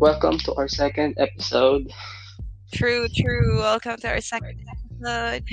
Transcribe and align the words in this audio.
welcome 0.00 0.38
to 0.40 0.54
our 0.56 0.68
second 0.68 1.14
episode. 1.18 1.92
True, 2.72 3.06
true. 3.12 3.58
Welcome 3.58 3.98
to 4.00 4.08
our 4.08 4.22
second 4.22 4.56
episode. 4.64 5.44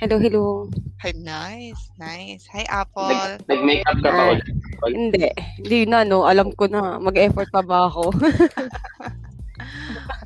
Hello, 0.00 0.16
hello. 0.16 0.70
Hi, 1.02 1.12
nice, 1.14 1.80
nice. 1.98 2.44
Hi, 2.52 2.64
Apple. 2.68 3.08
Nag- 3.08 3.44
nag-makeup 3.48 3.96
ka 4.00 4.08
ba 4.08 4.16
Ah. 4.16 4.30
ulit? 4.32 4.44
Hindi. 4.88 5.28
Hindi 5.60 5.78
na, 5.84 6.04
no. 6.04 6.24
Alam 6.24 6.52
ko 6.56 6.64
na. 6.66 6.96
Mag-effort 6.96 7.48
pa 7.52 7.60
ba 7.60 7.88
ako? 7.88 8.12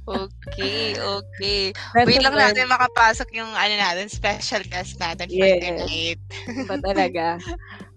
Okay, 0.04 0.95
okay. 0.95 1.72
Pero 1.96 2.07
Wait 2.07 2.21
lang 2.21 2.36
natin 2.36 2.68
makapasok 2.68 3.25
yung 3.32 3.49
ano 3.50 3.75
natin, 3.75 4.07
special 4.07 4.61
guest 4.68 5.00
natin 5.00 5.27
for 5.27 5.41
Yes. 5.49 5.59
tonight. 5.64 6.21
Ba 6.68 6.77
talaga? 6.79 7.41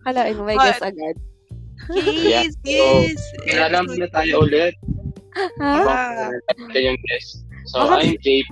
Kalain 0.07 0.39
mo, 0.39 0.47
may 0.47 0.55
guess 0.55 0.79
agad. 0.79 1.19
Yes, 1.93 2.55
So, 2.57 2.71
yes. 2.71 3.19
Kilala 3.43 3.83
mo 3.83 3.91
na 3.93 4.07
tayo 4.09 4.39
ulit. 4.39 4.71
Ha? 5.37 5.73
Ah. 5.85 6.31
Yung 6.73 6.97
guest. 7.09 7.45
So, 7.69 7.85
I'm 7.85 8.17
JP. 8.17 8.49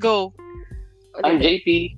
Go. 0.00 0.34
I'm 1.24 1.40
JP. 1.40 1.96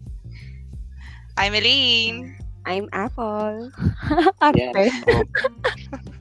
I'm 1.36 1.54
Elaine. 1.54 2.38
I'm 2.66 2.88
Apple. 2.92 3.70
Yeah. 4.54 4.90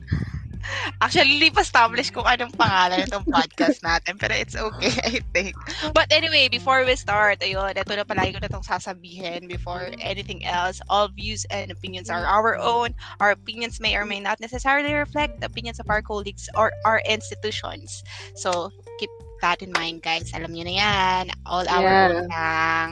Actually, 1.00 1.38
hindi 1.38 1.50
pa 1.50 1.60
establish 1.60 2.10
kung 2.10 2.24
anong 2.24 2.54
pangalan 2.56 3.04
itong 3.04 3.26
podcast 3.28 3.80
natin. 3.82 4.16
Pero 4.16 4.32
it's 4.34 4.56
okay, 4.56 4.94
I 5.04 5.20
think. 5.34 5.54
But 5.92 6.10
anyway, 6.12 6.48
before 6.48 6.84
we 6.84 6.96
start, 6.96 7.40
ayun, 7.40 7.74
ito 7.76 7.92
na 7.92 8.04
palagi 8.06 8.34
ko 8.36 8.40
na 8.40 8.48
itong 8.50 8.66
sasabihin 8.66 9.46
before 9.48 9.90
anything 10.00 10.44
else. 10.44 10.80
All 10.88 11.08
views 11.10 11.44
and 11.50 11.70
opinions 11.70 12.08
are 12.08 12.24
our 12.24 12.56
own. 12.56 12.94
Our 13.20 13.32
opinions 13.34 13.80
may 13.80 13.96
or 13.96 14.04
may 14.06 14.20
not 14.20 14.40
necessarily 14.40 14.92
reflect 14.94 15.40
the 15.40 15.46
opinions 15.46 15.80
of 15.80 15.90
our 15.90 16.02
colleagues 16.02 16.48
or 16.54 16.72
our 16.84 17.02
institutions. 17.08 18.04
So, 18.36 18.70
keep 18.98 19.10
that 19.42 19.60
in 19.60 19.72
mind, 19.72 20.02
guys. 20.02 20.32
Alam 20.32 20.52
nyo 20.54 20.64
na 20.64 20.74
yan. 20.74 21.24
All 21.44 21.66
our 21.68 21.82
Yeah. 21.84 22.08
own 22.08 22.26
lang. 22.30 22.88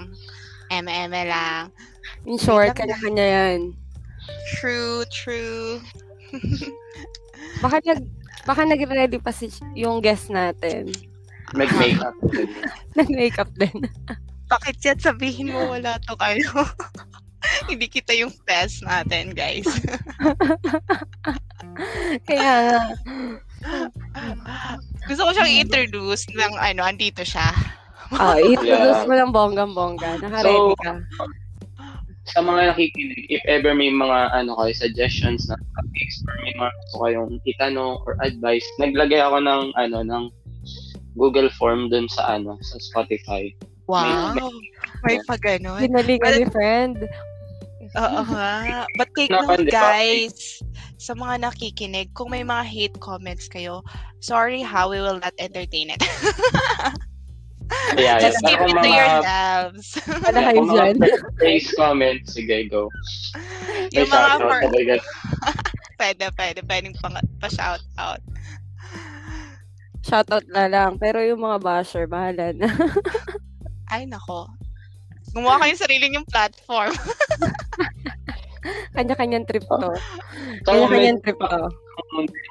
MM 0.73 1.13
lang. 1.13 1.69
In 2.25 2.39
short, 2.41 2.73
kanya-kanya 2.75 3.27
yan. 3.27 3.61
True, 4.57 5.05
true. 5.13 5.81
Baka 7.61 7.77
nag 7.83 8.01
baka 8.43 8.63
nag-ready 8.65 9.19
pa 9.19 9.31
si 9.31 9.51
yung 9.75 10.01
guest 10.01 10.29
natin. 10.29 10.91
Mag-makeup. 11.53 12.17
Nag-makeup 12.99 13.51
din. 13.55 13.77
Bakit 14.49 14.77
yan? 14.81 14.99
Sabihin 14.99 15.53
mo 15.53 15.69
wala 15.69 16.01
to 16.09 16.17
kayo. 16.17 16.49
Hindi 17.69 17.91
kita 17.91 18.15
yung 18.15 18.31
test 18.47 18.81
natin, 18.81 19.35
guys. 19.35 19.67
Kaya 22.29 22.53
nga. 22.65 22.81
Gusto 25.05 25.23
ko 25.27 25.31
siyang 25.35 25.51
i-introduce 25.51 26.31
ng 26.31 26.55
ano, 26.57 26.81
andito 26.83 27.21
siya. 27.21 27.53
Oh, 28.13 28.37
introduce 28.37 29.03
Yeah. 29.03 29.09
mo 29.09 29.15
ng 29.15 29.33
bonggang-bongga. 29.33 30.21
Naka-ready 30.21 30.73
So, 30.73 30.77
ka. 30.79 30.93
Sa 32.31 32.39
mga 32.39 32.71
nakikinig, 32.71 33.27
if 33.35 33.43
ever 33.51 33.75
may 33.75 33.91
mga 33.91 34.31
ano 34.31 34.55
kayo, 34.55 34.73
suggestions 34.79 35.51
na 35.51 35.59
topics 35.75 36.23
or 36.23 36.35
may 36.47 36.55
mga 36.55 36.71
gusto 36.71 36.97
kayong 37.03 37.33
itanong 37.51 37.93
or 38.07 38.15
advice, 38.23 38.65
naglagay 38.79 39.19
ako 39.19 39.43
ng 39.43 39.63
ano 39.75 39.99
ng 40.07 40.25
Google 41.19 41.51
form 41.59 41.91
dun 41.91 42.07
sa 42.07 42.39
ano 42.39 42.57
sa 42.63 42.79
Spotify. 42.79 43.51
Wow. 43.91 44.39
May 45.03 45.19
pa 45.27 45.35
ganun. 45.37 45.83
Pinali 45.83 46.17
ka 46.23 46.31
ni 46.39 46.47
friend. 46.49 47.11
Oo 47.99 48.21
nga. 48.33 48.87
But 48.97 49.11
take 49.19 49.29
note, 49.29 49.69
guys. 49.69 50.63
Sa 50.97 51.19
mga 51.19 51.51
nakikinig, 51.51 52.15
kung 52.15 52.31
may 52.31 52.47
mga 52.47 52.65
hate 52.65 52.97
comments 53.03 53.51
kayo, 53.51 53.83
sorry 54.23 54.63
ha, 54.63 54.87
we 54.87 55.03
will 55.03 55.19
not 55.19 55.35
entertain 55.43 55.91
it. 55.91 56.01
Yeah, 57.99 58.17
Just 58.19 58.41
yeah. 58.43 58.49
keep 58.49 58.61
it 58.63 58.73
to 58.73 58.81
mga- 58.81 58.97
yourselves. 58.97 59.87
Ano 60.09 60.39
kayo 60.39 60.61
dyan? 60.65 60.97
praise 61.37 61.69
comments, 61.77 62.35
sige, 62.35 62.69
go. 62.71 62.89
May 63.93 64.05
yung 64.05 64.11
mga 64.11 64.31
for... 64.41 64.59
Pwede, 66.03 66.25
pwede. 66.35 66.61
Pwedeng 66.67 66.95
pa, 66.99 67.15
pa-shout 67.39 67.85
out. 67.95 68.19
Shoutout 70.03 70.47
na 70.51 70.67
lang. 70.67 70.99
Pero 70.99 71.23
yung 71.23 71.47
mga 71.47 71.63
basher, 71.63 72.11
bahala 72.11 72.51
na. 72.51 72.67
Ay, 73.87 74.11
nako. 74.11 74.51
Gumawa 75.31 75.63
kayong 75.63 75.79
sarili 75.79 76.11
yung 76.11 76.27
platform. 76.27 76.91
Kanya-kanyang 78.99 79.47
trip 79.47 79.63
to. 79.63 79.91
Kanya-kanyang 80.67 81.23
trip 81.23 81.39
to. 81.39 81.63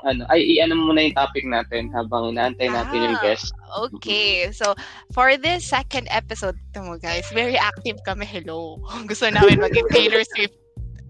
Ano, 0.04 0.26
ay, 0.30 0.58
i-ano 0.58 0.74
muna 0.76 1.06
yung 1.06 1.14
topic 1.14 1.46
natin 1.46 1.92
habang 1.92 2.34
inaantay 2.34 2.68
natin 2.68 2.98
yung 3.12 3.18
Ah. 3.18 3.24
guest. 3.24 3.52
Okay, 3.90 4.50
so 4.52 4.74
for 5.12 5.38
this 5.38 5.64
second 5.64 6.08
episode, 6.10 6.58
ito 6.58 6.82
mo 6.82 6.98
guys, 6.98 7.28
very 7.32 7.56
active 7.56 8.00
kami. 8.04 8.26
Hello. 8.26 8.80
Gusto 9.10 9.30
namin 9.30 9.60
maging 9.60 9.88
Taylor 9.96 10.24
Swift 10.36 10.58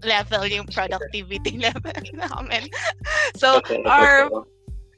level 0.02 0.44
yung 0.46 0.66
productivity 0.66 1.58
level 1.66 1.94
namin. 2.12 2.66
So, 3.38 3.62
Okay, 3.62 3.82
our 3.86 4.26
okay. 4.28 4.50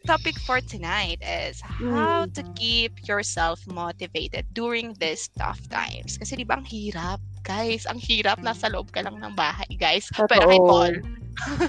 topic 0.05 0.37
for 0.45 0.61
tonight 0.61 1.21
is 1.21 1.61
how 1.61 2.25
to 2.33 2.43
keep 2.57 2.93
yourself 3.05 3.61
motivated 3.69 4.45
during 4.53 4.93
these 5.01 5.29
tough 5.37 5.61
times. 5.69 6.17
Kasi 6.17 6.37
di 6.37 6.45
ba 6.45 6.57
ang 6.61 6.65
hirap? 6.69 7.21
Guys, 7.45 7.85
ang 7.85 8.01
hirap. 8.01 8.41
Nasa 8.41 8.73
loob 8.73 8.93
ka 8.93 9.05
lang 9.05 9.21
ng 9.21 9.33
bahay, 9.37 9.69
guys. 9.77 10.09
Pero 10.29 10.49
kay. 10.49 10.61
Paul. 10.61 10.93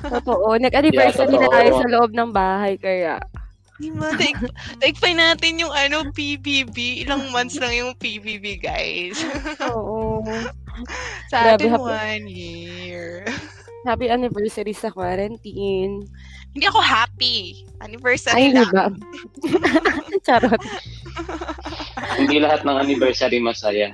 Totoo. 0.02 0.56
Nag-anniversary 0.56 1.34
Yeah, 1.34 1.42
na 1.42 1.50
tayo 1.50 1.70
sa 1.78 1.88
loob 1.90 2.12
ng 2.12 2.30
bahay, 2.32 2.76
kaya. 2.76 3.20
Di 3.76 3.92
ba? 3.92 4.08
Take, 4.16 4.40
take 4.80 4.98
pa 4.98 5.12
natin 5.12 5.60
yung 5.60 5.70
ano, 5.70 6.08
PBB. 6.10 7.04
Ilang 7.04 7.28
months 7.30 7.60
lang 7.60 7.76
yung 7.76 7.92
PBB, 7.96 8.58
guys. 8.58 9.20
Oo. 9.68 10.24
Sa 11.32 11.56
Grabe, 11.56 11.68
atin, 11.68 11.72
happy- 11.72 11.88
one 11.88 12.26
year. 12.28 13.24
Happy 13.84 14.08
anniversary 14.08 14.74
sa 14.74 14.90
quarantine. 14.90 16.08
Hindi 16.52 16.66
ako 16.66 16.80
happy. 16.80 17.62
Ay, 17.78 17.84
Anniversary 17.86 18.44
di 18.50 18.56
lang. 18.56 18.72
ba? 18.72 18.86
Charot. 20.26 20.58
Hindi 22.16 22.40
lahat 22.40 22.64
ng 22.64 22.78
anniversary 22.80 23.38
masaya. 23.38 23.92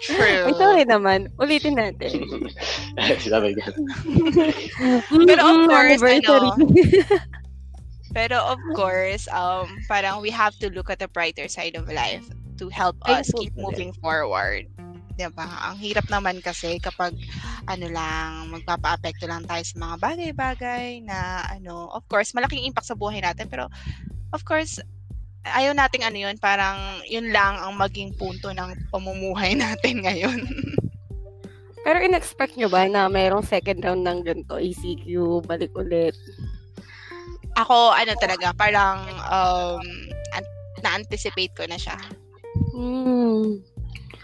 True. 0.00 0.44
Ay, 0.46 0.54
sorry 0.56 0.84
naman. 0.84 1.28
Ulitin 1.38 1.78
natin. 1.78 2.24
Sabi 3.22 3.54
ka. 3.56 3.70
Pero 5.24 5.40
of 5.42 5.56
Mm, 5.56 5.66
course, 5.66 6.02
anniversary. 6.02 6.50
Pero 8.16 8.40
of 8.40 8.58
course, 8.72 9.28
um, 9.28 9.68
parang 9.86 10.20
we 10.24 10.30
have 10.30 10.56
to 10.58 10.72
look 10.72 10.88
at 10.88 10.98
the 10.98 11.08
brighter 11.08 11.46
side 11.46 11.76
of 11.76 11.86
life 11.92 12.24
to 12.56 12.68
help 12.72 12.96
us 13.04 13.28
keep 13.36 13.52
moving 13.54 13.92
forward. 14.00 14.66
Diba? 15.14 15.44
Ang 15.44 15.76
hirap 15.82 16.06
naman 16.08 16.40
kasi 16.40 16.78
kapag 16.80 17.12
ano 17.66 17.86
lang, 17.90 18.48
magpapa-apekto 18.54 19.26
lang 19.28 19.44
tayo 19.44 19.60
sa 19.60 19.76
mga 19.76 19.94
bagay-bagay 20.00 21.04
na 21.04 21.42
ano, 21.52 21.90
of 21.92 22.06
course, 22.08 22.32
malaking 22.32 22.64
impact 22.64 22.88
sa 22.88 22.96
buhay 22.96 23.20
natin. 23.20 23.46
Pero 23.50 23.68
of 24.32 24.42
course, 24.42 24.80
ayaw 25.54 25.72
nating 25.72 26.04
ano 26.04 26.18
yun, 26.28 26.36
parang 26.36 27.00
yun 27.08 27.32
lang 27.32 27.56
ang 27.58 27.74
maging 27.76 28.12
punto 28.16 28.52
ng 28.52 28.74
pamumuhay 28.92 29.56
natin 29.62 30.04
ngayon. 30.04 30.40
Pero 31.88 32.04
in-expect 32.04 32.60
nyo 32.60 32.68
ba 32.68 32.84
na 32.84 33.08
mayroong 33.08 33.46
second 33.46 33.80
round 33.80 34.04
ng 34.04 34.20
ganito, 34.20 34.60
ECQ, 34.60 35.40
balik 35.48 35.72
ulit? 35.72 36.12
Ako, 37.56 37.96
ano 37.96 38.12
talaga, 38.20 38.52
parang 38.52 39.02
um, 39.32 39.82
an- 40.36 40.56
na-anticipate 40.84 41.56
ko 41.56 41.64
na 41.64 41.80
siya. 41.80 41.96
Hmm. 42.76 43.64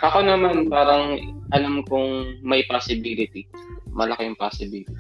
Ako 0.03 0.19
naman, 0.21 0.69
parang 0.69 1.17
alam 1.57 1.81
kong 1.89 2.43
may 2.45 2.67
possibility. 2.69 3.49
Malaking 3.95 4.35
possibility. 4.35 4.91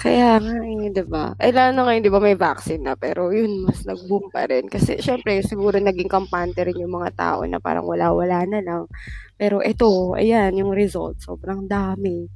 Kaya 0.00 0.40
nga, 0.40 0.56
eh, 0.64 0.88
di 0.88 1.04
ba? 1.04 1.36
Eh, 1.36 1.52
lalo 1.52 1.84
ngayon, 1.84 2.00
di 2.00 2.08
ba, 2.08 2.16
may 2.16 2.32
vaccine 2.32 2.80
na. 2.80 2.96
Pero 2.96 3.28
yun, 3.28 3.68
mas 3.68 3.84
nag-boom 3.84 4.32
pa 4.32 4.48
rin. 4.48 4.66
Kasi, 4.72 4.96
syempre, 5.04 5.44
siguro 5.44 5.76
naging 5.76 6.08
kampante 6.08 6.64
rin 6.64 6.80
yung 6.80 6.96
mga 6.96 7.12
tao 7.12 7.44
na 7.44 7.60
parang 7.60 7.84
wala-wala 7.84 8.48
na 8.48 8.64
lang. 8.64 8.82
Pero 9.38 9.62
ito, 9.62 10.18
ayan, 10.18 10.50
yung 10.58 10.74
result, 10.74 11.22
sobrang 11.22 11.70
dami. 11.70 12.26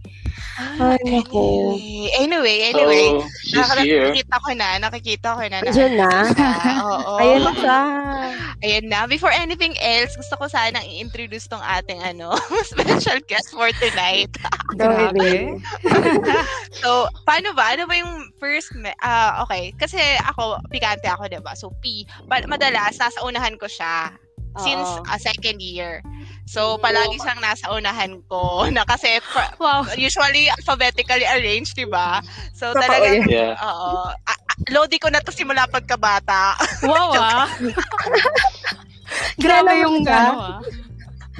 Ay, 0.78 1.02
nako. 1.02 1.74
Anyway, 1.74 2.14
anyway, 2.14 2.58
anyway. 2.70 3.06
So, 3.50 3.58
she's 3.58 3.70
here. 3.82 4.14
nakikita 4.14 4.36
ko 4.38 4.50
na, 4.54 4.68
nakikita 4.78 5.28
ko 5.34 5.42
na. 5.42 5.58
na 5.58 5.66
Andiyan 5.66 5.94
na. 5.98 6.10
Oo. 6.86 7.12
Ayan 7.18 7.42
na 7.42 7.52
siya. 7.58 7.80
Ayan 8.62 8.86
na. 8.86 9.10
Before 9.10 9.34
anything 9.34 9.74
else, 9.82 10.14
gusto 10.14 10.38
ko 10.38 10.46
sana 10.46 10.78
i-introduce 10.86 11.50
tong 11.50 11.60
ating 11.66 11.98
ano, 12.06 12.38
special 12.70 13.18
guest 13.26 13.50
for 13.50 13.74
tonight. 13.82 14.30
Grabe. 14.78 15.58
So, 16.82 17.06
paano 17.26 17.54
ba? 17.54 17.74
Ano 17.74 17.86
ba 17.86 17.94
yung 17.94 18.30
first, 18.42 18.74
me- 18.78 18.96
ah 19.02 19.42
okay. 19.46 19.70
Kasi 19.74 19.98
ako, 20.22 20.58
pikante 20.70 21.06
ako, 21.06 21.26
di 21.30 21.38
ba? 21.42 21.54
So, 21.58 21.74
P. 21.82 22.06
Pa- 22.30 22.46
madalas, 22.46 22.94
nasa 22.98 23.22
unahan 23.26 23.58
ko 23.58 23.66
siya. 23.66 24.14
Since 24.60 24.88
ah, 25.08 25.16
second 25.16 25.64
year. 25.64 26.04
So, 26.44 26.76
palagi 26.76 27.16
siyang 27.16 27.38
nasa 27.38 27.70
unahan 27.70 28.20
ko. 28.26 28.42
Na 28.74 28.84
kasi, 28.84 29.22
Wow. 29.56 29.86
usually 29.94 30.50
alphabetically 30.50 31.24
arranged, 31.24 31.72
di 31.72 31.86
ba? 31.86 32.20
So, 32.52 32.72
Totoo. 32.72 33.24
Yeah. 33.24 33.56
oo. 33.56 34.10
A- 34.12 34.40
a- 34.42 34.50
Lodi 34.68 34.96
ko 34.96 35.08
na 35.08 35.18
to 35.18 35.30
simula 35.30 35.64
pagkabata. 35.66 36.54
Wow, 36.84 37.14
ah. 37.14 37.46
Grabe 39.42 39.72
yung 39.80 40.02
ka? 40.02 40.12
ano, 40.12 40.38
ah. 40.38 40.60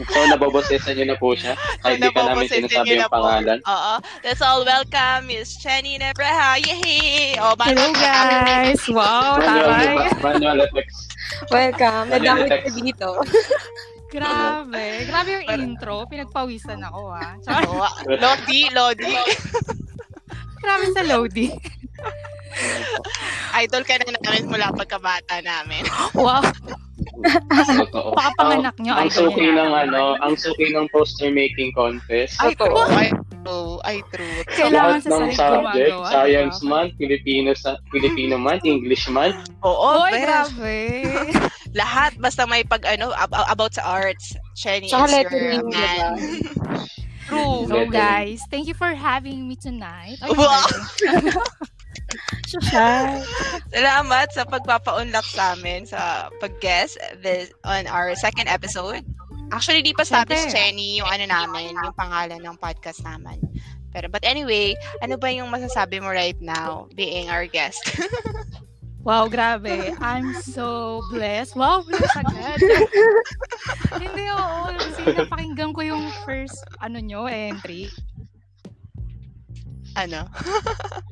So, 0.09 0.25
nababosesan 0.25 0.97
niyo 0.97 1.07
na 1.07 1.17
po 1.17 1.37
siya. 1.37 1.53
Kahit 1.85 2.01
di 2.01 2.09
ka 2.09 2.25
namin 2.25 2.49
sinasabi 2.49 2.89
na 2.89 2.97
yung 2.97 3.13
po. 3.13 3.17
pangalan. 3.21 3.59
Oo. 3.63 3.93
Let's 4.25 4.41
all 4.41 4.65
welcome 4.65 5.29
Miss 5.29 5.61
Chenny 5.61 6.01
Nebreha. 6.01 6.57
Yay! 6.59 7.37
Oh, 7.37 7.53
ba- 7.53 7.69
Hello, 7.69 7.93
guys. 7.93 8.81
Wow, 8.89 9.37
taray. 9.37 10.09
manual 10.17 10.65
effects. 10.65 11.13
Welcome. 11.47 12.09
Nadamit 12.09 12.49
ka 12.49 12.71
dito. 12.73 13.11
Grabe. 14.13 15.09
Grabe 15.09 15.29
yung 15.41 15.47
intro. 15.49 16.05
Pinagpawisan 16.05 16.85
ako, 16.85 17.17
ah. 17.17 17.33
Tsaka, 17.41 17.65
Oo. 17.65 17.89
Lodi, 18.21 18.69
Lodi. 18.69 19.17
grabe 20.63 20.85
sa 20.93 21.03
Lodi. 21.03 21.49
Idol 23.65 23.83
ka 23.85 23.97
na 23.97 24.13
namin 24.13 24.45
mula 24.49 24.73
pagkabata 24.77 25.41
namin. 25.41 25.85
Wow. 26.13 26.45
Totoo. 27.53 28.13
Pakapanganak 28.15 28.77
nyo, 28.83 28.95
Ang 28.99 29.11
suki 29.11 29.49
ng 29.49 29.73
ano, 29.73 30.19
ang 30.21 30.35
suki 30.37 30.75
ng 30.75 30.87
poster 30.93 31.33
making 31.33 31.73
contest. 31.73 32.37
Ay, 32.43 32.53
Totoo. 32.55 32.85
Ay, 32.93 33.09
true. 33.45 33.77
Ay, 33.85 33.99
true. 34.15 34.39
Kailangan 34.47 34.73
Lahat 34.73 35.03
sa 35.03 35.09
ng 35.11 35.13
sarili 35.13 35.37
subject, 35.37 35.91
gumagawa, 35.93 36.09
Science 36.11 36.57
diba? 36.59 36.71
month, 36.71 36.93
Filipino, 36.99 37.51
sa, 37.55 37.71
Filipino 37.91 38.35
month, 38.39 38.63
English 38.65 39.05
month. 39.11 39.37
Oo, 39.63 40.03
Oy, 40.03 40.11
grabe. 40.17 40.79
Lahat, 41.81 42.13
basta 42.21 42.45
may 42.45 42.63
pag 42.63 42.85
ano, 42.85 43.11
ab- 43.17 43.35
about 43.49 43.73
sa 43.75 43.85
arts. 43.85 44.37
Is 44.55 44.93
your 44.93 45.09
lettering, 45.09 45.65
man. 45.73 46.17
diba? 46.17 46.87
True. 47.27 47.65
So, 47.65 47.89
guys, 47.89 48.45
thank 48.53 48.69
you 48.69 48.75
for 48.77 48.93
having 48.93 49.49
me 49.49 49.57
tonight. 49.57 50.21
Ay, 50.21 50.31
Wow. 50.37 50.67
Salamat 53.73 54.29
sa 54.37 54.45
pagpapaunlak 54.45 55.25
sa 55.25 55.57
amin 55.57 55.89
sa 55.89 56.29
pag-guest 56.45 57.01
this, 57.25 57.49
on 57.65 57.89
our 57.89 58.13
second 58.13 58.49
episode. 58.53 59.01
Actually, 59.53 59.85
di 59.85 59.93
pa 59.93 60.03
status 60.03 60.49
Siyempre. 60.49 60.57
Chenny 60.57 60.99
yung 60.99 61.11
ano 61.13 61.25
namin, 61.29 61.77
yung 61.77 61.93
pangalan 61.93 62.41
ng 62.41 62.57
podcast 62.57 63.05
namin. 63.05 63.37
Pero, 63.93 64.09
but 64.09 64.25
anyway, 64.25 64.73
ano 65.05 65.21
ba 65.21 65.29
yung 65.29 65.53
masasabi 65.53 66.01
mo 66.01 66.09
right 66.09 66.41
now 66.41 66.89
being 66.97 67.29
our 67.29 67.45
guest? 67.45 67.85
Wow, 69.03 69.27
grabe. 69.27 69.99
I'm 69.99 70.31
so 70.47 71.03
blessed. 71.11 71.59
Wow, 71.59 71.83
blessed 71.83 72.23
agad. 72.23 72.59
Hindi, 73.99 74.31
oo. 74.31 74.71
Kasi 74.79 75.01
napakinggan 75.19 75.75
ko 75.75 75.83
yung 75.83 76.07
first, 76.23 76.55
ano 76.79 77.03
nyo, 77.03 77.27
entry. 77.27 77.91
ano? 79.99 80.25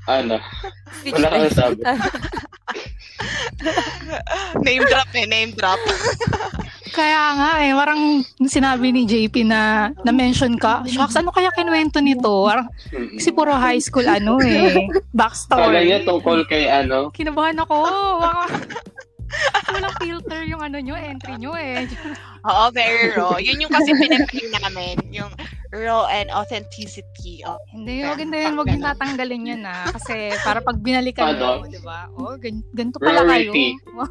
Ano? 0.08 0.42
Wala 1.06 1.28
kang 1.28 1.54
sabi. 1.54 1.82
name 4.66 4.82
drop 4.90 5.10
eh, 5.14 5.26
name 5.28 5.52
drop. 5.54 5.78
Kaya 6.90 7.22
nga 7.34 7.50
eh, 7.60 7.72
parang 7.72 8.00
sinabi 8.42 8.90
ni 8.90 9.02
JP 9.04 9.46
na 9.46 9.60
na-mention 10.02 10.54
ka, 10.56 10.82
shucks, 10.84 11.14
ano 11.14 11.30
kaya 11.30 11.48
kinuwento 11.50 11.98
nito? 11.98 12.44
Parang, 12.44 12.66
kasi 13.14 13.30
puro 13.30 13.52
high 13.52 13.78
school 13.78 14.04
ano 14.04 14.38
eh, 14.40 14.74
Kala 14.74 14.90
niya 14.90 15.02
backstory. 15.12 16.02
tungkol 16.02 16.38
kay 16.44 16.66
ano, 16.66 17.08
Kinabahan 17.10 17.58
ako. 17.58 17.76
Walang 19.70 19.94
filter 19.96 20.42
yung 20.42 20.58
ano 20.58 20.82
nyo, 20.82 20.98
entry 20.98 21.38
nyo 21.38 21.54
eh. 21.54 21.86
Oo, 22.42 22.64
very 22.74 23.14
raw. 23.14 23.38
Yun 23.38 23.62
yung 23.62 23.72
kasi 23.72 23.94
pinapain 23.94 24.50
namin, 24.52 24.96
yung 25.14 25.30
raw 25.70 26.10
and 26.10 26.30
authenticity. 26.34 27.46
Oh, 27.46 27.58
Hindi, 27.70 28.02
wag 28.02 28.18
hindi 28.18 28.42
yun, 28.42 28.58
wag 28.58 28.70
yung 28.74 28.82
tatanggalin 28.82 29.50
yun 29.54 29.62
ah. 29.62 29.86
Kasi 29.94 30.34
para 30.42 30.58
pag 30.58 30.82
binalikan 30.82 31.38
mo, 31.38 31.62
di 31.70 31.78
ba? 31.82 32.10
Oh, 32.18 32.34
gan- 32.34 32.66
ganito 32.74 32.98
pala 32.98 33.22
kayo. 33.22 33.54
Rarity. 33.54 33.66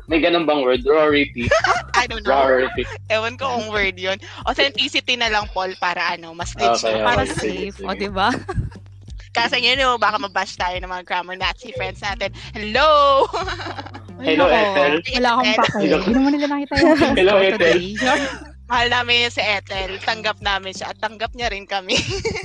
may 0.08 0.20
ganun 0.24 0.48
bang 0.48 0.64
word? 0.64 0.82
Rarity. 0.88 1.52
I 2.00 2.08
don't 2.08 2.24
know. 2.24 2.32
Rarity. 2.32 2.88
Ewan 3.12 3.36
ko 3.36 3.52
kung 3.60 3.68
word 3.76 4.00
yun. 4.00 4.16
Authenticity 4.48 5.20
na 5.20 5.28
lang, 5.28 5.52
Paul, 5.52 5.76
para 5.84 6.16
ano, 6.16 6.32
mas 6.32 6.56
legit. 6.56 6.80
Okay, 6.80 7.04
Para 7.04 7.24
okay. 7.28 7.36
safe. 7.36 7.78
O, 7.84 7.92
di 7.92 8.08
ba? 8.08 8.32
Kasi 9.36 9.62
yun, 9.62 9.78
know, 9.78 10.00
baka 10.00 10.18
mabash 10.18 10.56
tayo 10.56 10.80
ng 10.80 10.90
mga 10.90 11.06
grammar 11.06 11.38
Nazi 11.38 11.76
friends 11.76 12.02
natin. 12.02 12.32
Hello! 12.56 13.28
Hello. 14.20 14.48
Ethel. 14.52 15.00
Wala 15.16 15.30
akong. 15.38 15.48
Hello. 15.80 15.98
Hindi 16.04 16.12
naman 16.12 16.32
nila 16.36 16.48
nakita 16.52 16.74
yung 16.76 17.16
Hello, 17.16 17.36
Ethel. 17.40 17.80
Mahal 18.70 18.88
namin 18.88 19.28
si 19.28 19.42
Ethel. 19.42 19.98
Tanggap 20.00 20.38
namin 20.40 20.72
siya 20.72 20.94
at 20.94 20.98
tanggap 20.98 21.34
niya 21.34 21.50
rin 21.50 21.66
kami. 21.66 21.98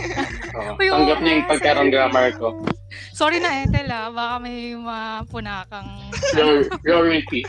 Oo. 0.56 0.72
Uy, 0.74 0.88
Tanggap 0.88 1.18
niya 1.20 1.32
yung 1.34 1.46
sorry. 1.46 1.90
grammar 1.90 2.26
ko. 2.34 2.48
Sorry 3.12 3.38
na, 3.38 3.62
Ethel 3.62 3.88
ah. 3.88 4.08
Baka 4.08 4.34
may 4.40 4.72
mapunakang... 4.72 5.88
Rar- 6.32 6.70
Rarity. 6.80 7.44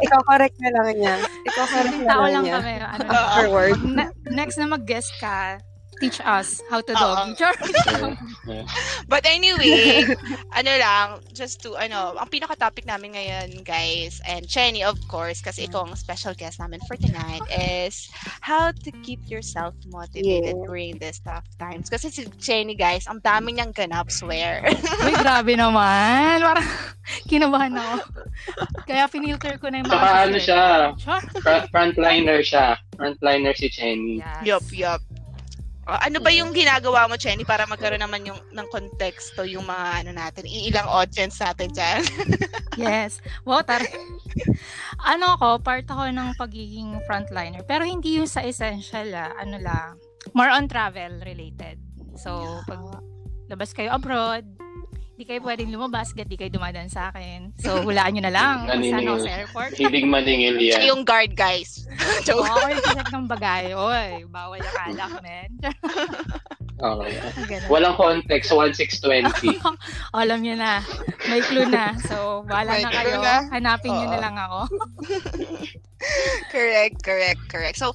Ikaw 0.00 0.20
correct 0.22 0.56
na 0.60 0.70
lang 0.70 0.86
niya. 0.94 1.14
Ikaw 1.48 1.64
correct 1.66 1.96
na 1.96 2.06
Tao 2.06 2.20
lang 2.20 2.30
lang 2.30 2.44
niya. 2.44 2.54
kami. 2.58 2.72
Ano, 2.78 3.06
Afterward. 3.08 3.72
Pag 3.72 3.84
na- 3.88 4.14
next 4.28 4.56
na 4.56 4.66
mag-guest 4.68 5.12
ka, 5.16 5.56
teach 6.00 6.18
us 6.24 6.64
how 6.72 6.80
to. 6.80 6.92
Char. 7.36 7.54
But 9.12 9.28
anyway, 9.28 10.08
ano 10.56 10.72
lang, 10.80 11.06
just 11.36 11.60
to, 11.62 11.76
ano, 11.76 12.16
ang 12.16 12.32
pinaka-topic 12.32 12.88
namin 12.88 13.14
ngayon, 13.14 13.62
guys, 13.62 14.18
and 14.24 14.48
Chenny, 14.48 14.80
of 14.80 14.96
course, 15.06 15.44
kasi 15.44 15.68
ikaw 15.68 15.84
ang 15.84 15.94
special 15.94 16.32
guest 16.32 16.58
namin 16.58 16.80
for 16.88 16.96
tonight, 16.96 17.44
is 17.52 18.08
how 18.40 18.72
to 18.72 18.90
keep 19.04 19.20
yourself 19.28 19.76
motivated 19.92 20.56
Yeah. 20.56 20.64
during 20.64 20.96
these 21.02 21.20
tough 21.20 21.44
times. 21.60 21.90
Kasi 21.90 22.08
si 22.08 22.24
Chenny, 22.40 22.78
guys, 22.78 23.04
ang 23.10 23.20
dami 23.20 23.58
niyang 23.58 23.74
ganap, 23.74 24.08
swear. 24.08 24.64
Uy, 25.04 25.12
grabe 25.18 25.58
naman. 25.58 26.40
Parang 26.40 26.68
kinabahan 27.26 27.74
ako. 27.76 28.24
Kaya 28.86 29.10
finilter 29.10 29.58
ko 29.58 29.68
na 29.68 29.82
yung 29.82 29.90
mga... 29.90 29.98
Saka 29.98 30.16
ano 30.22 30.38
siya, 30.38 30.62
frontliner 31.74 32.40
siya. 32.40 32.78
Frontliner 32.94 33.52
si 33.58 33.66
Chenny. 33.68 34.22
Yes. 34.22 34.42
yup, 34.46 34.66
yup. 34.70 35.02
Ano 35.98 36.18
ba 36.22 36.30
yung 36.30 36.54
ginagawa 36.54 37.10
mo, 37.10 37.18
Chenny, 37.18 37.42
para 37.42 37.66
magkaroon 37.66 38.02
naman 38.02 38.22
yung 38.22 38.38
ng 38.52 38.66
konteksto 38.70 39.42
yung 39.42 39.66
mga 39.66 40.06
ano 40.06 40.10
natin, 40.14 40.44
iilang 40.46 40.86
audience 40.86 41.42
natin 41.42 41.68
dyan? 41.72 42.02
Yes. 42.78 43.20
Wow, 43.44 43.66
tar. 43.66 43.82
ano 45.12 45.36
ako, 45.36 45.60
part 45.60 45.84
ako 45.84 46.08
ng 46.08 46.38
pagiging 46.38 47.02
frontliner. 47.04 47.60
Pero 47.66 47.82
hindi 47.84 48.16
yung 48.16 48.30
sa 48.30 48.46
essential, 48.46 49.10
ah. 49.12 49.34
ano 49.36 49.58
lang. 49.60 49.98
More 50.32 50.48
on 50.48 50.70
travel 50.70 51.20
related. 51.26 51.76
So, 52.16 52.62
pag 52.64 53.02
labas 53.50 53.74
kayo 53.74 53.90
abroad, 53.92 54.46
di 55.20 55.28
kayo 55.28 55.44
pwedeng 55.44 55.68
lumabas, 55.68 56.16
di 56.16 56.36
kayo 56.38 56.48
dumadaan 56.48 56.88
sa 56.88 57.12
akin. 57.12 57.52
So, 57.60 57.84
hulaan 57.84 58.16
nyo 58.16 58.24
na 58.24 58.32
lang. 58.32 58.56
Naniningil. 58.64 59.28
sa 59.28 59.44
airport. 59.44 59.76
Hilig 59.76 60.08
maningil 60.08 60.56
Siya 60.56 60.80
yan. 60.80 60.90
yung 60.96 61.02
guard, 61.04 61.36
guys. 61.36 61.79
Oo, 62.08 62.24
Joke. 62.24 62.48
or 62.48 62.72
check 62.94 63.08
ng 63.12 63.26
bagay. 63.28 63.64
Oy, 63.72 64.24
bawal 64.28 64.60
akalak, 64.60 65.12
men. 65.20 65.50
Okay. 66.80 67.12
Ganun. 67.44 67.68
Walang 67.68 67.94
context, 68.00 68.48
1620. 68.56 69.60
Alam 70.16 70.40
nyo 70.40 70.56
na. 70.56 70.80
May 71.28 71.44
clue 71.44 71.68
na. 71.68 71.92
So, 72.08 72.40
May 72.48 72.64
na 72.64 72.88
kayo. 72.88 73.20
na? 73.20 73.36
Hanapin 73.52 73.92
nyo 73.92 74.06
na 74.08 74.16
Oo. 74.16 74.24
lang 74.24 74.36
ako. 74.40 74.60
Correct, 76.52 77.04
correct, 77.04 77.42
correct. 77.52 77.76
So, 77.76 77.92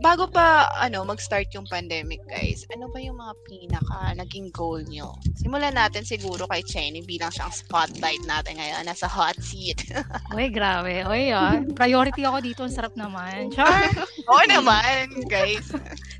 bago 0.00 0.28
pa 0.28 0.72
ano 0.80 1.04
mag-start 1.04 1.52
yung 1.52 1.68
pandemic, 1.68 2.24
guys, 2.24 2.64
ano 2.72 2.88
ba 2.88 2.98
yung 3.00 3.20
mga 3.20 3.34
pinaka 3.44 4.16
naging 4.16 4.48
goal 4.50 4.80
nyo? 4.88 5.12
Simulan 5.36 5.76
natin 5.76 6.08
siguro 6.08 6.48
kay 6.48 6.64
Chenny 6.64 7.04
bilang 7.04 7.28
siyang 7.28 7.52
spotlight 7.52 8.24
natin 8.24 8.56
ngayon. 8.56 8.88
Nasa 8.88 9.04
hot 9.04 9.36
seat. 9.44 9.84
Uy, 10.36 10.48
grabe. 10.48 11.04
Uy, 11.04 11.30
ah. 11.36 11.60
Priority 11.76 12.24
ako 12.24 12.38
dito. 12.40 12.60
Ang 12.64 12.74
sarap 12.74 12.96
naman. 12.96 13.52
Char! 13.52 13.92
Oo 14.32 14.44
naman, 14.48 15.12
guys. 15.28 15.68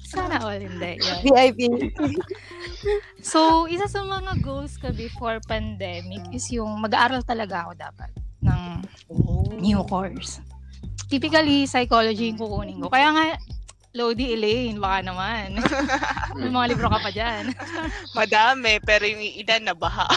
Sana 0.04 0.44
all 0.44 0.60
hindi. 0.60 1.00
VIP. 1.24 1.90
So, 3.24 3.64
isa 3.66 3.88
sa 3.88 4.04
mga 4.04 4.44
goals 4.44 4.76
ko 4.76 4.92
before 4.92 5.40
pandemic 5.48 6.20
is 6.36 6.46
yung 6.52 6.68
mag-aaral 6.84 7.24
talaga 7.24 7.64
ako 7.64 7.72
dapat 7.80 8.10
ng 8.44 8.62
new 9.64 9.80
course. 9.88 10.44
Typically, 11.14 11.62
psychology 11.70 12.34
yung 12.34 12.42
kukunin 12.42 12.82
ko. 12.82 12.90
Kaya 12.90 13.14
nga, 13.14 13.38
Lodi 13.94 14.34
Elaine, 14.34 14.82
baka 14.82 15.06
naman. 15.06 15.62
May 16.42 16.50
mga 16.50 16.74
libro 16.74 16.90
ka 16.90 16.98
pa 16.98 17.14
dyan. 17.14 17.54
Madami, 18.18 18.82
pero 18.82 19.06
yung 19.06 19.22
ilan 19.22 19.62
na 19.62 19.74
baha. 19.78 20.10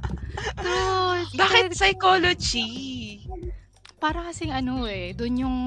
True. 0.64 1.28
Bakit 1.36 1.76
psychology? 1.76 3.20
Para 4.00 4.24
kasing 4.24 4.48
ano 4.48 4.88
eh, 4.88 5.12
doon 5.12 5.44
yung 5.44 5.58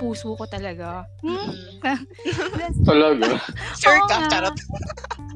puso 0.00 0.32
ko 0.32 0.48
talaga. 0.48 1.04
Hmm? 1.20 1.52
Talaga. 2.88 3.36
Sure 3.76 4.00
ka, 4.08 4.32
charot. 4.32 4.56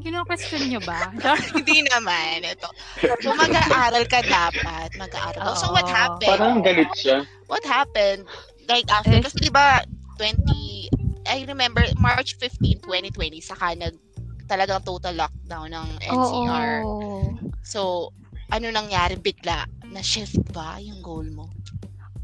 Kino-question 0.01 0.65
nyo 0.73 0.81
ba? 0.81 1.13
Hindi 1.53 1.85
naman. 1.85 2.41
Ito. 2.41 2.73
So, 3.21 3.37
mag-aaral 3.37 4.09
ka 4.09 4.25
dapat. 4.25 4.97
Mag-aaral 4.97 5.53
ka. 5.53 5.61
So, 5.61 5.69
what 5.77 5.85
happened? 5.85 6.33
Parang 6.33 6.65
galit 6.65 6.89
siya. 6.97 7.29
what 7.53 7.61
happened? 7.69 8.25
Like 8.67 8.89
after, 8.91 9.17
Eh. 9.17 9.25
kasi 9.25 9.37
di 9.41 9.53
ba 9.53 9.81
20, 10.17 10.91
I 11.27 11.45
remember 11.47 11.85
March 11.97 12.37
15, 12.37 12.83
2020, 12.83 13.41
saka 13.41 13.73
nag 13.75 13.95
talagang 14.45 14.83
total 14.83 15.15
lockdown 15.15 15.71
ng 15.71 15.89
NCR. 16.03 16.83
Oo. 16.83 17.39
So, 17.63 18.11
ano 18.51 18.67
nangyari 18.69 19.15
bigla? 19.15 19.63
Na-shift 19.87 20.43
ba 20.51 20.83
yung 20.83 20.99
goal 21.01 21.31
mo? 21.31 21.47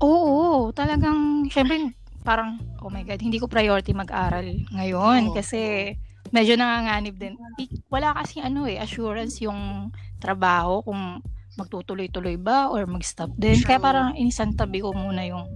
Oo, 0.02 0.75
talagang, 0.75 1.47
syempre, 1.47 1.95
parang, 2.26 2.59
oh 2.83 2.90
my 2.90 3.07
God, 3.07 3.23
hindi 3.23 3.38
ko 3.38 3.47
priority 3.47 3.95
mag-aral 3.95 4.43
ngayon 4.75 5.31
Oo. 5.31 5.35
kasi 5.38 5.95
medyo 6.35 6.59
nanganganib 6.59 7.14
din. 7.14 7.38
Di- 7.55 7.71
Wala 7.87 8.11
kasi 8.12 8.43
ano 8.43 8.66
eh, 8.66 8.83
assurance 8.83 9.38
yung 9.38 9.95
trabaho 10.19 10.83
kung 10.83 11.23
magtutuloy-tuloy 11.55 12.37
ba 12.37 12.69
or 12.69 12.85
mag-stop 12.90 13.31
din. 13.38 13.62
Kaya 13.62 13.78
True. 13.78 13.87
parang 13.87 14.09
inisantabi 14.19 14.83
ko 14.83 14.90
muna 14.93 15.23
yung 15.25 15.47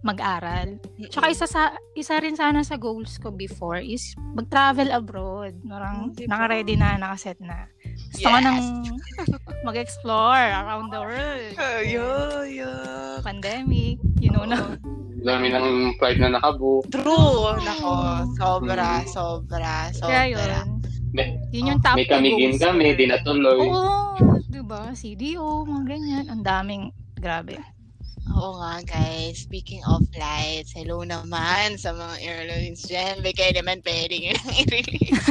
mag-aral. 0.00 0.78
Tsaka 1.08 1.26
isa 1.26 1.44
sa 1.44 1.62
isa 1.92 2.14
rin 2.16 2.32
sana 2.32 2.62
sa 2.62 2.74
goals 2.74 3.18
ko 3.18 3.28
before 3.28 3.78
is 3.78 4.02
mag-travel 4.32 4.88
abroad. 4.88 5.58
Parang 5.60 6.08
Mm, 6.08 6.14
diba? 6.14 6.30
naka-ready 6.30 6.74
na, 6.74 6.94
nakaset 6.96 7.38
na. 7.38 7.66
Gusto 8.12 8.24
ko 8.24 8.36
Yes. 8.36 8.44
nang 8.44 8.58
mag-explore 9.66 10.46
around 10.54 10.88
the 10.88 11.00
world. 11.00 11.52
yeah, 11.82 12.42
yeah. 12.44 13.18
Pandemic, 13.20 13.98
you 14.16 14.30
know 14.30 14.46
na. 14.46 14.78
Dami 15.18 15.50
ng 15.50 15.68
flight 15.98 16.22
na 16.22 16.30
nakabook. 16.30 16.86
True. 16.88 17.58
Nako, 17.58 17.90
sobra, 18.38 19.02
Mm. 19.02 19.10
sobra, 19.10 19.74
sobra. 19.90 20.06
Kaya 20.06 20.24
yun. 20.30 20.78
May, 21.10 21.40
Yun 21.50 21.74
yung 21.74 21.80
top 21.80 21.96
may 21.96 22.04
kamigin 22.04 22.54
kami, 22.54 22.92
ko. 22.92 22.96
di 22.96 23.04
natuloy. 23.08 23.64
Oo, 23.64 24.14
diba? 24.46 24.92
CDO, 24.92 25.64
mga 25.64 25.84
ganyan. 25.88 26.24
Ang 26.28 26.42
daming, 26.44 26.82
grabe. 27.16 27.56
Oo 28.30 28.56
nga, 28.56 28.84
guys. 28.84 29.40
Speaking 29.40 29.80
of 29.84 30.04
flights, 30.10 30.70
hello 30.70 31.00
naman 31.00 31.74
sa 31.74 31.90
mga 31.90 32.14
airlines 32.20 32.84
dyan. 32.84 33.20
Baka 33.20 33.50
naman 33.50 33.80
pwede 33.80 34.14
nyo 34.14 34.32
lang 34.32 34.48
i-release. 34.60 35.24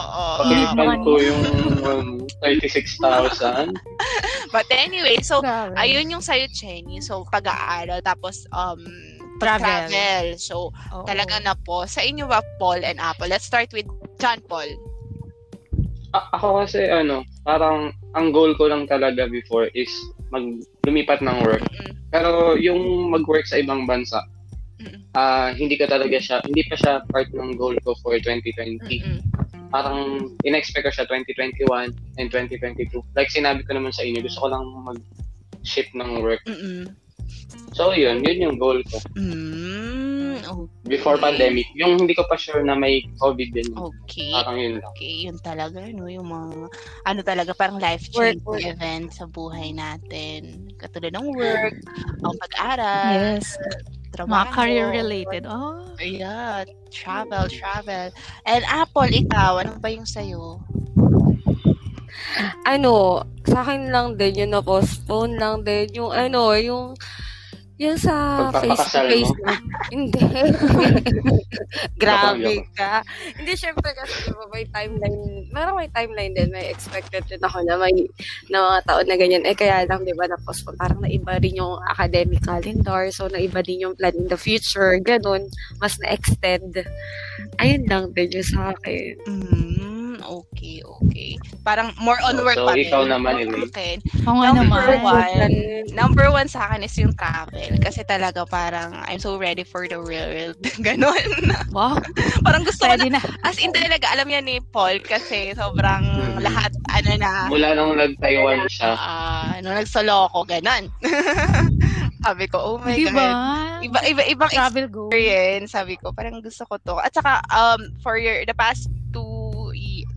oo. 0.00 0.36
Paki- 0.38 0.68
Paki-refund 0.68 1.00
po 1.02 1.12
yung 1.18 1.42
um, 1.82 2.08
36,000. 2.40 3.74
But 4.48 4.66
anyway, 4.70 5.18
so, 5.20 5.40
Grabe. 5.40 5.74
ayun 5.76 6.10
yung 6.10 6.24
sa'yo, 6.24 6.46
Chenny. 6.50 7.00
So, 7.00 7.26
pag-aaral, 7.26 8.00
tapos, 8.00 8.46
um, 8.50 8.80
Travel. 9.38 9.88
travel. 9.88 10.26
So, 10.36 10.68
Oo. 10.92 11.04
talaga 11.04 11.40
na 11.40 11.56
po. 11.56 11.84
Sa 11.84 12.00
inyo 12.00 12.24
ba, 12.24 12.44
Paul 12.58 12.82
and 12.82 12.98
Apple? 12.98 13.26
Let's 13.26 13.44
start 13.44 13.72
with 13.72 13.88
John 14.16 14.38
Paul. 14.44 14.68
A- 16.10 16.28
ako 16.34 16.60
kasi 16.60 16.84
ano, 16.84 17.22
parang 17.40 17.94
ang 18.18 18.34
goal 18.34 18.54
ko 18.58 18.66
lang 18.66 18.90
talaga 18.90 19.30
before 19.30 19.70
is 19.74 19.90
mag 20.34 20.62
lumipat 20.86 21.22
ng 21.22 21.38
work. 21.46 21.62
Mm-mm. 21.62 21.94
Pero 22.10 22.58
yung 22.58 23.10
mag-work 23.10 23.46
sa 23.46 23.62
ibang 23.62 23.86
bansa, 23.86 24.22
ah 25.14 25.50
hindi 25.54 25.76
ko 25.78 25.86
talaga 25.86 26.18
siya, 26.18 26.42
hindi 26.46 26.66
pa 26.66 26.74
siya 26.78 27.04
part 27.10 27.30
ng 27.30 27.54
goal 27.54 27.76
ko 27.86 27.94
for 28.02 28.18
2020. 28.18 28.82
Mm-mm. 28.82 29.18
Parang 29.70 30.30
in-expect 30.42 30.86
ko 30.86 30.90
siya 30.90 31.06
2021 31.06 31.94
and 32.18 32.28
2022. 32.34 32.98
Like 33.14 33.30
sinabi 33.30 33.62
ko 33.62 33.78
naman 33.78 33.94
sa 33.94 34.02
inyo, 34.02 34.22
gusto 34.26 34.42
ko 34.42 34.48
lang 34.50 34.64
mag-shift 34.82 35.94
ng 35.94 36.22
work. 36.22 36.42
So 37.70 37.94
yun, 37.94 38.20
yun 38.26 38.38
yung 38.50 38.56
goal 38.58 38.82
ko. 38.90 38.98
Mm, 39.14 40.42
okay. 40.42 40.68
Before 40.90 41.16
pandemic, 41.16 41.70
yung 41.78 42.02
hindi 42.02 42.18
ko 42.18 42.26
pa 42.26 42.34
sure 42.34 42.66
na 42.66 42.74
may 42.74 43.06
COVID 43.22 43.50
din. 43.54 43.70
Okay. 43.70 44.34
Parang 44.34 44.58
yun 44.58 44.74
lang. 44.82 44.90
Okay, 44.92 45.14
yun 45.30 45.38
talaga, 45.38 45.78
no? 45.94 46.10
Yung 46.10 46.26
mga, 46.26 46.66
ano 47.06 47.20
talaga, 47.22 47.54
parang 47.54 47.78
life-changing 47.78 48.42
Work, 48.42 48.58
work. 48.58 48.66
event 48.66 49.14
sa 49.14 49.30
buhay 49.30 49.70
natin. 49.70 50.66
Katulad 50.82 51.14
ng 51.14 51.30
work, 51.30 51.74
ang 52.26 52.34
pag-aral, 52.42 53.38
Yes. 53.38 53.54
trabaho. 54.10 54.34
Mga 54.34 54.46
career-related. 54.50 55.42
Oh. 55.46 55.86
Yeah, 56.02 56.66
travel, 56.90 57.46
travel. 57.46 58.10
And 58.44 58.66
Apple, 58.66 59.14
ikaw, 59.14 59.62
ano 59.62 59.78
ba 59.78 59.88
yung 59.94 60.08
sa'yo? 60.08 60.58
Ano, 62.64 63.24
sa 63.46 63.64
akin 63.64 63.90
lang 63.90 64.14
din, 64.14 64.46
yung 64.46 64.52
na-postpone 64.54 65.34
lang 65.40 65.66
din, 65.66 65.90
yung 65.96 66.12
ano, 66.12 66.54
yung, 66.54 66.94
yung 67.80 67.96
sa 67.96 68.48
face-to-face 68.52 69.32
mo? 69.40 69.48
Hindi. 69.94 70.20
Grabe 72.02 72.68
ka. 72.76 73.00
Hindi, 73.34 73.52
syempre 73.56 73.96
kasi 73.96 74.28
di 74.28 74.36
ba 74.36 74.44
may 74.52 74.68
timeline, 74.68 75.48
parang 75.48 75.80
may 75.80 75.88
timeline 75.88 76.36
din, 76.36 76.52
may 76.52 76.68
expected 76.68 77.24
din 77.24 77.40
ako 77.40 77.64
na 77.64 77.80
may, 77.80 77.96
na 78.52 78.68
mga 78.68 78.80
taon 78.84 79.06
na 79.08 79.16
ganyan. 79.16 79.48
Eh, 79.48 79.56
kaya 79.56 79.88
lang, 79.88 80.04
di 80.04 80.12
ba, 80.12 80.28
na-postpone. 80.28 80.76
Parang 80.76 81.00
naiba 81.00 81.40
rin 81.40 81.56
yung 81.56 81.80
academic 81.88 82.44
calendar, 82.44 83.08
so 83.08 83.32
naiba 83.32 83.64
din 83.64 83.88
yung 83.88 83.96
plan 83.96 84.12
in 84.12 84.28
the 84.28 84.36
future, 84.36 85.00
ganun, 85.00 85.48
mas 85.80 85.96
na-extend. 86.04 86.84
Ayun 87.56 87.88
lang 87.88 88.12
din 88.12 88.28
yung 88.28 88.44
sa 88.46 88.76
akin. 88.76 89.16
Mm, 89.24 89.89
okay, 90.24 90.80
okay. 90.82 91.36
Parang 91.64 91.92
more 92.00 92.18
on 92.22 92.36
So, 92.36 92.44
work 92.44 92.56
so 92.56 92.64
pa 92.64 92.74
rin. 92.76 92.88
ikaw 92.88 93.02
naman, 93.06 93.36
Elaine. 93.38 93.70
Okay. 93.70 94.00
Oo 94.26 94.36
nga 94.40 94.50
Number 94.52 94.86
naman. 94.88 95.00
one, 95.00 95.54
number 95.92 96.26
one 96.30 96.48
sa 96.48 96.68
akin 96.68 96.82
is 96.84 96.96
yung 96.98 97.12
travel. 97.14 97.70
Kasi 97.78 98.02
talaga 98.04 98.44
parang 98.46 98.94
I'm 99.06 99.18
so 99.20 99.36
ready 99.36 99.64
for 99.64 99.86
the 99.88 99.98
real 100.00 100.28
world. 100.28 100.58
Ganon. 100.86 101.30
Wow. 101.70 101.98
parang 102.46 102.64
gusto 102.64 102.88
ko 102.88 102.94
na, 102.96 103.06
Pwede 103.06 103.08
na. 103.12 103.20
as 103.44 103.58
in 103.58 103.72
talaga, 103.72 104.08
alam 104.10 104.28
yan 104.28 104.44
ni 104.44 104.56
Paul 104.72 105.00
kasi 105.02 105.52
sobrang 105.54 106.04
Mhm. 106.10 106.40
lahat, 106.42 106.72
ano 106.90 107.10
na, 107.18 107.32
Mula 107.48 107.68
nung 107.74 107.94
nag-Taiwan 107.96 108.66
siya, 108.68 108.90
ah, 108.94 109.54
nung 109.62 109.76
nagsolo 109.76 110.28
ko, 110.32 110.44
ganon. 110.44 110.88
sabi 112.24 112.44
ko, 112.48 112.58
oh 112.58 112.78
my 112.78 112.96
Di 112.96 113.04
God. 113.08 113.14
ba? 113.14 113.28
Iba, 113.80 113.98
iba, 114.06 114.22
ibang 114.28 114.50
Travel 114.50 114.86
experience, 114.88 115.72
sabi 115.72 115.96
ko, 115.96 116.12
parang 116.12 116.40
gusto 116.40 116.64
ko 116.66 116.76
to. 116.82 116.96
At 117.00 117.12
saka, 117.14 117.40
um, 117.50 117.80
for 118.02 118.16
your, 118.18 118.44
the 118.44 118.54
past 118.54 118.88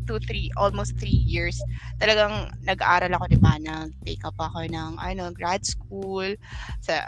two, 0.07 0.19
three, 0.27 0.51
almost 0.57 0.98
three 1.00 1.24
years, 1.27 1.65
talagang 2.01 2.50
nag-aaral 2.63 3.12
ako, 3.15 3.25
di 3.31 3.39
ba, 3.41 3.55
nag-take 3.60 4.24
up 4.27 4.38
ako 4.39 4.65
ng, 4.67 5.00
ano, 5.00 5.31
grad 5.36 5.63
school, 5.65 6.36
sa, 6.83 7.07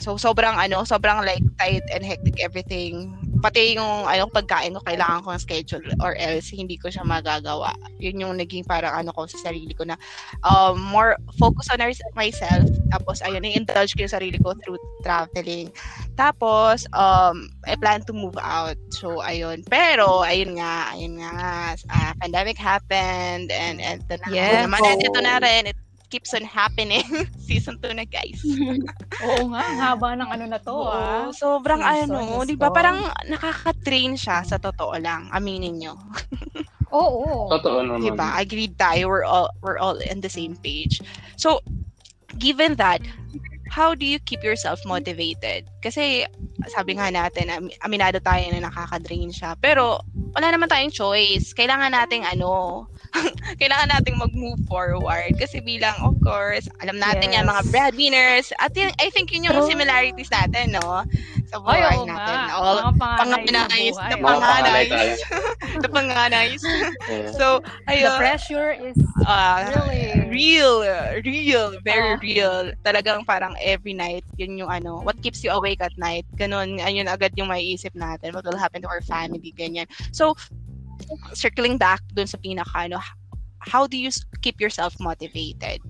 so, 0.00 0.16
sobrang, 0.18 0.54
ano, 0.56 0.82
sobrang, 0.82 1.22
like, 1.22 1.42
tight 1.58 1.84
and 1.94 2.02
hectic 2.04 2.38
everything. 2.42 3.14
Pati 3.44 3.76
yung, 3.76 4.08
ano, 4.08 4.24
pagkain 4.32 4.72
ko, 4.74 4.80
kailangan 4.82 5.20
ko 5.22 5.28
ng 5.36 5.42
schedule, 5.44 5.84
or 6.00 6.16
else, 6.16 6.48
hindi 6.50 6.80
ko 6.80 6.88
siya 6.88 7.04
magagawa. 7.04 7.76
Yun 8.00 8.24
yung 8.24 8.34
naging 8.40 8.64
parang, 8.64 8.94
ano 8.96 9.12
ko, 9.12 9.28
sa 9.28 9.36
sarili 9.50 9.70
ko 9.76 9.84
na, 9.84 9.94
um, 10.42 10.80
more 10.80 11.14
focus 11.36 11.68
on 11.70 11.82
myself, 12.16 12.64
tapos, 12.90 13.20
ayun, 13.22 13.44
i-indulge 13.44 13.92
ko 13.94 14.02
yung 14.08 14.16
sarili 14.16 14.38
ko 14.40 14.56
through 14.64 14.80
traveling. 15.04 15.68
Tapos, 16.16 16.88
um, 16.96 17.46
I 17.68 17.76
plan 17.76 18.00
to 18.08 18.14
move 18.16 18.38
out. 18.40 18.80
So, 18.96 19.20
ayun. 19.20 19.62
Pero, 19.68 20.24
ayun 20.24 20.56
nga, 20.58 20.96
ayun 20.96 21.20
nga, 21.20 21.32
ah, 21.92 22.12
pandemic 22.18 22.56
happened, 22.56 23.52
and, 23.52 23.78
and 23.78 24.00
ito 24.08 24.16
na, 24.24 24.26
Yes. 24.32 24.64
naman, 24.66 24.80
and 24.88 25.00
ito 25.04 25.20
na 25.20 25.36
rin, 25.38 25.62
it 25.70 25.78
keeps 26.14 26.30
on 26.30 26.46
happening. 26.46 27.02
Season 27.50 27.74
2 27.82 27.98
na, 27.98 28.06
guys. 28.06 28.38
Oo 29.26 29.50
nga, 29.50 29.62
ang 29.66 29.78
haba 29.82 30.14
ng 30.14 30.30
ano 30.30 30.44
na 30.46 30.62
to, 30.62 30.70
ah. 30.70 31.26
Oo, 31.26 31.34
sobrang 31.34 31.82
Season, 31.82 32.14
ano, 32.14 32.46
di 32.46 32.54
ba, 32.54 32.70
parang 32.70 33.10
nakaka-train 33.26 34.14
siya 34.14 34.46
sa 34.46 34.62
totoo 34.62 34.94
lang, 35.02 35.26
aminin 35.34 35.82
nyo. 35.82 35.98
Oo. 36.94 37.50
totoo 37.50 37.82
naman. 37.82 38.06
Diba? 38.06 38.38
Agreed 38.38 38.78
tayo. 38.78 39.10
We're 39.10 39.26
all 39.26 39.50
we're 39.58 39.82
all 39.82 39.98
on 39.98 40.22
the 40.22 40.30
same 40.30 40.54
page. 40.54 41.02
So, 41.34 41.58
given 42.38 42.78
that, 42.78 43.02
how 43.66 43.98
do 43.98 44.06
you 44.06 44.22
keep 44.22 44.46
yourself 44.46 44.78
motivated? 44.86 45.66
Kasi 45.82 46.22
sabi 46.70 46.94
nga 46.94 47.10
natin, 47.10 47.50
am- 47.50 47.74
aminado 47.82 48.22
tayo 48.22 48.46
na 48.54 48.70
nakaka-drain 48.70 49.34
siya. 49.34 49.58
Pero 49.58 50.06
wala 50.38 50.54
naman 50.54 50.70
tayong 50.70 50.94
choice. 50.94 51.50
Kailangan 51.50 51.90
nating 51.90 52.22
ano, 52.22 52.86
kailangan 53.60 53.88
nating 53.90 54.18
mag-move 54.18 54.58
forward. 54.66 55.32
Kasi 55.38 55.60
bilang, 55.60 55.94
of 56.02 56.14
course, 56.20 56.66
alam 56.82 56.98
natin 56.98 57.30
Yes. 57.30 57.34
yan, 57.40 57.44
mga 57.46 57.62
breadwinners. 57.70 58.46
At 58.58 58.74
yun, 58.74 58.90
I 58.98 59.08
think 59.10 59.30
yun 59.30 59.46
yung 59.46 59.56
True. 59.56 59.70
similarities 59.70 60.30
natin, 60.30 60.74
no? 60.74 61.06
Sa 61.48 61.56
Ay, 61.62 61.78
buhay 61.80 61.96
oo 61.96 62.06
natin. 62.06 62.36
nga. 62.36 62.54
All, 62.54 62.78
the 64.10 64.18
panganay 64.18 64.84
tayo. 64.90 65.14
the 65.80 65.88
panganay. 65.88 66.46
Yeah. 67.06 67.30
So, 67.32 67.46
The 67.86 67.92
ayun. 67.92 68.16
pressure 68.18 68.70
is 68.74 68.98
Ah, 69.24 69.64
Really? 69.64 70.28
real, 70.28 70.84
uh, 70.84 71.16
real, 71.24 71.78
very 71.80 72.12
Ah. 72.12 72.20
real. 72.20 72.56
Talagang 72.84 73.24
parang 73.24 73.56
every 73.56 73.96
night, 73.96 74.20
yun 74.36 74.58
yung 74.58 74.68
ano, 74.68 75.00
what 75.00 75.16
keeps 75.22 75.40
you 75.40 75.48
awake 75.48 75.80
at 75.80 75.94
night. 75.96 76.26
Ganon, 76.36 76.76
ayun 76.76 77.08
agad 77.08 77.32
yung 77.38 77.48
maiisip 77.48 77.94
natin. 77.96 78.34
What 78.34 78.44
will 78.44 78.58
happen 78.58 78.82
to 78.84 78.90
our 78.90 79.00
family, 79.00 79.54
ganyan. 79.56 79.86
So, 80.12 80.34
circling 81.32 81.76
back 81.76 82.00
dun 82.10 82.26
sa 82.26 82.36
pinaka, 82.36 82.86
ano, 82.86 82.98
how 83.60 83.86
do 83.86 83.96
you 83.96 84.08
s- 84.08 84.24
keep 84.40 84.60
yourself 84.60 84.94
motivated? 84.98 85.80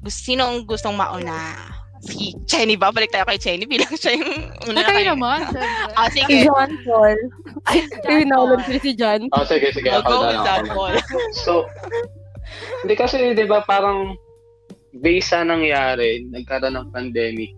Gus- 0.00 0.20
Sinong 0.20 0.64
gustong 0.64 0.94
mauna? 0.94 1.56
Si 2.04 2.36
Chenny 2.44 2.76
ba? 2.76 2.92
Balik 2.92 3.10
tayo 3.10 3.24
kay 3.24 3.40
Chenny 3.40 3.64
bilang 3.64 3.88
siya 3.96 4.12
yung 4.12 4.52
una 4.68 4.84
na 4.84 4.92
Kayo 4.92 5.16
naman. 5.16 5.40
Ah, 5.96 6.12
Si 6.12 6.20
sige. 6.20 6.44
John 6.44 6.68
Paul. 6.84 7.16
Ay, 7.64 7.80
Ay, 8.04 8.28
volunteer 8.28 8.76
si 8.78 8.92
John. 8.92 9.24
Oh, 9.32 9.40
sige, 9.48 9.72
sige. 9.72 9.88
I'll 9.88 10.04
go 10.04 10.20
na 10.20 10.44
with 10.60 10.68
na. 10.68 10.76
one. 10.76 11.00
So, 11.32 11.64
hindi 12.84 12.92
kasi, 12.94 13.32
di 13.32 13.48
ba, 13.48 13.64
parang 13.64 14.20
based 15.00 15.32
sa 15.32 15.42
nangyari, 15.42 16.28
nagkaroon 16.28 16.76
ng 16.76 16.92
pandemic, 16.92 17.56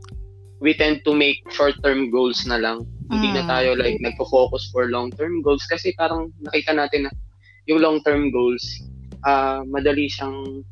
we 0.63 0.73
tend 0.73 1.03
to 1.03 1.11
make 1.11 1.43
short-term 1.51 2.09
goals 2.15 2.47
na 2.47 2.57
lang. 2.57 2.87
Hindi 3.07 3.31
na 3.31 3.43
Mm. 3.47 3.51
tayo 3.51 3.69
like 3.79 3.99
nagpo-focus 4.03 4.71
for 4.75 4.91
long-term 4.91 5.39
goals 5.47 5.63
kasi 5.71 5.95
parang 5.95 6.35
nakita 6.43 6.75
natin 6.75 7.07
na 7.07 7.13
yung 7.67 7.79
long-term 7.83 8.31
goals, 8.31 8.63
ah 9.23 9.63
madali 9.67 10.07
siyang 10.11 10.63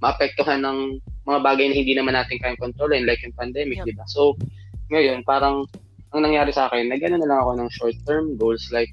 maapektuhan 0.00 0.62
ng 0.64 0.78
mga 1.28 1.40
bagay 1.44 1.66
na 1.68 1.76
hindi 1.76 1.92
naman 1.92 2.16
natin 2.16 2.40
kayang 2.40 2.60
kontrolin, 2.60 3.04
like 3.04 3.20
yung 3.20 3.36
pandemic, 3.36 3.84
Yep. 3.84 3.86
di 3.88 3.94
ba? 3.96 4.04
So, 4.08 4.36
ngayon, 4.88 5.24
parang, 5.28 5.68
ang 6.16 6.24
nangyari 6.24 6.48
sa 6.56 6.72
akin, 6.72 6.88
nag 6.88 7.04
na 7.04 7.20
lang 7.20 7.40
ako 7.44 7.52
ng 7.60 7.68
short-term 7.68 8.24
goals, 8.40 8.64
like, 8.72 8.88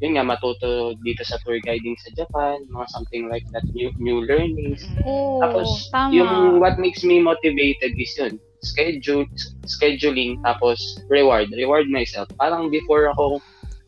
yun 0.00 0.16
nga, 0.16 0.24
matuto 0.24 0.96
dito 1.04 1.20
sa 1.28 1.36
tour 1.44 1.60
guiding 1.60 1.96
sa 2.00 2.08
Japan, 2.16 2.56
mga 2.72 2.86
something 2.88 3.28
like 3.28 3.44
that, 3.52 3.64
new, 3.76 3.92
new 4.00 4.24
learnings. 4.24 4.80
Oo, 5.04 5.44
Tapos, 5.44 5.68
tama. 5.92 6.08
yung 6.16 6.32
what 6.62 6.80
makes 6.80 7.04
me 7.04 7.20
motivated 7.20 7.92
is 8.00 8.12
yun, 8.16 8.40
schedule, 8.64 9.28
scheduling, 9.68 10.40
tapos 10.42 10.98
reward, 11.12 11.52
reward 11.54 11.86
myself. 11.92 12.26
Parang 12.40 12.72
before 12.72 13.12
ako, 13.12 13.38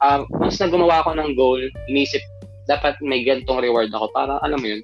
uh, 0.05 0.23
once 0.39 0.61
na 0.61 0.69
gumawa 0.69 1.01
ako 1.03 1.17
ng 1.17 1.33
goal, 1.35 1.61
inisip, 1.89 2.21
dapat 2.69 2.95
may 3.01 3.25
gantong 3.25 3.65
reward 3.65 3.91
ako. 3.91 4.13
Para, 4.13 4.39
alam 4.45 4.61
mo 4.61 4.67
yun, 4.69 4.83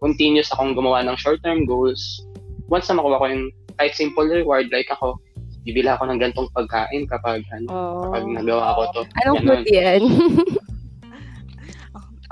continuous 0.00 0.48
akong 0.52 0.72
gumawa 0.74 1.04
ng 1.04 1.16
short-term 1.20 1.68
goals. 1.68 2.24
Once 2.66 2.88
na 2.88 2.98
makuha 2.98 3.20
ko 3.20 3.26
yung 3.30 3.46
kahit 3.76 3.92
simple 3.94 4.26
reward, 4.26 4.66
like 4.72 4.88
ako, 4.88 5.20
bibila 5.66 5.98
ako 5.98 6.08
ng 6.08 6.18
gantong 6.22 6.48
pagkain 6.56 7.04
kapag, 7.10 7.42
ano, 7.52 7.66
Oh. 7.68 8.00
kapag 8.08 8.24
nagawa 8.30 8.74
ko 8.74 8.82
to. 8.94 9.02
Anong 9.22 9.42
food 9.44 9.66
yan? 9.68 10.02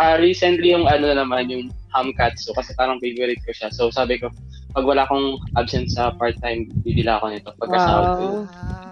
Ah, 0.03 0.19
recently 0.19 0.75
yung 0.75 0.91
ano 0.91 1.15
naman, 1.15 1.47
yung 1.47 1.71
ham 1.95 2.11
katsu, 2.19 2.51
kasi 2.59 2.75
parang 2.75 2.99
favorite 2.99 3.39
ko 3.47 3.55
siya. 3.55 3.71
So 3.71 3.95
sabi 3.95 4.19
ko, 4.19 4.27
pag 4.75 4.83
wala 4.83 5.07
akong 5.07 5.39
absent 5.55 5.87
sa 5.95 6.11
part-time, 6.19 6.67
bibila 6.83 7.23
ako 7.23 7.27
nito. 7.31 7.51
Pagkasahod 7.63 8.09
ko. 8.19 8.25
Wow. 8.27 8.39
Ah. 8.51 8.91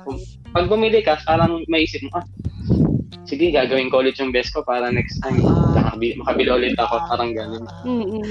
Pag 0.55 0.71
bumili 0.71 1.03
ka, 1.03 1.19
parang 1.27 1.67
maisip 1.67 1.99
mo, 2.07 2.23
ah, 2.23 2.27
sige, 3.25 3.51
gagawin 3.51 3.87
ko 3.87 4.01
ulit 4.01 4.17
yung 4.17 4.31
best 4.31 4.51
ko 4.51 4.61
para 4.61 4.89
next 4.89 5.21
time 5.21 5.41
Ah. 5.43 5.89
makabili, 5.93 6.15
makabili 6.17 6.51
ulit 6.51 6.77
ako. 6.77 6.95
Parang 7.07 7.31
ganun. 7.33 7.65
Mm-mm. 7.83 8.23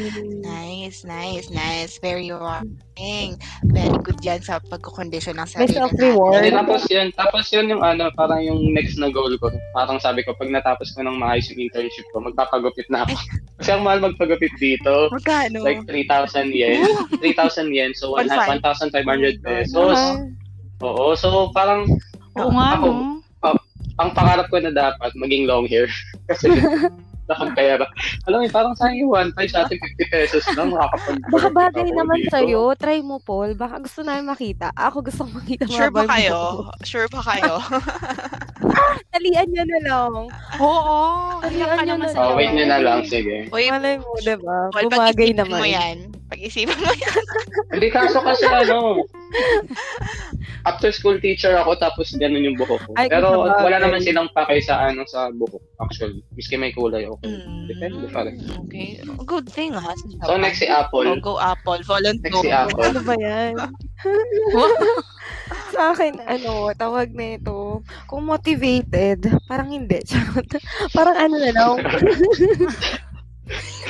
Nice, 0.42 1.04
nice, 1.04 1.48
nice. 1.48 1.98
Very 1.98 2.28
rewarding. 2.28 3.38
Very 3.66 3.98
good 4.02 4.20
yan 4.20 4.40
sa 4.40 4.60
pagkukondisyon 4.60 5.38
ng 5.38 5.48
sarili 5.48 5.74
self-reward. 5.74 6.34
And 6.36 6.44
natin. 6.44 6.58
tapos 6.58 6.82
yun, 6.88 7.08
tapos 7.14 7.44
yun 7.50 7.66
yung 7.70 7.82
ano, 7.82 8.10
parang 8.12 8.42
yung 8.42 8.74
next 8.74 8.98
na 8.98 9.08
goal 9.08 9.32
ko. 9.38 9.50
Parang 9.72 9.98
sabi 9.98 10.22
ko, 10.22 10.34
pag 10.34 10.50
natapos 10.50 10.92
ko 10.92 11.02
ng 11.02 11.16
maayos 11.16 11.48
yung 11.50 11.62
internship 11.64 12.06
ko, 12.12 12.20
magpapagupit 12.20 12.90
na 12.90 13.06
ako. 13.06 13.16
Kasi 13.58 13.70
ang 13.72 13.84
mahal 13.86 14.02
magpagupit 14.02 14.52
dito. 14.58 15.08
Magkano? 15.10 15.62
Like 15.62 15.86
3,000 15.86 16.50
yen. 16.52 16.82
3,000 17.22 17.70
yen. 17.72 17.92
So, 17.94 18.18
One 18.18 18.28
five. 18.28 18.60
1,500 18.60 19.42
pesos. 19.42 19.96
Ah, 19.96 20.18
Oo. 20.82 21.14
So, 21.14 21.54
parang 21.54 21.86
Oo 22.42 22.50
nga, 22.52 22.68
ako, 22.76 22.88
no? 22.90 23.21
Ang 24.02 24.12
pangarap 24.12 24.48
ko 24.48 24.58
na 24.58 24.70
dapat 24.70 25.12
maging 25.14 25.46
long 25.46 25.66
hair. 25.66 25.86
Kasi 26.30 26.50
nakapera. 27.24 27.88
Alam 28.28 28.44
mo, 28.44 28.50
parang 28.50 28.76
sayang 28.76 28.98
yung 29.00 29.12
1.5 29.32 29.48
sa 29.48 29.64
atin 29.64 29.80
50 29.80 30.12
pesos 30.12 30.44
lang 30.52 30.68
makakapag 30.68 31.16
Baka 31.32 31.48
bagay 31.50 31.88
naman 31.90 32.18
dito. 32.20 32.34
sa'yo. 32.34 32.62
Try 32.76 33.00
mo, 33.00 33.18
Paul. 33.18 33.56
Baka 33.56 33.80
gusto 33.80 34.04
namin 34.04 34.28
makita. 34.28 34.68
Ako 34.76 35.00
gusto 35.00 35.24
kong 35.24 35.40
makita. 35.40 35.64
Sure 35.66 35.88
ba 35.90 36.04
kayo? 36.04 36.36
buhok. 36.60 36.76
Sure 36.84 37.08
ba 37.08 37.22
kayo? 37.24 37.56
Talian 39.12 39.48
niya 39.48 39.64
na 39.64 39.80
lang. 39.82 40.12
Oo. 40.58 40.98
Yun 41.46 41.56
naman 41.80 42.00
na 42.00 42.08
sa 42.10 42.20
Oh, 42.20 42.28
lang? 42.28 42.36
wait 42.36 42.52
nyo 42.52 42.66
na 42.68 42.80
lang. 42.80 43.00
Sige. 43.06 43.48
Uy, 43.48 43.66
Malay 43.70 43.96
mo, 43.96 44.12
diba? 44.20 44.58
Paul, 44.70 44.84
Bumagay 44.88 45.32
naman. 45.32 45.56
mo 45.56 45.66
yan. 45.66 45.98
Pag-isipan 46.32 46.80
mo 46.80 46.94
yan. 46.94 47.24
Hindi 47.76 47.88
kaso 47.92 48.24
kasi 48.24 48.48
ano, 48.48 49.04
after 50.64 50.90
school 50.90 51.20
teacher 51.20 51.52
ako 51.54 51.76
tapos 51.76 52.16
ganun 52.16 52.42
yung 52.42 52.56
buhok 52.56 52.80
ko. 52.82 52.92
Ay, 52.96 53.12
Pero 53.12 53.36
wala 53.44 53.78
naman 53.78 54.00
silang 54.00 54.32
pakay 54.32 54.64
sa 54.64 54.88
ano 54.88 55.04
sa 55.04 55.28
buhok 55.30 55.60
actually. 55.78 56.24
Miski 56.32 56.56
may 56.56 56.72
kulay 56.72 57.04
okay. 57.06 57.36
Depende 57.68 58.08
pa 58.08 58.24
rin. 58.24 58.40
Mm, 58.40 58.64
Okay. 58.64 59.04
Good 59.22 59.52
thing, 59.52 59.76
ha? 59.76 59.92
So 60.24 60.40
next 60.40 60.60
si 60.60 60.68
Oh, 60.68 60.80
Apple. 60.82 61.20
go 61.20 61.36
Apple. 61.36 61.84
Volunteer. 61.84 62.32
Next 62.32 62.40
si 62.40 62.50
Apple. 62.50 62.80
Ano 62.82 63.00
ba 63.04 63.16
yan? 63.18 63.54
Sa 65.72 65.92
akin, 65.92 66.20
ano, 66.22 66.72
tawag 66.74 67.12
na 67.12 67.36
ito, 67.36 67.80
kung 68.06 68.24
motivated, 68.24 69.20
parang 69.46 69.68
hindi. 69.68 70.00
Parang 70.96 71.16
ano 71.18 71.36
na 71.38 71.52
lang, 71.52 71.76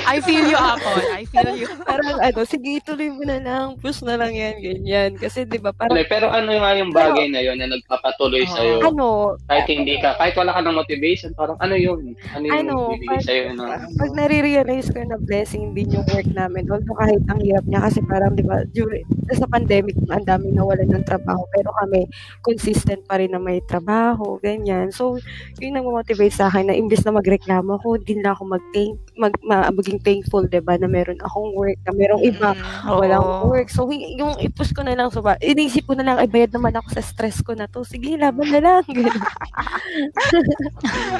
I 0.04 0.18
feel 0.20 0.44
you, 0.44 0.56
Apple. 0.56 1.02
I 1.10 1.22
feel 1.24 1.52
you. 1.54 1.68
parang 1.88 2.18
ano, 2.18 2.40
sige, 2.42 2.78
ituloy 2.78 3.08
mo 3.08 3.22
na 3.22 3.38
lang, 3.38 3.78
push 3.78 4.02
na 4.02 4.14
lang 4.14 4.32
yan, 4.32 4.58
ganyan. 4.58 5.10
Kasi, 5.14 5.44
di 5.44 5.56
ba, 5.56 5.70
parang, 5.70 5.94
Pero 6.04 6.28
ano 6.28 6.50
nga 6.50 6.70
yung 6.74 6.90
bagay 6.90 7.26
na 7.28 7.40
yun 7.40 7.56
na 7.56 7.68
nagpapatuloy 7.68 8.42
Oo. 8.42 8.52
sa'yo? 8.52 8.74
ano, 8.82 9.06
Kahit 9.46 9.66
hindi 9.68 9.96
ka, 9.98 10.16
kahit 10.16 10.34
wala 10.34 10.52
ka 10.52 10.60
ng 10.60 10.76
motivation, 10.76 11.30
parang 11.32 11.56
ano 11.58 11.74
yun? 11.74 12.12
Ano 12.32 12.44
yung 12.44 12.56
Ano, 12.58 12.74
bibigay 12.92 13.08
pag- 13.08 13.24
sa'yo 13.24 13.42
na? 13.54 13.64
pag 13.86 14.10
nare-realize 14.12 14.88
ko 14.88 14.98
na 15.02 15.18
blessing 15.18 15.72
din 15.72 15.92
yung 15.92 16.06
work 16.10 16.28
namin, 16.28 16.66
although 16.68 16.98
kahit 16.98 17.22
ang 17.26 17.40
hirap 17.40 17.64
niya, 17.64 17.80
kasi 17.82 17.98
parang, 18.02 18.32
di 18.34 18.44
ba, 18.44 18.62
during, 18.70 19.04
sa 19.32 19.48
pandemic, 19.48 19.96
ang 20.08 20.24
daming 20.24 20.52
nawalan 20.52 20.88
ng 20.90 21.04
trabaho, 21.04 21.40
pero 21.50 21.72
kami, 21.80 22.04
consistent 22.42 23.00
pa 23.06 23.16
rin 23.16 23.32
na 23.32 23.40
may 23.40 23.62
trabaho, 23.62 24.36
ganyan. 24.38 24.92
So, 24.92 25.16
yun 25.56 25.74
ang 25.74 25.88
motivate 25.88 26.32
sa 26.32 26.48
akin 26.48 26.68
na 26.68 26.76
imbes 26.76 27.00
na 27.00 27.14
magreklamo 27.14 27.78
ako, 27.78 27.96
din 27.98 28.20
na 28.20 28.36
ako 28.36 28.44
mag-thank, 28.50 28.92
mag, 29.16 29.32
ma, 29.40 29.68
maging 29.92 30.24
thankful, 30.24 30.48
di 30.48 30.60
ba, 30.64 30.80
na 30.80 30.88
meron 30.88 31.20
akong 31.20 31.52
work, 31.52 31.76
na 31.84 31.92
merong 31.92 32.24
iba, 32.24 32.56
Mm, 32.56 32.88
walang 32.88 33.20
oo. 33.20 33.52
work. 33.52 33.68
So, 33.68 33.84
yung 33.92 34.40
i-push 34.40 34.72
ko 34.72 34.80
na 34.80 34.96
lang, 34.96 35.12
so 35.12 35.20
ba, 35.20 35.36
inisip 35.44 35.84
ko 35.84 35.92
na 35.92 36.04
lang, 36.04 36.16
ay, 36.16 36.28
bayad 36.28 36.48
naman 36.52 36.72
ako 36.72 36.96
sa 36.96 37.04
stress 37.04 37.44
ko 37.44 37.52
na 37.52 37.68
to. 37.68 37.84
Sige, 37.84 38.16
laban 38.16 38.48
na 38.48 38.60
lang. 38.64 38.82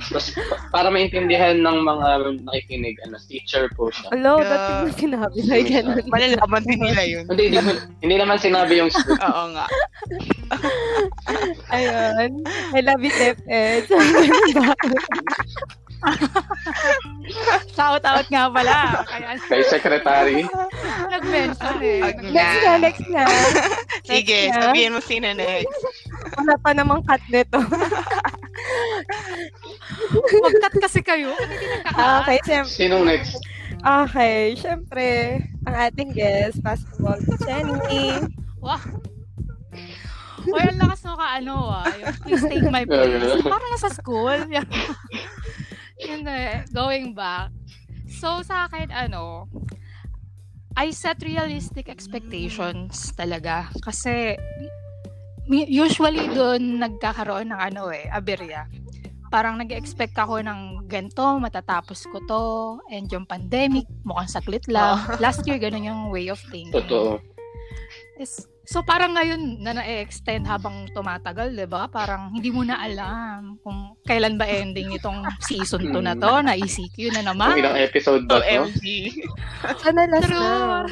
Tapos, 0.08 0.32
para 0.72 0.88
maintindihan 0.88 1.60
ng 1.60 1.78
mga 1.84 2.08
nakikinig, 2.48 2.96
ano, 3.04 3.20
teacher 3.28 3.68
po 3.76 3.92
siya. 3.92 4.08
Hello, 4.08 4.40
Yeah. 4.40 4.48
dati 4.48 4.70
mo 4.72 4.88
sinabi 4.96 5.38
na 5.44 5.54
ganun. 5.60 6.04
Malalaman 6.08 6.62
din 6.64 6.80
nila 6.80 7.02
yun. 7.04 7.24
Hindi, 7.28 7.44
hindi, 7.52 7.60
hindi 8.00 8.16
naman 8.16 8.40
sinabi 8.40 8.80
yung 8.80 8.88
school. 8.88 9.20
Oo 9.28 9.44
nga. 9.52 9.66
Ayun. 11.74 12.30
I 12.72 12.80
love 12.80 13.02
you, 13.04 13.12
ba? 13.12 14.72
Shout 17.74 18.02
out 18.02 18.26
nga 18.26 18.44
pala. 18.50 19.06
Kaya 19.06 19.38
Kay 19.40 19.62
secretary. 19.64 20.40
nag-mention 21.08 21.76
eh. 21.78 22.00
Next 22.28 22.58
na, 22.60 22.72
next 22.78 23.06
na. 23.08 23.22
Sige, 24.10 24.38
Next 24.46 24.52
na. 24.52 24.60
sabihin 24.66 24.92
mo 24.92 25.00
sino 25.00 25.26
next. 25.32 25.72
Wala 26.36 26.54
pa 26.58 26.70
namang 26.74 27.02
cut 27.06 27.22
nito. 27.28 27.56
Mag-cut 30.42 30.74
kasi 30.80 31.00
kayo. 31.00 31.32
Hindi 31.32 31.66
nagka-cut. 31.70 32.20
Okay, 32.22 32.38
syempre. 32.42 32.72
Sinong 32.72 33.04
next? 33.06 33.32
Okay, 33.82 34.54
syempre, 34.54 35.08
ang 35.66 35.76
ating 35.76 36.10
guest, 36.12 36.62
basketball, 36.62 37.18
Jenny. 37.42 38.20
Wow. 38.62 38.78
Uy, 40.42 40.60
ang 40.60 40.78
lakas 40.78 41.02
mo 41.02 41.14
ka, 41.14 41.26
ano 41.38 41.54
ah. 41.70 41.86
Yung, 41.88 42.14
please 42.20 42.44
take 42.46 42.66
my 42.66 42.82
place. 42.82 43.42
Parang 43.42 43.70
nasa 43.70 43.90
school. 43.90 44.38
Hindi, 46.02 46.40
going 46.74 47.14
back. 47.14 47.54
So, 48.10 48.42
sa 48.44 48.68
akin, 48.68 48.92
ano, 48.92 49.48
I 50.76 50.92
set 50.92 51.20
realistic 51.24 51.88
expectations 51.88 53.12
talaga. 53.16 53.68
Kasi, 53.84 54.36
usually 55.48 56.28
doon 56.32 56.80
nagkakaroon 56.80 57.50
ng 57.50 57.60
ano 57.60 57.90
eh, 57.92 58.08
aberya. 58.08 58.68
Parang 59.32 59.56
nag-expect 59.56 60.12
ako 60.20 60.44
ng 60.44 60.84
ganito, 60.92 61.24
matatapos 61.40 62.04
ko 62.12 62.20
to, 62.28 62.44
and 62.92 63.08
yung 63.08 63.24
pandemic, 63.24 63.88
mukhang 64.04 64.28
saklit 64.28 64.64
lang. 64.68 65.00
Last 65.24 65.40
year, 65.48 65.56
ganun 65.56 65.88
yung 65.88 66.02
way 66.12 66.28
of 66.28 66.40
thinking. 66.52 66.72
Totoo. 66.72 67.16
Is, 68.20 68.44
so 68.62 68.80
parang 68.82 69.14
ngayon 69.14 69.58
na 69.58 69.74
na-extend 69.74 70.46
habang 70.46 70.86
tumatagal, 70.90 71.50
'di 71.52 71.66
ba? 71.66 71.86
Parang 71.86 72.30
hindi 72.30 72.48
mo 72.48 72.62
na 72.62 72.78
alam 72.78 73.58
kung 73.60 73.98
kailan 74.06 74.38
ba 74.38 74.46
ending 74.46 74.94
itong 74.94 75.22
season 75.42 75.90
2 75.90 75.98
na 75.98 76.14
to, 76.14 76.30
na 76.40 76.54
ECQ 76.54 77.10
na 77.10 77.22
Kung 77.22 77.28
naman. 77.34 77.58
ilang 77.58 77.78
episode 77.78 78.22
ba 78.26 78.38
to? 78.38 78.46
OMG. 78.46 78.84
Sana 79.82 80.06
last 80.06 80.30
na. 80.30 80.42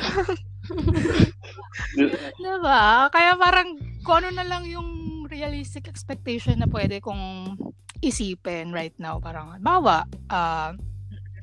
'Di 2.37 2.55
ba? 2.63 3.11
Kaya 3.11 3.35
parang 3.35 3.75
kung 4.03 4.23
ano 4.23 4.31
na 4.35 4.45
lang 4.47 4.65
yung 4.67 4.89
realistic 5.31 5.87
expectation 5.87 6.59
na 6.59 6.67
pwede 6.67 6.99
kong 6.99 7.55
isipin 8.03 8.73
right 8.75 8.97
now. 8.99 9.21
Parang, 9.21 9.55
bawa, 9.61 10.03
ah, 10.27 10.73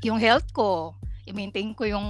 yung 0.04 0.18
health 0.20 0.50
ko, 0.52 0.92
i-maintain 1.24 1.72
ko 1.72 1.86
yung 1.86 2.08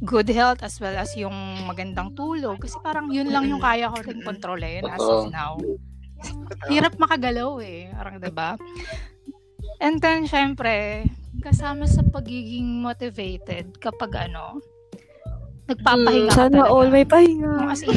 good 0.00 0.28
health 0.28 0.60
as 0.60 0.76
well 0.78 0.94
as 0.94 1.12
yung 1.14 1.32
magandang 1.64 2.12
tulog. 2.14 2.58
Kasi 2.58 2.76
parang 2.80 3.08
yun 3.08 3.28
lang 3.28 3.46
yung 3.46 3.60
kaya 3.60 3.88
ko 3.88 4.00
rin 4.00 4.20
kontrolin 4.20 4.84
as 4.84 5.00
of 5.00 5.28
now. 5.28 5.56
Hirap 6.72 6.96
makagalaw 6.96 7.58
eh. 7.60 7.88
Parang, 7.90 8.16
'di 8.16 8.30
ba? 8.30 8.54
And 9.80 9.96
then, 9.96 10.24
syempre, 10.24 11.04
kasama 11.40 11.84
sa 11.84 12.00
pagiging 12.02 12.80
motivated 12.80 13.76
kapag 13.80 14.28
ano, 14.28 14.60
nagpapahinga 15.64 16.26
Mm, 16.26 16.28
ka 16.28 16.36
sana 16.36 16.58
all 16.66 16.88
may 16.88 17.04
pahinga. 17.04 17.64
As 17.64 17.80
in, 17.80 17.96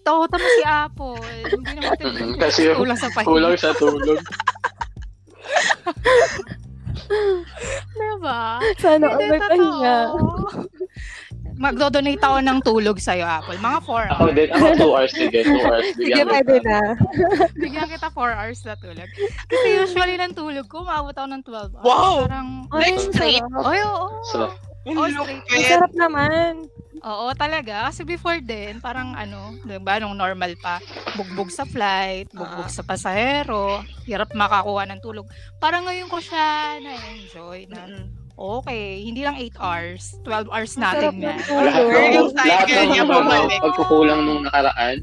to, 0.00 0.12
tama 0.24 0.48
si 0.50 0.62
Apple. 0.64 1.20
Hindi 1.44 1.70
na 1.74 1.80
motivated. 1.90 2.36
Kasi 2.44 2.58
yung 2.68 2.76
Kulang 2.80 2.96
sa 2.96 3.08
pahinga. 3.12 3.28
kulang 3.28 3.54
sa 3.56 3.70
tulog. 3.76 4.20
Diba? 7.96 8.40
Sana 8.76 9.06
all 9.12 9.30
pahinga. 9.38 9.96
Magdo-donate 11.54 12.18
ako 12.18 12.38
ng 12.40 12.58
tulog 12.60 12.98
sa'yo, 12.98 13.22
Apple. 13.22 13.54
Mga 13.56 13.78
4 13.80 14.10
Ako 14.10 14.22
hours. 14.26 14.34
din, 14.34 14.48
ako 14.50 14.66
2 14.74 14.90
hours, 14.90 15.12
sige, 15.14 15.38
2 15.40 15.54
hours. 15.56 15.86
Sige, 15.88 16.02
Bigyan 16.02 16.26
pwede 16.26 16.52
kita. 16.52 16.66
na. 16.66 16.78
Bigyan 17.62 17.86
kita 17.88 18.08
4 18.10 18.34
hours 18.34 18.60
na 18.60 18.74
tulog. 18.74 19.08
Kasi 19.46 19.66
usually 19.78 20.16
ng 20.18 20.34
tulog 20.34 20.66
ko, 20.66 20.82
umabot 20.82 21.14
ako 21.14 21.28
ng 21.30 21.42
12 21.44 21.54
hours. 21.72 21.86
Wow! 21.86 22.14
Parang, 22.26 22.48
Like 22.68 22.98
straight? 23.00 23.44
Ay, 23.62 23.78
oo. 23.80 24.04
So, 24.26 24.38
Oh, 24.40 24.50
Look 24.50 24.73
straight. 24.86 25.42
Ang 25.46 25.56
at 25.56 25.66
sarap 25.66 25.92
naman. 25.94 26.52
Oo, 27.00 27.26
talaga. 27.32 27.84
Kasi 27.84 28.00
before 28.02 28.40
din, 28.40 28.78
parang 28.78 29.12
ano, 29.12 29.52
diba, 29.60 29.96
nung 29.98 30.14
normal 30.14 30.56
pa, 30.56 30.80
bugbog 31.12 31.48
sa 31.48 31.64
flight, 31.64 32.28
bugbog 32.30 32.64
Ah. 32.64 32.72
sa 32.72 32.80
pasahero, 32.80 33.84
hirap 34.04 34.32
makakuha 34.32 34.84
ng 34.86 35.00
tulog. 35.00 35.28
Parang 35.58 35.84
ngayon 35.84 36.08
ko 36.08 36.16
siya 36.16 36.80
na-enjoy 36.80 37.68
na, 37.68 38.08
okay, 38.34 39.04
hindi 39.04 39.20
lang 39.20 39.36
8 39.36 39.52
hours, 39.58 40.16
12 40.22 40.48
hours 40.48 40.72
Ang 40.72 40.80
sarap 40.82 41.12
natin 41.12 41.44
tulog. 41.44 41.76
ng, 41.76 42.12
Yung 42.14 42.30
cycle 42.32 42.72
ng 42.74 42.88
niya 42.90 43.04
bumalik. 43.04 43.60
pagkukulang 43.60 44.20
nung 44.24 44.40
nakaraan, 44.42 44.96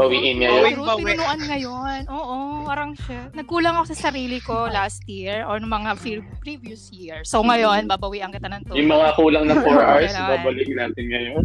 bawiin 0.00 0.34
niya 0.36 0.48
Oo, 0.48 0.56
yun. 0.56 0.72
true, 0.72 0.86
Bawi. 0.86 1.00
pinunuan 1.04 1.40
ngayon. 1.42 2.00
Oo, 2.08 2.36
parang 2.64 2.90
siya. 2.96 3.20
Nagkulang 3.30 3.74
ako 3.76 3.84
sa 3.90 4.08
sarili 4.08 4.40
ko 4.40 4.64
last 4.72 5.04
year 5.04 5.44
or 5.44 5.60
nung 5.60 5.70
mga 5.70 6.00
previous 6.40 6.88
year. 6.90 7.20
So 7.22 7.44
ngayon, 7.44 7.84
babawian 7.84 8.32
kita 8.32 8.48
ng 8.48 8.64
tulog. 8.64 8.78
Yung 8.78 8.90
mga 8.90 9.08
kulang 9.14 9.44
na 9.44 9.54
4 9.56 9.68
hours, 9.86 10.12
babalik 10.16 10.70
natin 10.70 11.04
ngayon. 11.06 11.44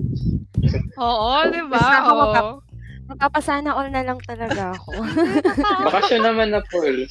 Oo, 0.95 1.29
di 1.51 1.61
ba? 1.67 1.85
Oo. 2.05 2.63
Magpapasana 3.05 3.69
all 3.69 3.93
na 3.93 4.01
lang 4.01 4.17
talaga 4.23 4.73
ako. 4.73 4.97
Bakasyon 5.85 6.21
naman 6.25 6.49
na, 6.49 6.63
Paul. 6.65 7.05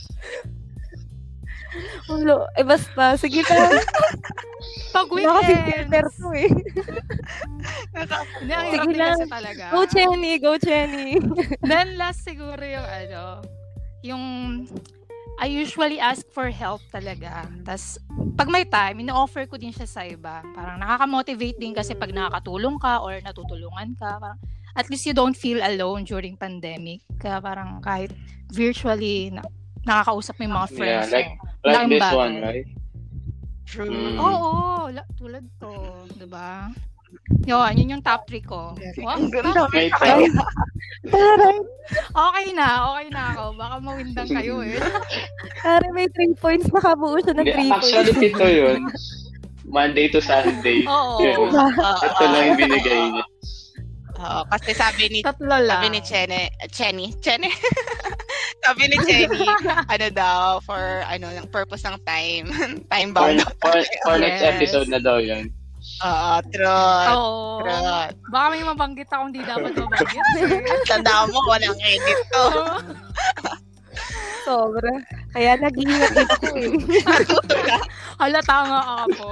Ulo, 2.11 2.46
eh 2.52 2.66
basta, 2.66 3.14
sige 3.14 3.46
na. 3.46 3.78
Pag 4.90 5.07
weekends. 5.11 5.46
filter 5.66 6.07
to 6.09 6.29
eh. 6.33 6.50
Ang 7.94 8.70
Sige 8.70 8.94
lang. 8.94 9.18
talaga. 9.27 9.64
Go, 9.70 9.83
Chenny! 9.87 10.33
Go, 10.38 10.55
Chenny! 10.57 11.18
Then 11.66 11.96
last 11.96 12.22
siguro 12.22 12.61
yung 12.61 12.85
ano, 12.85 13.22
yung 14.03 14.22
I 15.35 15.50
usually 15.50 15.98
ask 15.98 16.22
for 16.31 16.46
help 16.46 16.79
talaga. 16.88 17.42
Tapos, 17.66 17.98
pag 18.38 18.46
may 18.46 18.62
time, 18.62 19.03
ino-offer 19.03 19.50
ko 19.50 19.59
din 19.59 19.74
siya 19.74 19.83
sa 19.85 20.07
iba. 20.07 20.46
Parang 20.55 20.79
nakaka-motivate 20.79 21.59
din 21.59 21.74
kasi 21.74 21.98
pag 21.98 22.14
nakakatulong 22.14 22.79
ka 22.79 23.03
or 23.03 23.18
natutulungan 23.18 23.98
ka, 23.98 24.22
parang 24.22 24.38
at 24.74 24.87
least 24.87 25.03
you 25.03 25.14
don't 25.14 25.35
feel 25.35 25.59
alone 25.59 26.07
during 26.07 26.38
pandemic. 26.38 27.03
Kaya 27.18 27.42
parang 27.42 27.83
kahit 27.83 28.14
virtually 28.48 29.35
na, 29.35 29.42
nakakausap 29.83 30.38
mo 30.38 30.42
yung 30.46 30.55
mga 30.55 30.68
Yeah, 30.70 30.79
friends 30.79 31.09
like- 31.11 31.35
mo. 31.35 31.42
Like 31.64 31.74
Laking 31.74 31.90
this 31.90 32.03
bagay. 32.05 32.14
one, 32.14 32.35
right? 32.38 32.66
True. 33.64 33.88
Mm. 33.88 34.16
Oo, 34.16 34.50
la- 34.88 35.09
tulad 35.14 35.44
to. 35.57 35.72
Diba? 36.14 36.68
Yun, 37.44 37.70
yun 37.74 37.92
yung 37.92 38.03
top 38.03 38.27
3 38.27 38.42
ko. 38.42 38.74
Wow, 38.98 39.14
Ang 39.14 39.31
ganda. 39.31 39.64
Okay 42.11 42.46
na, 42.53 42.66
okay 42.90 43.07
na 43.09 43.22
ako. 43.31 43.44
Baka 43.55 43.74
mawindang 43.79 44.29
kayo 44.29 44.64
eh. 44.64 44.81
Taray, 45.61 45.90
may 45.92 46.09
3 46.09 46.35
points. 46.35 46.66
Nakabuo 46.68 47.18
siya 47.18 47.35
ng 47.35 47.44
3 47.44 47.53
Hindi, 47.53 47.70
points. 47.70 47.85
Actually, 47.87 48.14
pito 48.18 48.46
yun. 48.46 48.81
Monday 49.64 50.07
to 50.09 50.20
Sunday. 50.20 50.85
Oo. 50.85 51.20
Yun. 51.24 51.48
Oo, 51.50 52.00
Ito 52.00 52.22
lang 52.24 52.42
yung 52.48 52.59
binigay 52.59 53.00
niya. 53.11 53.24
oo, 54.14 54.40
kasi 54.48 54.70
sabi 54.72 55.09
ni 55.09 55.20
Tatlo 55.20 55.50
lang. 55.50 55.81
sabi 55.81 55.88
ni 55.90 56.00
Chene, 56.00 56.40
Chenny, 56.68 57.11
Chene. 57.18 57.48
sabi 58.64 58.88
ni 58.88 58.96
Chenny, 59.07 59.44
ano 59.87 60.07
daw, 60.11 60.59
for, 60.61 60.81
ano, 61.05 61.29
ng 61.31 61.48
purpose 61.48 61.85
ng 61.85 62.00
time. 62.03 62.48
time 62.92 63.11
For, 63.12 63.29
bound. 63.31 63.40
for, 63.61 63.77
for 64.03 64.14
next 64.16 64.40
Yes. 64.40 64.50
episode 64.57 64.88
na 64.88 64.98
daw 64.98 65.20
yun. 65.20 65.53
Oo, 66.00 66.33
true. 66.48 67.05
Oo. 67.12 67.61
True. 67.61 68.09
Baka 68.33 68.46
may 68.50 68.64
mabanggit 68.64 69.09
akong 69.12 69.31
di 69.31 69.44
dapat 69.44 69.77
mabanggit. 69.77 70.24
Tanda 70.88 71.29
mo, 71.29 71.44
walang 71.44 71.77
edit 71.79 72.20
to. 72.33 72.44
Sobra. 74.44 74.92
Kaya 75.33 75.57
nag-iingat 75.57 76.16
ako 76.20 76.53
eh. 76.57 76.72
Halata 78.20 78.57
nga 78.64 78.81
ako. 79.05 79.27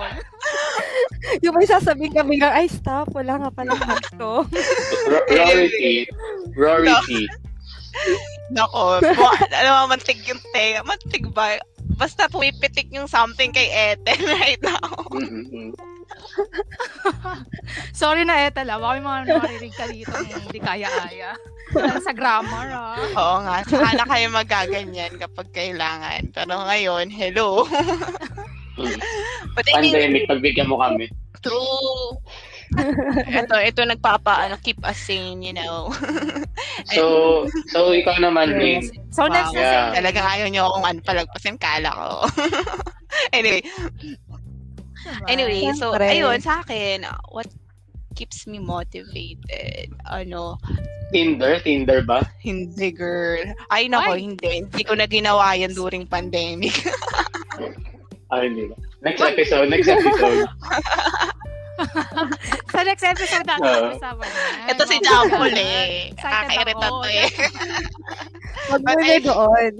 yung 1.44 1.54
may 1.54 1.68
sasabihin 1.68 2.12
kami 2.12 2.40
nga, 2.40 2.56
ay 2.56 2.68
stop, 2.68 3.12
wala 3.12 3.36
nga 3.36 3.50
palang 3.52 3.76
to. 4.16 4.44
R- 5.08 5.26
Rarity. 6.56 7.28
Nako, 8.52 9.00
bu- 9.00 9.48
alam 9.52 9.72
mo, 9.86 9.94
mantig 9.94 10.20
yung 10.24 10.40
te. 10.52 10.80
Mantig 10.82 11.24
ba? 11.32 11.56
Basta 11.96 12.26
pumipitik 12.26 12.88
yung 12.90 13.06
something 13.06 13.52
kay 13.52 13.68
Ethel 13.68 14.22
right 14.36 14.60
now. 14.60 14.80
Sorry 17.96 18.24
na 18.24 18.48
Ethel 18.48 18.68
ah. 18.68 18.78
Baka 18.80 18.92
may 18.98 19.04
mga 19.04 19.20
nakarinig 19.28 19.74
ka 19.74 19.86
dito 19.88 20.12
hindi 20.16 20.58
kaya-aya. 20.60 21.32
Sa 22.04 22.12
grammar 22.12 22.68
ah. 22.72 22.96
Oo 23.16 23.36
nga, 23.44 23.56
saka 23.64 23.96
na 23.96 24.04
kayo 24.04 24.26
magaganyan 24.28 25.12
kapag 25.16 25.48
kailangan. 25.52 26.28
Pero 26.32 26.52
ngayon, 26.68 27.06
hello. 27.08 27.64
Mm. 28.76 28.98
But 29.52 29.68
I 29.68 29.84
mean, 29.84 29.92
Pandemic, 29.92 30.24
pagbigyan 30.28 30.68
mo 30.68 30.80
kami. 30.80 31.08
true. 31.44 32.16
ito, 33.42 33.56
ito 33.60 33.80
nagpapa, 33.84 34.48
ano, 34.48 34.56
keep 34.60 34.80
us 34.84 34.98
sane, 34.98 35.42
you 35.42 35.54
know. 35.54 35.92
So, 36.90 37.46
so 37.70 37.94
ikaw 37.94 38.18
naman. 38.18 38.58
Yes. 38.58 38.90
So 39.14 39.30
next 39.30 39.54
Wow. 39.54 39.60
na 39.60 39.62
Yeah. 39.62 39.90
Talagang 40.02 40.26
ayaw 40.26 40.46
niyo 40.50 40.62
akong 40.66 40.86
ano, 40.88 40.98
palagpasin 41.04 41.58
kala 41.60 41.90
ko. 41.94 42.10
anyway, 43.38 43.62
anyway, 45.30 45.70
so, 45.78 45.94
ayun, 45.94 46.42
sa 46.42 46.64
akin, 46.64 47.06
what 47.30 47.46
keeps 48.18 48.50
me 48.50 48.58
motivated? 48.58 49.94
Ano, 50.10 50.58
Tinder? 51.12 51.60
Tinder 51.60 52.00
ba? 52.02 52.24
hindi 52.40 52.90
girl. 52.90 53.52
Ay, 53.68 53.86
nako, 53.86 54.16
Ay. 54.16 54.20
hindi. 54.26 54.52
Hindi 54.64 54.82
ko 54.82 54.96
na 54.96 55.06
ginawa 55.06 55.54
yan 55.54 55.76
during 55.76 56.08
pandemic. 56.08 56.72
Ay, 58.32 58.48
hindi 58.48 58.72
ba? 58.72 58.76
Next 59.04 59.22
episode, 59.22 59.68
next 59.68 59.92
episode. 59.92 60.48
Sa 62.68 62.80
next 62.84 63.04
episode 63.04 63.44
natin 63.44 63.64
Oo. 63.64 63.74
pag-usapan 63.92 64.28
yan. 64.28 64.68
Ito 64.70 64.82
si 64.84 64.96
Jampol 65.00 65.54
eh. 65.60 66.12
Ako. 66.14 66.72
to 66.74 66.90
eh. 67.08 67.28
Huwag 68.68 68.80
mo 68.80 68.92
But 68.92 68.98
na 69.00 69.16
doon. 69.18 69.72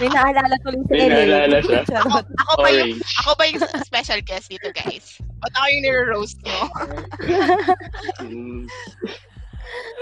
May 0.00 0.08
naalala 0.08 0.56
tuloy 0.64 0.80
si 0.80 0.90
May 0.90 1.00
Elaine. 1.04 1.28
naalala 1.28 1.58
siya. 1.60 1.80
Charot. 1.92 2.24
Ako 2.24 2.52
ba 2.58 2.68
yung, 2.72 2.92
ako 3.20 3.30
ba 3.36 3.44
yung 3.46 3.60
special 3.84 4.20
guest 4.24 4.48
dito, 4.48 4.72
guys? 4.72 5.20
Ba't 5.44 5.52
ako 5.52 5.66
yung 5.68 5.82
nire-roast? 5.84 6.38
Mm. 8.24 8.64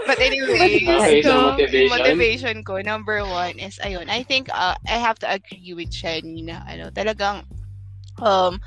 But 0.06 0.18
anyway, 0.18 0.82
Okay, 0.86 1.22
so 1.22 1.30
so, 1.30 1.34
motivation. 1.54 1.90
motivation 1.90 2.56
ko, 2.62 2.78
number 2.82 3.22
one 3.24 3.58
is, 3.58 3.78
ayun, 3.82 4.06
I 4.10 4.22
think 4.22 4.50
uh, 4.50 4.74
I 4.86 4.98
have 4.98 5.18
to 5.22 5.30
agree 5.30 5.72
with 5.74 5.90
Jenny 5.90 6.42
na, 6.42 6.62
ano, 6.66 6.90
talagang, 6.90 7.46
um, 8.18 8.58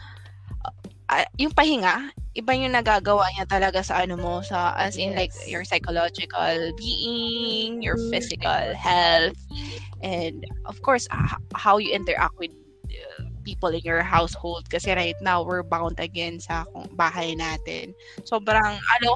uh, 1.10 1.26
yung 1.38 1.52
pahinga, 1.54 2.12
iba 2.36 2.52
yung 2.52 2.76
nagagawa 2.76 3.26
niya 3.36 3.46
talaga 3.48 3.80
sa 3.84 4.04
ano 4.04 4.20
mo, 4.20 4.44
sa, 4.44 4.76
as 4.76 4.98
in, 5.00 5.16
like, 5.16 5.32
Yes. 5.34 5.48
your 5.48 5.64
psychological 5.64 6.72
being, 6.76 7.82
your 7.82 7.96
physical 8.12 8.74
health, 8.76 9.40
and, 10.04 10.44
of 10.66 10.82
course, 10.82 11.08
h- 11.14 11.40
how 11.56 11.78
you 11.78 11.96
interact 11.96 12.36
with 12.38 12.52
uh, 12.92 13.24
people 13.46 13.70
in 13.70 13.82
your 13.86 14.02
household 14.02 14.66
kasi 14.74 14.90
right 14.92 15.16
now 15.22 15.46
we're 15.46 15.62
bound 15.64 15.94
again 16.02 16.42
sa 16.42 16.66
bahay 16.98 17.38
natin. 17.38 17.94
Sobrang 18.26 18.82
ano 18.82 19.10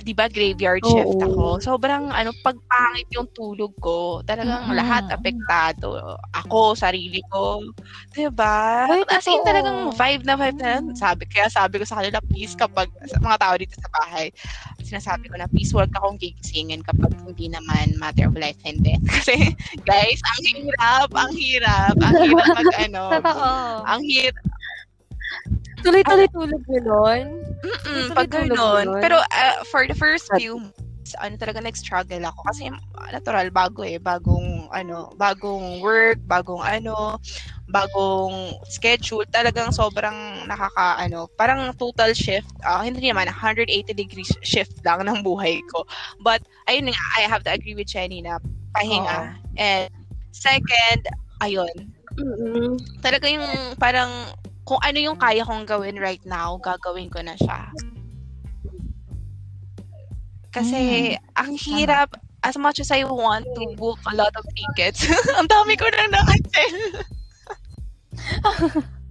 'di 0.00 0.12
ba 0.16 0.24
graveyard 0.32 0.80
shift 0.80 1.20
Oo. 1.20 1.26
ako. 1.28 1.46
Sobrang 1.60 2.08
ano 2.08 2.32
pagpangit 2.40 3.08
yung 3.12 3.28
tulog 3.36 3.76
ko. 3.76 4.24
Talagang 4.24 4.72
Mm-mm. 4.72 4.78
lahat 4.78 5.04
apektado. 5.12 6.16
Ako, 6.32 6.72
sarili 6.72 7.20
ko. 7.28 7.60
'Di 8.16 8.32
ba? 8.32 8.88
As 9.12 9.28
in 9.28 9.44
talagang 9.44 9.92
vibe 9.92 10.24
na 10.24 10.34
vibe 10.40 10.58
na 10.64 10.80
sabi 10.96 11.28
kaya 11.28 11.52
sabi 11.52 11.76
ko 11.76 11.84
sa 11.84 12.00
kanila 12.00 12.24
please 12.24 12.56
kapag 12.56 12.88
sa 13.04 13.20
mga 13.20 13.36
tao 13.36 13.54
dito 13.60 13.76
sa 13.76 13.90
bahay 13.92 14.32
sinasabi 14.80 15.28
ko 15.28 15.36
na 15.36 15.48
please 15.48 15.72
wag 15.72 15.92
akong 15.92 16.16
gigisingin 16.20 16.80
kapag 16.84 17.12
hindi 17.24 17.48
naman 17.48 17.96
matter 17.96 18.28
of 18.28 18.36
life 18.36 18.58
and 18.64 18.80
death. 18.84 19.00
Kasi 19.14 19.36
guys, 19.84 20.20
ang 20.20 20.40
hirap, 20.44 21.08
ang 21.12 21.32
hirap, 21.36 21.94
ang 22.00 22.14
hirap 22.20 22.46
mag 22.52 22.70
ano. 22.88 23.02
Ang 23.92 24.02
hirap. 24.06 24.44
Tuloy-tuloy 25.82 26.28
tulog 26.30 26.62
mo 26.66 26.78
nun. 26.78 27.24
Mm, 27.62 27.82
Tuloy-tuloy 27.82 28.16
pag 28.16 28.28
ganun. 28.30 28.86
Pero 29.02 29.16
uh, 29.18 29.56
for 29.66 29.86
the 29.90 29.96
first 29.98 30.30
few 30.38 30.58
months, 30.58 31.12
ano 31.18 31.34
talaga 31.36 31.58
nag-struggle 31.58 32.22
ako. 32.22 32.40
Kasi 32.46 32.70
uh, 32.70 33.08
natural 33.10 33.50
bago 33.50 33.82
eh. 33.82 33.98
Bagong 33.98 34.70
ano 34.70 35.10
bagong 35.18 35.82
work 35.82 36.22
bagong 36.24 36.62
ano 36.62 37.18
bagong 37.66 38.54
schedule. 38.70 39.26
Talagang 39.28 39.74
sobrang 39.74 40.46
nakaka 40.46 41.02
ano 41.02 41.26
parang 41.34 41.74
total 41.74 42.14
shift. 42.14 42.48
Ah, 42.62 42.86
hindi 42.86 43.02
naman 43.02 43.26
180 43.26 43.66
degrees 43.92 44.30
shift 44.46 44.78
lang 44.86 45.02
ng 45.04 45.26
buhay 45.26 45.58
ko. 45.74 45.82
But 46.22 46.46
ayun 46.70 46.94
nga 46.94 47.04
I 47.18 47.26
have 47.26 47.42
to 47.44 47.52
agree 47.52 47.74
with 47.74 47.90
Jenny 47.90 48.22
na 48.22 48.38
pahinga. 48.70 49.34
And 49.58 49.90
second 50.30 51.10
ayun. 51.42 51.90
Mm-mm. 52.12 52.76
talaga 53.00 53.24
yung 53.24 53.72
parang 53.80 54.12
kung 54.72 54.80
ano 54.80 54.98
yung 55.04 55.20
kaya 55.20 55.44
kong 55.44 55.68
gawin 55.68 56.00
right 56.00 56.24
now, 56.24 56.56
gagawin 56.56 57.12
ko 57.12 57.20
na 57.20 57.36
siya. 57.36 57.68
Kasi 60.48 61.12
ang 61.36 61.52
hirap, 61.60 62.16
as 62.40 62.56
much 62.56 62.80
as 62.80 62.88
I 62.88 63.04
want 63.04 63.44
to 63.52 63.76
book 63.76 64.00
a 64.08 64.16
lot 64.16 64.32
of 64.32 64.48
tickets, 64.56 65.04
ang 65.36 65.44
dami 65.44 65.76
ko 65.76 65.84
na 65.92 66.08
na-cancel. 66.08 67.04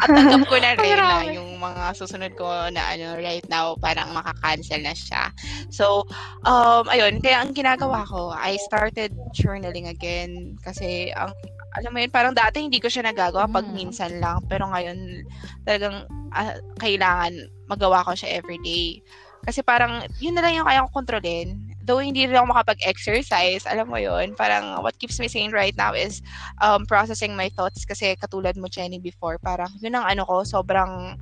At 0.00 0.08
tanggap 0.08 0.48
ko 0.48 0.56
na 0.56 0.72
rin 0.72 0.96
na 0.96 1.20
yung 1.28 1.60
mga 1.60 1.92
susunod 2.00 2.32
ko 2.32 2.48
na 2.72 2.96
ano 2.96 3.20
right 3.20 3.44
now 3.52 3.76
parang 3.76 4.08
makakancel 4.16 4.80
na 4.80 4.96
siya. 4.96 5.28
So, 5.68 6.08
um, 6.48 6.88
ayun, 6.88 7.20
kaya 7.20 7.44
ang 7.44 7.52
ginagawa 7.52 8.08
ko, 8.08 8.32
I 8.32 8.56
started 8.56 9.12
journaling 9.36 9.92
again 9.92 10.56
kasi 10.64 11.12
ang 11.12 11.36
alam 11.74 11.90
mo 11.90 11.98
yun, 11.98 12.10
parang 12.10 12.34
dati 12.34 12.62
hindi 12.62 12.78
ko 12.78 12.86
siya 12.86 13.06
nagagawa 13.10 13.50
pag 13.50 13.66
Mm. 13.66 13.74
minsan 13.74 14.12
lang. 14.22 14.38
Pero 14.46 14.70
ngayon, 14.70 15.26
talagang 15.66 16.06
ah, 16.34 16.58
kailangan 16.82 17.30
magawa 17.70 18.02
ko 18.02 18.14
siya 18.18 18.42
everyday. 18.42 18.98
Kasi 19.44 19.60
parang, 19.60 20.02
yun 20.18 20.34
na 20.34 20.42
lang 20.42 20.56
yung 20.58 20.66
kaya 20.66 20.82
kong 20.88 21.04
kontrolin. 21.04 21.60
Though 21.84 22.00
hindi 22.00 22.24
rin 22.24 22.34
ako 22.34 22.48
makapag-exercise, 22.48 23.68
alam 23.68 23.92
mo 23.92 24.00
yun, 24.00 24.32
parang 24.32 24.80
what 24.80 24.96
keeps 24.96 25.20
me 25.20 25.28
sane 25.28 25.52
right 25.52 25.76
now 25.76 25.92
is 25.92 26.24
um, 26.64 26.88
processing 26.88 27.36
my 27.36 27.52
thoughts 27.52 27.84
kasi 27.84 28.16
katulad 28.16 28.56
mo, 28.56 28.72
Jenny, 28.72 28.96
before, 28.98 29.36
parang 29.36 29.68
yun 29.84 29.94
ang 29.94 30.08
ano 30.08 30.24
ko, 30.24 30.42
sobrang 30.48 31.20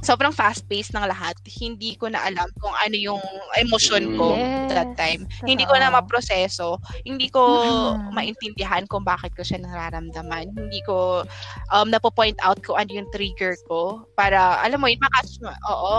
sobrang 0.00 0.32
fast-paced 0.32 0.92
ng 0.94 1.06
lahat. 1.06 1.36
Hindi 1.46 1.96
ko 1.96 2.08
na 2.08 2.24
alam 2.24 2.48
kung 2.60 2.72
ano 2.72 2.96
yung 2.96 3.22
emosyon 3.56 4.16
ko 4.16 4.36
Yes. 4.36 4.70
that 4.72 4.90
time. 4.96 5.28
Hindi 5.44 5.64
ko 5.64 5.74
na 5.76 5.92
maproseso. 5.92 6.80
Hindi 7.04 7.28
ko 7.28 7.42
Mm. 7.44 8.12
maintindihan 8.12 8.84
kung 8.88 9.04
bakit 9.04 9.36
ko 9.36 9.44
siya 9.44 9.60
nararamdaman. 9.60 10.50
Hindi 10.56 10.80
ko 10.84 11.22
um, 11.70 11.86
napo-point 11.88 12.36
out 12.42 12.58
kung 12.64 12.76
ano 12.76 12.90
yung 12.90 13.08
trigger 13.12 13.54
ko 13.68 14.04
para, 14.16 14.60
alam 14.64 14.80
mo 14.80 14.88
yun, 14.88 14.98
mo. 15.40 15.50
Oo. 15.70 15.94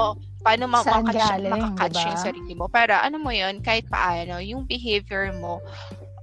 Paano 0.46 0.70
ma- 0.70 0.86
Saan 0.86 1.02
makatch, 1.02 1.42
galing, 1.42 1.52
makakatch 1.52 1.98
diba? 1.98 2.10
yung 2.10 2.22
sarili 2.22 2.54
mo. 2.54 2.66
Para, 2.70 3.02
ano 3.02 3.18
mo 3.18 3.34
yun, 3.34 3.62
kahit 3.66 3.90
paano, 3.90 4.38
yung 4.42 4.66
behavior 4.70 5.34
mo, 5.38 5.58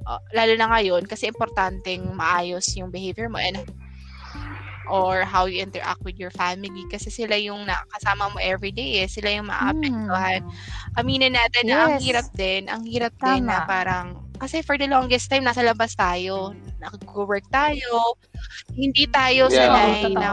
uh, 0.06 0.20
lalo 0.30 0.52
na 0.54 0.70
ngayon, 0.70 1.06
kasi 1.10 1.26
importanteng 1.26 2.06
maayos 2.14 2.66
yung 2.78 2.90
behavior 2.90 3.26
mo 3.26 3.38
and 3.42 3.58
or 4.90 5.22
how 5.22 5.46
you 5.46 5.62
interact 5.62 6.02
with 6.02 6.18
your 6.18 6.30
family 6.32 6.82
kasi 6.90 7.10
sila 7.10 7.38
yung 7.38 7.66
nakasama 7.66 8.32
mo 8.32 8.38
everyday 8.42 9.04
eh. 9.04 9.08
Sila 9.10 9.30
yung 9.30 9.48
maapektuhan. 9.48 10.40
Aminin 10.98 11.34
natin 11.36 11.64
na 11.68 11.76
ang. 11.86 11.90
Yes. 11.96 12.02
hirap 12.02 12.26
din. 12.34 12.62
Ang 12.66 12.82
hirap 12.88 13.14
din 13.20 13.46
na 13.46 13.62
Tama. 13.62 13.68
parang 13.68 14.06
kasi 14.42 14.58
for 14.60 14.74
the 14.74 14.90
longest 14.90 15.30
time 15.30 15.46
nasa 15.46 15.62
labas 15.62 15.94
tayo. 15.94 16.50
Nag-work 16.76 17.46
tayo. 17.48 18.18
Hindi 18.74 19.06
tayo 19.06 19.46
Yeah. 19.46 19.70
sanay 19.70 20.02
Totoo. 20.10 20.18
na 20.18 20.30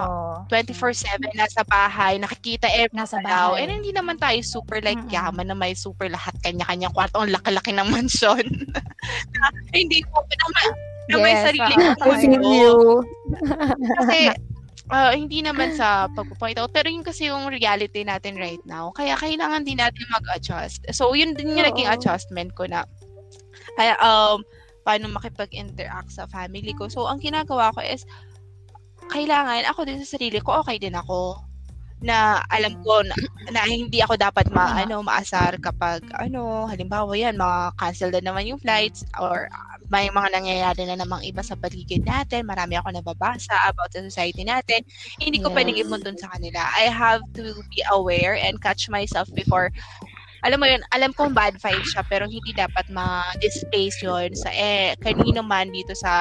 24/7 0.50 1.30
nasa 1.38 1.62
bahay, 1.62 2.18
nakikita 2.18 2.66
every 2.74 2.90
Nasa 2.92 3.22
araw. 3.22 3.54
bahay. 3.54 3.62
And 3.62 3.72
hindi 3.78 3.94
naman 3.94 4.18
tayo 4.18 4.42
super 4.42 4.82
like 4.82 4.98
Mm-mm. 4.98 5.14
yaman 5.14 5.46
na 5.46 5.54
may 5.54 5.78
super 5.78 6.10
lahat 6.10 6.34
kanya-kanyang 6.42 6.90
kwarto. 6.90 7.22
Ang 7.22 7.30
laki-laki 7.30 7.70
ng 7.70 7.86
mansyon. 7.86 8.46
na, 9.30 9.46
hindi 9.78 10.02
ko 10.02 10.26
na, 10.26 10.46
ma- 10.50 10.78
na 11.06 11.16
may 11.22 11.34
Yes, 11.38 11.44
sarili 11.46 11.74
oo. 11.78 11.94
kong 11.96 12.10
I 12.10 12.18
feel 12.20 12.34
kwarto. 12.34 12.50
you. 12.58 12.74
Kasi, 14.02 14.18
ah, 14.94 15.14
hindi 15.14 15.40
naman 15.46 15.78
sa 15.78 16.10
pag-point 16.10 16.58
out, 16.58 16.74
pero 16.74 16.90
yun 16.90 17.06
kasi 17.06 17.30
yung 17.30 17.46
reality 17.46 18.02
natin 18.02 18.34
right 18.42 18.62
now. 18.66 18.90
Kaya 18.90 19.14
kailangan 19.14 19.62
din 19.62 19.78
natin 19.78 20.02
mag-adjust. 20.10 20.82
So, 20.90 21.14
yun 21.14 21.38
din 21.38 21.54
yung 21.54 21.62
Oo. 21.62 21.70
naging 21.70 21.90
adjustment 21.90 22.58
ko 22.58 22.66
na, 22.66 22.90
kaya, 23.78 23.96
um, 24.02 24.44
paano 24.86 25.12
makipag-interact 25.12 26.10
sa 26.14 26.26
family 26.30 26.74
ko. 26.74 26.88
So, 26.90 27.06
ang 27.06 27.20
ginagawa 27.22 27.72
ko 27.76 27.82
is, 27.84 28.04
kailangan 29.10 29.66
ako 29.70 29.86
din 29.88 30.02
sa 30.06 30.18
sarili 30.18 30.40
ko, 30.42 30.62
okay 30.62 30.78
din 30.78 30.94
ako 30.96 31.42
na 32.00 32.40
alam 32.48 32.80
ko 32.80 33.04
na, 33.04 33.16
na 33.52 33.68
hindi 33.68 34.00
ako 34.00 34.16
dapat 34.16 34.48
ma, 34.54 34.72
ano, 34.72 35.04
maasar 35.04 35.60
kapag 35.60 36.00
ano, 36.16 36.64
halimbawa 36.70 37.12
yan, 37.18 37.36
mga-cancel 37.36 38.14
na 38.16 38.24
naman 38.24 38.48
yung 38.48 38.62
flights 38.62 39.04
or 39.20 39.52
uh, 39.52 39.76
may 39.92 40.08
mga 40.08 40.32
nangyayari 40.32 40.88
na 40.88 40.96
namang 40.96 41.26
iba 41.28 41.44
sa 41.44 41.60
paligid 41.60 42.08
natin, 42.08 42.48
marami 42.48 42.80
ako 42.80 42.94
nababasa 42.96 43.52
about 43.68 43.92
the 43.92 44.00
society 44.08 44.48
natin, 44.48 44.80
hindi 45.20 45.44
ko 45.44 45.50
Yes. 45.50 45.56
pwedeng 45.56 45.76
ipuntun 45.76 46.16
sa 46.16 46.32
kanila. 46.32 46.64
I 46.80 46.88
have 46.88 47.20
to 47.36 47.60
be 47.68 47.84
aware 47.92 48.38
and 48.40 48.62
catch 48.64 48.88
myself 48.88 49.28
before 49.36 49.68
alam 50.44 50.58
mo 50.60 50.66
yun, 50.68 50.82
alam 50.92 51.12
kong 51.12 51.36
bad 51.36 51.60
vibes 51.60 51.92
siya, 51.92 52.04
pero 52.08 52.26
hindi 52.28 52.56
dapat 52.56 52.88
ma-displace 52.92 54.00
yun 54.04 54.32
sa 54.36 54.50
eh, 54.56 54.96
kanino 55.00 55.44
man 55.44 55.72
dito 55.72 55.92
sa 55.96 56.12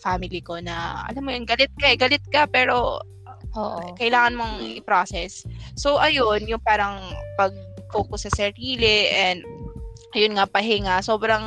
family 0.00 0.44
ko 0.44 0.60
na, 0.60 1.04
alam 1.08 1.22
mo 1.24 1.30
yun, 1.32 1.48
galit 1.48 1.72
ka 1.80 1.86
eh, 1.88 1.96
galit 1.96 2.24
ka, 2.28 2.44
pero 2.48 3.00
Oo. 3.56 3.96
kailangan 3.96 4.36
mong 4.36 4.56
i-process. 4.76 5.48
So, 5.74 5.96
ayun, 5.96 6.44
yung 6.44 6.60
parang 6.60 7.00
pag-focus 7.40 8.28
sa 8.28 8.46
sarili 8.46 9.08
and 9.08 9.40
ayun 10.16 10.36
nga, 10.36 10.46
pahinga. 10.48 11.04
Sobrang, 11.04 11.44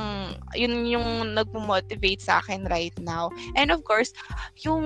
yun 0.53 0.85
yung 0.85 1.33
nagpo-motivate 1.33 2.21
sa 2.21 2.43
akin 2.43 2.67
right 2.69 2.93
now. 3.01 3.33
And 3.57 3.73
of 3.73 3.81
course, 3.81 4.13
yung, 4.61 4.83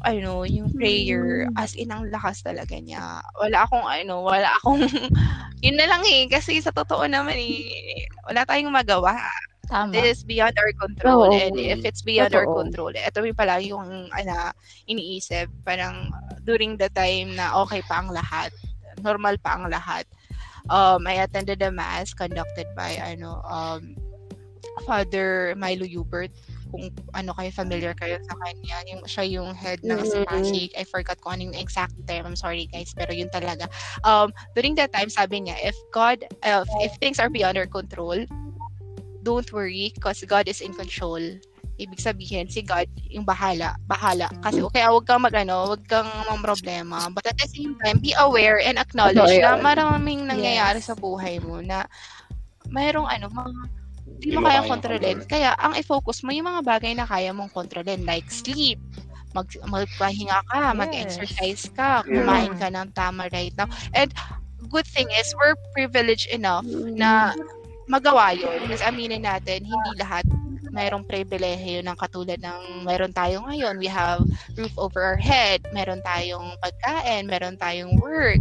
ano, 0.00 0.48
yung 0.48 0.72
prayer, 0.72 1.48
as 1.60 1.76
in, 1.76 1.92
ang 1.92 2.08
lakas 2.08 2.40
talaga 2.40 2.76
niya. 2.80 3.20
Wala 3.36 3.68
akong, 3.68 3.84
ano, 3.84 4.24
wala 4.24 4.48
akong, 4.60 4.80
yun 5.64 5.76
na 5.76 5.86
lang 5.88 6.02
eh. 6.08 6.24
Kasi 6.30 6.60
sa 6.64 6.72
totoo 6.72 7.04
naman 7.04 7.36
eh, 7.36 8.08
wala 8.24 8.48
tayong 8.48 8.72
magawa. 8.72 9.16
Tama. 9.68 9.92
This 9.92 10.20
is 10.20 10.22
beyond 10.24 10.56
our 10.56 10.72
control. 10.80 11.28
Oo. 11.28 11.36
And 11.36 11.60
if 11.60 11.84
it's 11.84 12.00
beyond 12.00 12.32
our 12.32 12.48
Totoo. 12.48 12.64
control, 12.64 12.92
ito 12.96 13.20
yung 13.20 13.36
pala 13.36 13.60
yung 13.60 14.08
ano, 14.08 14.56
iniisip. 14.88 15.52
Parang 15.60 16.08
during 16.48 16.80
the 16.80 16.88
time 16.96 17.36
na 17.36 17.52
okay 17.60 17.84
pa 17.84 18.00
ang 18.00 18.08
lahat, 18.08 18.48
normal 19.04 19.36
pa 19.36 19.60
ang 19.60 19.68
lahat, 19.68 20.08
um, 20.70 21.06
I 21.06 21.24
attended 21.24 21.62
a 21.62 21.72
mass 21.72 22.14
conducted 22.14 22.66
by 22.76 22.96
ano 23.00 23.42
um, 23.44 23.96
Father 24.86 25.54
Milo 25.58 25.84
Hubert. 25.84 26.30
Kung 26.68 26.92
ano 27.16 27.32
kayo 27.32 27.48
familiar 27.48 27.96
kayo 27.96 28.20
sa 28.28 28.36
kanya. 28.44 28.76
Yung 28.92 29.00
siya 29.08 29.24
yung 29.24 29.56
head 29.56 29.80
ng 29.80 30.04
Mm. 30.04 30.28
Spastic 30.28 30.70
I 30.76 30.84
forgot 30.84 31.16
kung 31.24 31.40
ano 31.40 31.42
yung 31.48 31.56
exact 31.56 31.96
term. 32.04 32.28
I'm 32.28 32.36
sorry 32.36 32.68
guys 32.68 32.92
pero 32.92 33.10
yun 33.10 33.32
talaga. 33.32 33.72
Um 34.04 34.36
during 34.52 34.76
that 34.76 34.92
time 34.92 35.08
sabi 35.08 35.48
niya 35.48 35.56
if 35.64 35.76
God 35.96 36.28
uh, 36.44 36.68
if 36.84 36.92
things 37.00 37.16
are 37.16 37.32
beyond 37.32 37.56
our 37.56 37.68
control 37.68 38.20
don't 39.24 39.48
worry 39.52 39.92
because 39.96 40.20
God 40.28 40.44
is 40.46 40.60
in 40.60 40.76
control 40.76 41.20
ibig 41.78 42.02
sabihin 42.02 42.50
si 42.50 42.60
God 42.60 42.90
yung 43.08 43.22
bahala 43.22 43.78
bahala 43.86 44.26
kasi 44.42 44.58
kaya 44.74 44.90
wag 44.90 45.06
kang 45.06 45.22
magano 45.22 45.72
wag 45.72 45.82
kang 45.86 46.10
mang 46.26 46.42
problema 46.42 47.06
but 47.14 47.22
at 47.24 47.38
the 47.38 47.46
same 47.48 47.72
time 47.86 48.02
be 48.02 48.10
aware 48.18 48.58
and 48.58 48.76
acknowledge 48.76 49.38
Okay. 49.38 49.40
na 49.40 49.54
maraming 49.56 50.26
nangyayari 50.26 50.82
Yes. 50.82 50.90
sa 50.90 50.98
buhay 50.98 51.38
mo 51.38 51.62
na 51.62 51.86
mayroong 52.68 53.06
ano 53.08 53.30
mga 53.30 53.50
hindi 54.18 54.34
mo 54.34 54.50
kayang 54.50 54.66
kontrolin. 54.66 55.18
Kaya 55.24 55.54
ang 55.54 55.78
i-focus 55.78 56.26
mo 56.26 56.34
yung 56.34 56.50
mga 56.50 56.62
bagay 56.66 56.92
na 56.92 57.06
kaya 57.06 57.30
mong 57.30 57.54
kontrolin 57.54 58.02
like 58.02 58.26
sleep, 58.28 58.82
mag 59.30 59.46
magpahinga 59.62 60.42
ka, 60.50 60.74
Yes. 60.74 60.74
mag-exercise 60.74 61.62
ka, 61.72 62.02
Yeah. 62.02 62.26
kumain 62.26 62.52
ka 62.58 62.66
ng 62.66 62.90
tama 62.98 63.30
right 63.30 63.54
now. 63.54 63.70
And 63.94 64.10
good 64.68 64.90
thing 64.90 65.06
is 65.14 65.30
we're 65.38 65.54
privileged 65.70 66.26
enough 66.34 66.66
na 66.98 67.30
magawa 67.86 68.34
yun. 68.34 68.58
Kasi 68.66 68.82
aminin 68.82 69.22
natin, 69.22 69.62
hindi 69.62 69.90
lahat 69.94 70.26
mayroong 70.78 71.02
pribilehiyo 71.02 71.82
ng 71.82 71.98
katulad 71.98 72.38
ng 72.38 72.86
meron 72.86 73.10
tayo 73.10 73.42
ngayon. 73.50 73.82
We 73.82 73.90
have 73.90 74.22
roof 74.54 74.70
over 74.78 75.02
our 75.02 75.18
head, 75.18 75.66
meron 75.74 75.98
tayong 76.06 76.54
pagkain, 76.62 77.26
meron 77.26 77.58
tayong 77.58 77.98
work. 77.98 78.38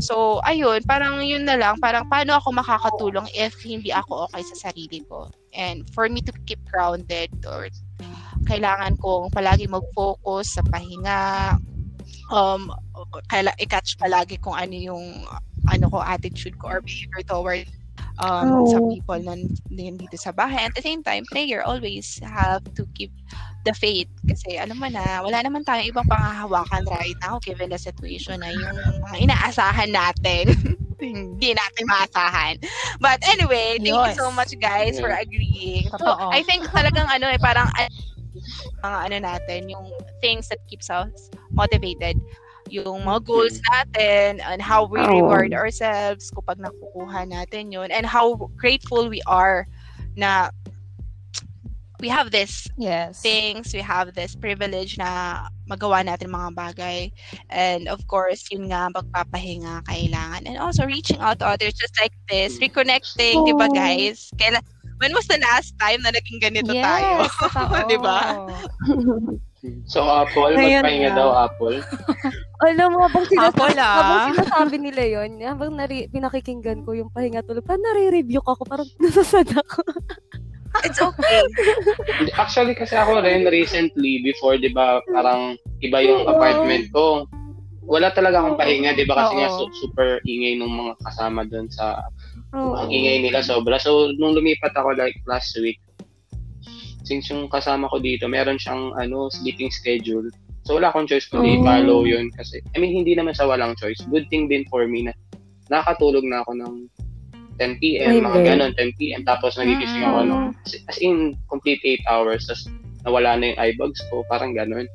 So, 0.00 0.44
ayun, 0.44 0.84
parang 0.84 1.24
yun 1.24 1.48
na 1.48 1.56
lang, 1.56 1.80
parang 1.80 2.04
paano 2.08 2.36
ako 2.36 2.52
makakatulong 2.52 3.28
if 3.32 3.56
hindi 3.64 3.88
ako 3.92 4.28
okay 4.28 4.44
sa 4.52 4.70
sarili 4.70 5.00
ko. 5.08 5.32
And 5.56 5.88
for 5.96 6.08
me 6.12 6.20
to 6.24 6.32
keep 6.44 6.60
grounded 6.68 7.32
or 7.48 7.72
kailangan 8.44 9.00
kong 9.00 9.32
palagi 9.32 9.68
mag-focus 9.68 10.60
sa 10.60 10.62
pahinga, 10.68 11.56
um, 12.32 12.70
kaila, 13.28 13.52
i-catch 13.60 13.96
palagi 13.96 14.36
kung 14.38 14.54
ano 14.56 14.76
yung 14.76 15.04
ano 15.70 15.84
ko, 15.86 16.02
attitude 16.02 16.56
ko 16.58 16.66
or 16.66 16.80
behavior 16.80 17.22
toward 17.26 17.66
um, 18.20 18.62
sa 18.68 18.78
Oh. 18.78 18.88
people 18.88 19.18
na 19.20 19.34
dito 19.72 20.16
sa 20.16 20.30
bahay. 20.32 20.68
At 20.68 20.74
the 20.76 20.84
same 20.84 21.02
time, 21.02 21.24
prayer 21.26 21.64
always 21.64 22.20
have 22.22 22.62
to 22.76 22.84
keep 22.94 23.12
the 23.64 23.72
faith. 23.72 24.08
Kasi 24.28 24.56
alam 24.60 24.76
mo 24.78 24.88
na, 24.88 25.24
wala 25.24 25.40
naman 25.40 25.64
tayong 25.64 25.90
ibang 25.90 26.08
pangahawakan 26.08 26.84
right 26.88 27.16
now 27.20 27.40
given 27.40 27.72
the 27.72 27.80
situation 27.80 28.40
na 28.40 28.52
yung 28.52 28.76
mga 29.08 29.16
inaasahan 29.28 29.90
natin. 29.90 30.44
hindi 31.00 31.56
natin 31.56 31.84
maasahan. 31.88 32.54
But 33.00 33.24
anyway, 33.24 33.80
thank 33.80 33.88
you 33.88 34.12
Yes. 34.12 34.20
so 34.20 34.28
much 34.30 34.52
guys 34.60 35.00
for 35.00 35.08
agreeing. 35.08 35.88
So. 35.96 36.04
I 36.28 36.44
think 36.44 36.68
talagang 36.68 37.08
ano 37.08 37.32
eh, 37.32 37.40
parang 37.40 37.72
mga 38.84 38.98
ano 39.08 39.16
natin, 39.24 39.60
yung 39.72 39.88
things 40.20 40.48
that 40.52 40.60
keeps 40.68 40.92
us 40.92 41.08
motivated 41.50 42.20
yung 42.70 43.02
mga 43.04 43.20
goals 43.26 43.58
natin 43.74 44.38
and 44.46 44.62
how 44.62 44.86
we 44.86 45.02
reward 45.02 45.52
ourselves 45.52 46.30
kapag 46.30 46.62
nakukuha 46.62 47.26
natin 47.26 47.74
yun 47.74 47.90
and 47.90 48.06
how 48.06 48.38
grateful 48.56 49.10
we 49.10 49.18
are 49.26 49.66
na 50.14 50.48
we 52.00 52.08
have 52.08 52.32
this 52.32 52.64
Yes. 52.80 53.20
things, 53.20 53.76
we 53.76 53.84
have 53.84 54.16
this 54.16 54.32
privilege 54.32 54.96
na 54.96 55.44
magawa 55.68 56.00
natin 56.00 56.32
mga 56.32 56.56
bagay. 56.56 57.12
And 57.52 57.92
of 57.92 58.00
course, 58.08 58.48
yun 58.48 58.72
nga, 58.72 58.88
magpapahinga 58.88 59.84
kailangan. 59.84 60.48
And 60.48 60.56
also, 60.56 60.88
reaching 60.88 61.20
out 61.20 61.38
to 61.44 61.46
others 61.46 61.76
just 61.76 61.92
like 62.00 62.16
this, 62.32 62.56
reconnecting, 62.56 63.44
di 63.44 63.52
ba 63.52 63.68
Oh. 63.68 63.76
guys? 63.76 64.32
Kailan, 64.40 64.64
when 64.96 65.12
was 65.12 65.28
the 65.28 65.44
last 65.44 65.76
time 65.76 66.00
na 66.00 66.08
naging 66.08 66.40
ganito 66.40 66.72
tayo? 66.72 67.20
Yes, 67.20 67.36
totoo. 67.36 67.68
Di 67.92 67.98
ba? 68.00 68.18
So, 69.84 70.08
Apple, 70.08 70.56
magpahinga 70.56 71.12
daw, 71.12 71.36
Apple. 71.36 71.84
Alam 72.60 72.88
mo, 72.92 72.98
habang 73.08 73.24
sinasabi, 73.24 73.56
Apple, 73.56 73.76
ah. 73.80 73.96
habang 73.96 74.22
sinasabi 74.36 74.76
nila 74.76 75.02
yun, 75.08 75.30
habang 75.40 75.72
nari, 75.72 76.12
pinakikinggan 76.12 76.84
ko 76.84 76.92
yung 76.92 77.08
pahinga 77.08 77.40
tulog, 77.40 77.64
parang 77.64 77.80
nare-review 77.80 78.44
ako, 78.44 78.62
parang 78.68 78.88
nasasad 79.02 79.48
ako. 79.48 79.80
It's 80.86 81.00
okay. 81.02 81.40
Actually, 82.38 82.78
kasi 82.78 82.94
ako 82.94 83.24
rin 83.24 83.48
recently, 83.48 84.22
before, 84.22 84.60
di 84.60 84.70
ba, 84.70 85.02
parang 85.10 85.58
iba 85.82 85.98
yung 86.04 86.28
apartment 86.30 86.92
ko. 86.94 87.26
Wala 87.90 88.14
talaga 88.14 88.44
akong 88.44 88.60
pahinga, 88.60 88.94
di 88.94 89.02
ba? 89.08 89.18
Kasi 89.18 89.34
nga 89.40 89.50
super 89.82 90.10
ingay 90.22 90.54
ng 90.60 90.70
mga 90.70 90.92
kasama 91.02 91.42
doon 91.48 91.66
sa 91.72 91.98
ang 92.54 92.90
ingay 92.90 93.22
nila 93.22 93.42
sobra. 93.42 93.82
So, 93.82 94.14
nung 94.14 94.38
lumipat 94.38 94.74
ako 94.78 94.94
like 94.94 95.18
last 95.26 95.54
week, 95.58 95.82
since 97.02 97.30
yung 97.30 97.50
kasama 97.50 97.90
ko 97.90 97.98
dito, 97.98 98.30
meron 98.30 98.58
siyang 98.58 98.94
ano, 98.94 99.26
sleeping 99.30 99.74
schedule. 99.74 100.30
So, 100.70 100.78
wala 100.78 100.94
akong 100.94 101.10
choice 101.10 101.26
kundi 101.26 101.58
Oh. 101.58 101.66
i-follow 101.66 102.06
yun. 102.06 102.30
Kasi, 102.30 102.62
I 102.62 102.78
mean, 102.78 102.94
hindi 102.94 103.18
naman 103.18 103.34
sa 103.34 103.50
walang 103.50 103.74
choice. 103.74 103.98
Good 104.06 104.30
thing 104.30 104.46
din 104.46 104.62
for 104.70 104.86
me 104.86 105.02
na 105.02 105.12
nakatulog 105.66 106.22
na 106.22 106.46
ako 106.46 106.54
ng 106.62 106.74
10 107.58 107.82
p.m., 107.82 108.22
mga 108.22 108.54
ganon, 108.54 108.70
10 108.78 108.94
p.m. 108.94 109.26
Tapos 109.26 109.58
nagigising 109.58 110.06
ako 110.06 110.30
ng, 110.30 110.54
as 110.86 110.98
in, 111.02 111.34
complete 111.50 111.82
8 111.82 112.06
hours. 112.06 112.46
Tapos, 112.46 112.70
nawala 113.02 113.34
na 113.34 113.50
yung 113.50 113.58
eyebags 113.58 113.98
ko. 114.14 114.22
Parang 114.30 114.54
ganon. 114.54 114.86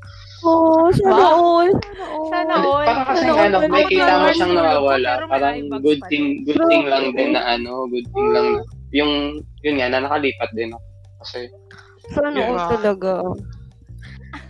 Oo, 0.48 0.88
sana 0.96 1.12
Wow. 1.28 1.36
all. 1.44 1.72
Sana 2.32 2.54
Hindi, 2.56 2.68
all. 2.72 2.88
Parang 2.88 3.06
kasi 3.12 3.26
Sana 3.28 3.44
ano, 3.44 3.58
may 3.68 3.84
kita 3.92 4.14
mo 4.16 4.28
siyang 4.32 4.54
nawawala. 4.56 5.12
Parang 5.28 5.58
good 5.84 6.00
thing, 6.08 6.48
good 6.48 6.62
thing 6.72 6.88
lang 6.88 7.12
din 7.12 7.36
na 7.36 7.44
ano, 7.52 7.84
good 7.92 8.08
thing 8.16 8.32
lang 8.32 8.48
yung, 8.96 9.12
yun 9.60 9.76
nga, 9.76 9.92
na 9.92 10.08
nakalipat 10.08 10.56
din 10.56 10.72
ako. 10.72 10.86
Kasi, 11.20 11.40
Sana 12.16 12.38
Yeah. 12.38 12.48
all 12.48 12.64
talaga. 12.72 13.12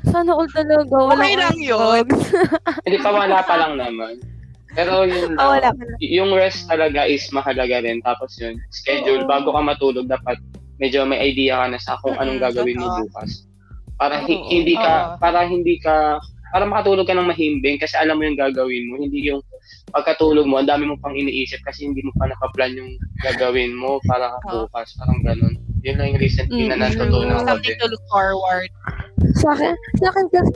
Sana 0.10 0.32
all 0.36 0.50
talaga. 0.52 0.96
Wala 0.96 1.18
Okay 1.18 1.34
lang 1.38 1.58
yun. 1.58 2.06
hindi 2.86 2.98
pa 3.02 3.10
wala 3.10 3.40
pa 3.42 3.56
lang 3.58 3.74
naman. 3.80 4.22
Pero 4.76 5.08
yun 5.08 5.40
lang, 5.40 5.48
wala 5.56 5.70
yung 6.04 6.36
rest 6.36 6.68
talaga 6.68 7.08
is 7.08 7.26
mahalaga 7.32 7.80
rin. 7.80 8.04
Tapos 8.04 8.36
yun, 8.36 8.60
schedule, 8.76 9.24
Oo. 9.24 9.30
bago 9.30 9.56
ka 9.56 9.62
matulog, 9.64 10.06
dapat 10.06 10.36
medyo 10.78 11.08
may 11.08 11.32
idea 11.32 11.64
ka 11.64 11.66
na 11.72 11.80
sa 11.80 11.96
kung 12.04 12.20
anong 12.20 12.44
gagawin 12.44 12.76
mo 12.76 13.08
bukas. 13.08 13.48
Para 13.96 14.20
hi- 14.20 14.44
hindi 14.52 14.76
ka, 14.76 15.16
para 15.24 15.48
hindi 15.48 15.80
ka, 15.80 16.20
para 16.52 16.68
makatulog 16.68 17.08
ka 17.08 17.16
ng 17.16 17.32
mahimbing 17.32 17.80
kasi 17.80 17.96
alam 17.96 18.20
mo 18.20 18.28
yung 18.28 18.36
gagawin 18.36 18.92
mo. 18.92 19.00
Hindi 19.00 19.32
yung 19.32 19.40
pagkatulog 19.96 20.44
mo, 20.44 20.60
ang 20.60 20.68
dami 20.68 20.84
mo 20.84 21.00
pang 21.00 21.16
iniisip 21.16 21.64
kasi 21.64 21.88
hindi 21.88 22.04
mo 22.04 22.12
pa 22.20 22.28
nakaplan 22.28 22.76
yung 22.76 22.92
gagawin 23.24 23.72
mo 23.72 24.04
para 24.04 24.36
bukas. 24.44 24.92
Parang 25.00 25.24
ganun. 25.24 25.56
Yun 25.86 25.96
lang 25.96 26.08
yung 26.12 26.22
recently 26.22 26.66
na 26.66 26.76
Mm, 26.76 26.82
natutunan 26.82 27.38
ko 27.38 27.46
Something 27.46 27.78
din. 27.78 27.82
to 27.82 27.88
look 27.88 28.06
forward. 28.10 28.70
Sa 29.38 29.48
akin, 29.54 29.74
sa 30.02 30.06
akin 30.10 30.26
kasi, 30.28 30.54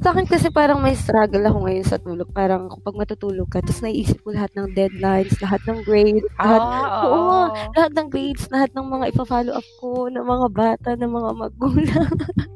sa 0.00 0.08
akin 0.12 0.26
kasi 0.28 0.46
parang 0.48 0.80
may 0.80 0.92
struggle 0.92 1.44
ako 1.44 1.58
ngayon 1.64 1.86
sa 1.86 1.96
tulog. 1.96 2.28
Parang 2.32 2.68
kapag 2.68 2.94
matutulog 2.96 3.48
ka, 3.48 3.60
tapos 3.60 3.80
naisip 3.80 4.20
ko 4.20 4.32
lahat 4.32 4.52
ng 4.54 4.68
deadlines, 4.72 5.32
lahat 5.40 5.60
ng 5.64 5.80
grades, 5.80 6.24
lahat, 6.36 6.60
Ah, 6.60 7.04
oo 7.04 7.18
nga, 7.24 7.42
oo. 7.48 7.70
lahat 7.72 7.92
ng 7.96 8.08
grades, 8.08 8.44
lahat 8.48 8.70
ng 8.72 8.86
mga 8.86 9.04
ipa-follow 9.12 9.54
up 9.56 9.68
ko, 9.76 10.08
ng 10.08 10.24
mga 10.24 10.46
bata, 10.52 10.88
ng 10.92 11.12
mga 11.12 11.30
magulang. 11.36 12.10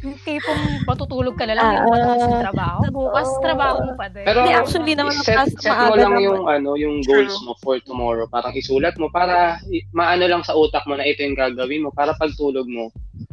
Yung 0.00 0.16
tipong 0.18 0.60
matutulog 0.82 1.34
ka 1.34 1.44
na 1.44 1.52
lang, 1.52 1.64
Ah, 1.66 1.74
yung 1.74 1.84
bukas 1.86 2.20
yung 2.22 2.40
trabaho. 2.40 2.78
Bukas, 2.90 3.28
trabaho 3.38 3.76
mo 3.82 3.92
pa 3.94 4.06
din. 4.06 4.24
Pero 4.24 4.38
Hindi, 4.40 4.52
actually 4.54 4.94
naman, 4.94 5.12
set, 5.14 5.36
mas 5.36 5.50
set 5.52 5.66
mo 5.66 5.74
maaga 5.74 5.92
lang 5.94 6.10
naman. 6.10 6.24
yung 6.24 6.40
ano 6.46 6.70
yung 6.74 6.94
goals 7.02 7.36
mo 7.42 7.52
for 7.58 7.76
tomorrow. 7.80 8.24
Parang 8.26 8.52
isulat 8.52 8.96
mo 8.96 9.08
para 9.08 9.60
maano 9.90 10.24
lang 10.24 10.40
sa 10.40 10.52
utak 10.52 10.84
mo 10.84 10.94
na 10.94 11.04
ito 11.04 11.20
yung 11.20 11.34
gagawin 11.34 11.82
mo 11.82 11.90
para 11.90 12.12
pagtulog 12.14 12.64
mo 12.66 12.88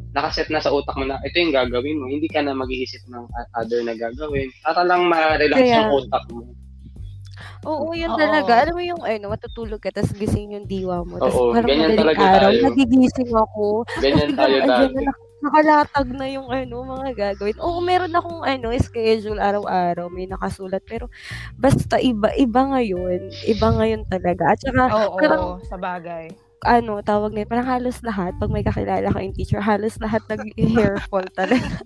nakaset 0.09 0.49
na 0.49 0.57
sa 0.57 0.73
utak 0.73 0.93
mo 0.93 1.05
na 1.05 1.21
ito 1.21 1.37
yung 1.37 1.51
gagawin 1.51 1.95
mo. 1.95 2.05
Hindi 2.05 2.25
ka 2.25 2.41
na 2.41 2.51
mag-iisip 2.51 3.05
ng 3.05 3.23
other 3.53 3.81
na 3.81 3.93
gagawin. 3.93 4.49
Para 4.59 4.81
lang 4.81 5.05
ma-relax 5.05 5.55
Kaya- 5.57 5.77
yung 5.79 5.91
utak 5.95 6.25
mo. 6.27 6.41
Oo, 7.63 7.93
yun 7.93 8.09
Oo. 8.09 8.17
talaga. 8.17 8.65
Alam 8.65 8.73
mo 8.73 8.83
yung 8.83 9.01
ano, 9.03 9.25
matutulog 9.29 9.77
ka, 9.77 9.91
tapos 9.91 10.09
gising 10.11 10.55
yung 10.55 10.65
diwa 10.65 11.03
mo. 11.03 11.19
Tapos 11.19 11.35
Oo, 11.35 11.53
parang 11.53 11.69
ganyan 11.69 11.93
madaling 11.93 12.01
talaga 12.01 12.23
araw, 12.33 12.49
tayo. 12.49 12.61
nagigising 12.65 13.31
ako. 13.31 13.65
Ganyan 13.99 14.31
tayo 14.39 14.57
dati. 14.63 14.93
na, 14.97 15.13
nakalatag 15.47 16.07
na 16.11 16.27
yung 16.27 16.47
ano, 16.51 16.83
mga 16.83 17.07
gagawin. 17.15 17.57
Oo, 17.59 17.79
meron 17.79 18.11
akong 18.11 18.43
ano, 18.43 18.67
schedule 18.75 19.39
araw-araw, 19.39 20.11
may 20.11 20.27
nakasulat. 20.27 20.83
Pero 20.83 21.07
basta 21.55 21.95
iba, 21.97 22.29
iba 22.35 22.61
ngayon. 22.67 23.31
Iba 23.45 23.67
ngayon 23.73 24.03
talaga. 24.07 24.53
At 24.53 24.59
saka, 24.59 24.81
Oo, 24.91 25.15
parang 25.17 25.43
sa 25.63 25.77
bagay. 25.79 26.27
ano, 26.65 26.99
tawag 26.99 27.31
na 27.31 27.45
yun, 27.45 27.49
parang 27.49 27.69
halos 27.69 28.01
lahat, 28.01 28.33
pag 28.35 28.49
may 28.49 28.65
kakilala 28.65 29.07
ka 29.07 29.21
yung 29.21 29.31
teacher, 29.31 29.61
halos 29.61 29.95
lahat 30.01 30.19
nag-hair 30.27 30.99
fall 31.09 31.23
talaga. 31.31 31.79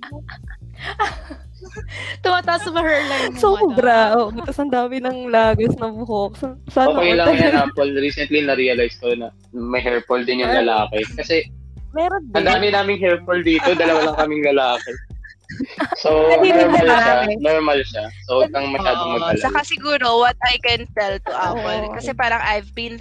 Tumataas 2.25 2.65
sa 2.65 2.73
hairline 2.73 3.33
mo. 3.33 3.37
Sobra. 3.37 4.17
Oo, 4.17 4.33
tapos 4.33 4.57
ang 4.57 4.71
dami 4.73 4.97
ng 4.97 5.29
lagos 5.29 5.77
na 5.77 5.87
buhok. 5.89 6.33
So, 6.35 6.57
Sana 6.67 6.97
Okay 6.97 7.13
lang 7.13 7.29
yan. 7.37 7.53
Apple. 7.53 7.93
Recently, 7.93 8.41
na-realize 8.41 8.97
ko 8.97 9.13
na 9.13 9.29
may 9.53 9.79
hair 9.79 10.01
fall 10.03 10.25
din 10.25 10.41
yung 10.41 10.51
lalaki. 10.51 11.05
Kasi 11.13 11.45
Meron 11.91 12.23
ang 12.31 12.43
din. 12.43 12.47
dami 12.47 12.65
naming 12.71 12.99
hair 12.99 13.19
fall 13.27 13.41
dito, 13.43 13.75
dalawa 13.75 14.11
lang 14.11 14.17
kaming 14.17 14.43
lalaki. 14.47 14.91
So, 15.99 16.31
normal 16.31 16.87
siya. 16.87 17.15
Normal 17.43 17.79
siya. 17.83 18.05
So, 18.23 18.39
huwag 18.39 18.55
kang 18.55 18.71
masyadong 18.71 19.19
mag-alala. 19.19 19.43
Saka 19.43 19.61
siguro, 19.67 20.23
what 20.23 20.39
I 20.47 20.55
can 20.63 20.87
tell 20.95 21.19
to 21.19 21.33
Apple, 21.35 21.91
kasi 21.91 22.15
parang 22.15 22.39
I've 22.39 22.71
been 22.71 22.95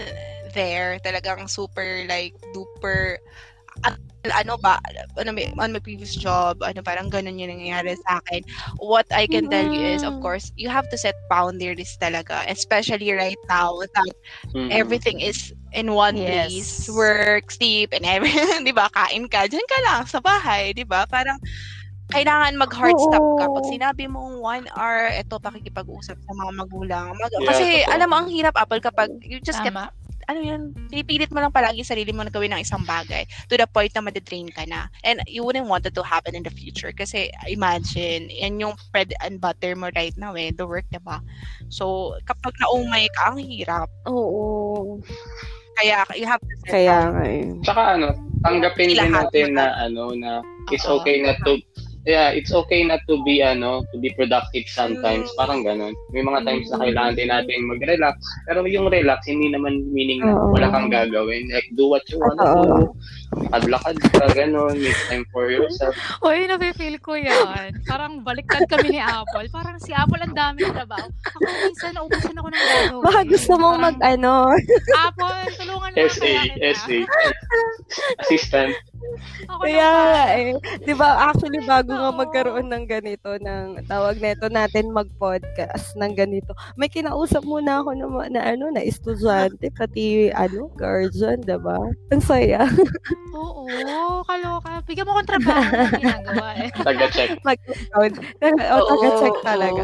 there, 0.51 0.99
talagang 1.07 1.47
super, 1.47 2.03
like, 2.11 2.35
duper, 2.51 3.23
at- 3.87 4.03
ano 4.29 4.61
ba, 4.61 4.77
ano, 5.17 5.33
may- 5.33 5.49
on 5.57 5.73
my 5.73 5.81
previous 5.81 6.13
job, 6.13 6.61
ano, 6.61 6.85
parang 6.85 7.09
ganun 7.09 7.41
yung 7.41 7.49
nangyayari 7.57 7.97
sa 8.05 8.21
akin. 8.21 8.45
What 8.77 9.09
I 9.09 9.25
can 9.25 9.49
tell 9.49 9.65
you 9.65 9.81
is, 9.97 10.05
of 10.05 10.21
Mm. 10.21 10.23
course, 10.23 10.53
you 10.61 10.69
have 10.69 10.85
to 10.93 11.01
set 11.01 11.17
boundaries 11.33 11.97
talaga, 11.97 12.45
especially 12.45 13.09
right 13.17 13.41
now, 13.49 13.73
that 13.81 14.13
Mm. 14.53 14.69
everything 14.69 15.25
is 15.25 15.57
in 15.73 15.97
one 15.97 16.21
Yes. 16.21 16.29
place. 16.53 16.73
Work, 16.93 17.49
sleep, 17.49 17.97
and 17.97 18.05
everything. 18.05 18.61
di 18.69 18.77
ba? 18.77 18.93
Kain 18.93 19.25
ka. 19.25 19.49
Diyan 19.49 19.65
ka 19.65 19.79
lang 19.89 20.01
sa 20.05 20.21
bahay. 20.21 20.77
Di 20.77 20.85
ba? 20.85 21.09
Parang 21.09 21.41
kailangan 22.11 22.59
mag-hard 22.59 22.99
stop 22.99 23.23
ka. 23.39 23.47
Pag 23.49 23.67
sinabi 23.71 24.05
mong 24.05 24.43
one 24.43 24.67
hour, 24.75 25.09
eto 25.15 25.39
pakikipag-usap 25.39 26.19
sa 26.19 26.33
mga 26.35 26.53
magulang. 26.59 27.07
Mag- 27.17 27.33
Yeah, 27.33 27.49
kasi 27.49 27.67
totoo. 27.81 27.93
alam 27.95 28.07
mo, 28.11 28.17
ang 28.21 28.29
hirap, 28.29 28.55
Apple, 28.59 28.83
kapag 28.83 29.09
you 29.23 29.41
just 29.41 29.63
get, 29.63 29.73
Tama. 29.73 29.89
Ano 30.31 30.41
yun, 30.47 30.63
pinipilit 30.87 31.35
mo 31.35 31.43
lang 31.43 31.51
palagi 31.51 31.83
yung 31.83 31.91
sarili 31.91 32.15
mo 32.15 32.23
na 32.23 32.31
gawin 32.31 32.55
ng 32.55 32.63
isang 32.63 32.87
bagay 32.87 33.27
to 33.51 33.59
the 33.59 33.67
point 33.67 33.91
na 33.99 34.07
madidrain 34.07 34.47
ka 34.55 34.63
na. 34.71 34.87
And 35.03 35.19
you 35.27 35.43
wouldn't 35.43 35.67
want 35.67 35.91
it 35.91 35.95
to 35.99 36.07
happen 36.07 36.39
in 36.39 36.47
the 36.47 36.55
future. 36.55 36.95
Kasi 36.95 37.35
imagine, 37.51 38.31
yan 38.31 38.63
yung 38.63 38.79
bread 38.95 39.11
and 39.27 39.43
butter 39.43 39.75
mo 39.75 39.91
right 39.99 40.15
now 40.15 40.39
eh, 40.39 40.55
the 40.55 40.63
work, 40.63 40.87
diba? 40.95 41.19
So, 41.67 42.15
kapag 42.31 42.55
naumay 42.63 43.11
ka, 43.19 43.35
ang 43.35 43.43
hirap. 43.43 43.91
Oo. 44.07 45.03
Kaya 45.81 46.07
you 46.15 46.29
have 46.31 46.43
to 46.43 46.55
Kaya 46.71 47.11
nga 47.11 47.25
eh. 47.27 47.51
Tsaka 47.67 47.99
ano, 47.99 48.15
tanggapin 48.47 48.95
din 48.95 49.11
natin 49.11 49.57
na 49.57 49.75
ano 49.81 50.13
na 50.15 50.45
it's 50.71 50.87
okay 50.87 51.25
not 51.25 51.41
to 51.43 51.59
yeah, 52.05 52.31
it's 52.31 52.53
okay 52.53 52.85
not 52.85 53.01
to 53.09 53.23
be 53.25 53.43
ano, 53.43 53.85
to 53.93 53.97
be 53.99 54.11
productive 54.17 54.65
sometimes. 54.67 55.29
Mm. 55.31 55.37
Parang 55.37 55.61
ganun. 55.63 55.95
May 56.13 56.23
mga 56.23 56.41
times 56.45 56.69
na 56.69 56.77
Mm. 56.77 56.85
kailangan 56.89 57.15
din 57.17 57.29
natin 57.29 57.59
mag-relax. 57.69 58.15
Pero 58.49 58.59
yung 58.65 58.89
relax, 58.89 59.29
hindi 59.29 59.53
naman 59.53 59.85
meaning 59.91 60.25
na 60.25 60.33
wala 60.37 60.71
kang 60.71 60.89
gagawin. 60.89 61.49
Like, 61.53 61.69
do 61.77 61.89
what 61.89 62.05
you 62.09 62.17
want 62.19 62.37
to 62.37 62.47
do. 62.57 62.65
Lakad-lakad 63.31 63.97
ka, 64.11 64.27
ganun. 64.35 64.75
Make 64.75 64.99
time 65.07 65.23
for 65.31 65.47
yourself. 65.47 65.95
Uy, 66.19 66.51
nafe-feel 66.51 66.99
ko 66.99 67.15
yan. 67.15 67.79
Parang 67.87 68.27
baliktad 68.27 68.67
kami 68.67 68.99
ni 68.99 69.01
Apple. 69.01 69.47
Parang 69.55 69.79
si 69.79 69.95
Apple 69.95 70.19
ang 70.19 70.35
dami 70.35 70.67
ng 70.67 70.75
trabaho. 70.75 71.07
Ako 71.07 71.37
minsan, 71.39 71.95
naubusan 71.95 72.35
ako 72.35 72.49
ng 72.51 72.59
gagawin. 72.59 73.05
Baka 73.07 73.21
gusto 73.23 73.53
mong 73.55 73.79
Parang, 73.79 73.95
mag, 73.95 73.99
ano, 74.03 74.35
Apple, 74.99 75.39
tulungan 75.63 75.91
mo 75.95 75.99
SA, 76.11 76.23
kaya 76.27 76.43
kita. 76.49 76.75
SA. 76.75 76.99
Assistant. 78.27 78.75
Ako 79.51 79.67
Kaya 79.67 79.91
eh. 80.39 80.55
'Di 80.87 80.95
ba 80.95 81.27
actually 81.27 81.59
bago 81.67 81.91
nga 81.91 82.11
Oo. 82.15 82.19
magkaroon 82.23 82.71
ng 82.71 82.85
ganito 82.87 83.35
ng 83.43 83.83
tawag 83.91 84.23
neto 84.23 84.47
natin 84.47 84.95
mag-podcast 84.95 85.99
ng 85.99 86.15
ganito. 86.15 86.55
May 86.79 86.87
kinausap 86.87 87.43
muna 87.43 87.83
ako 87.83 87.91
na, 87.99 88.07
na 88.31 88.41
ano 88.55 88.71
na 88.71 88.79
estudyante 88.79 89.75
pati 89.75 90.31
ano 90.31 90.71
guardian, 90.79 91.43
'di 91.43 91.59
ba? 91.59 91.83
Ang 92.15 92.23
saya. 92.23 92.63
Oo, 93.35 94.23
kaloka. 94.27 94.83
Bigyan 94.87 95.07
mo 95.07 95.19
akong 95.19 95.31
trabaho 95.35 95.71
na 95.71 95.87
ginagawa 95.97 96.49
eh. 96.61 96.69
Taga-check. 96.87 97.31
Oo, 97.97 98.07
taga-check 98.87 99.37
talaga. 99.43 99.83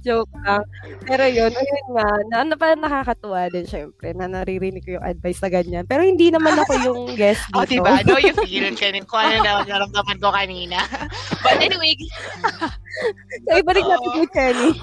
Joke 0.00 0.32
lang. 0.42 0.64
Pero 1.04 1.24
yun, 1.28 1.52
ayun 1.52 1.86
nga, 1.92 2.08
na, 2.30 2.36
na 2.46 2.54
parang 2.56 2.80
nakakatuwa 2.82 3.50
din 3.50 3.66
syempre 3.66 4.14
na 4.16 4.30
naririnig 4.30 4.82
ko 4.86 4.96
yung 4.98 5.04
advice 5.06 5.42
na 5.42 5.50
ganyan. 5.50 5.84
Pero 5.84 6.02
hindi 6.06 6.30
naman 6.30 6.56
ako 6.56 6.72
yung 6.80 7.00
guest 7.18 7.44
Oh, 7.52 7.66
dito. 7.66 7.82
diba? 7.84 8.00
No, 8.06 8.16
you 8.16 8.31
Pigilan 8.34 8.74
ka 8.74 8.88
rin 8.88 9.04
kung 9.04 9.20
ano 9.20 9.36
na 9.40 9.52
naramdaman 9.70 10.18
ko 10.18 10.28
kanina. 10.30 10.78
But 11.40 11.60
anyway, 11.60 11.92
So, 13.42 13.56
ibalik 13.56 13.82
natin 13.82 14.10
kay 14.12 14.26
Chenny. 14.30 14.70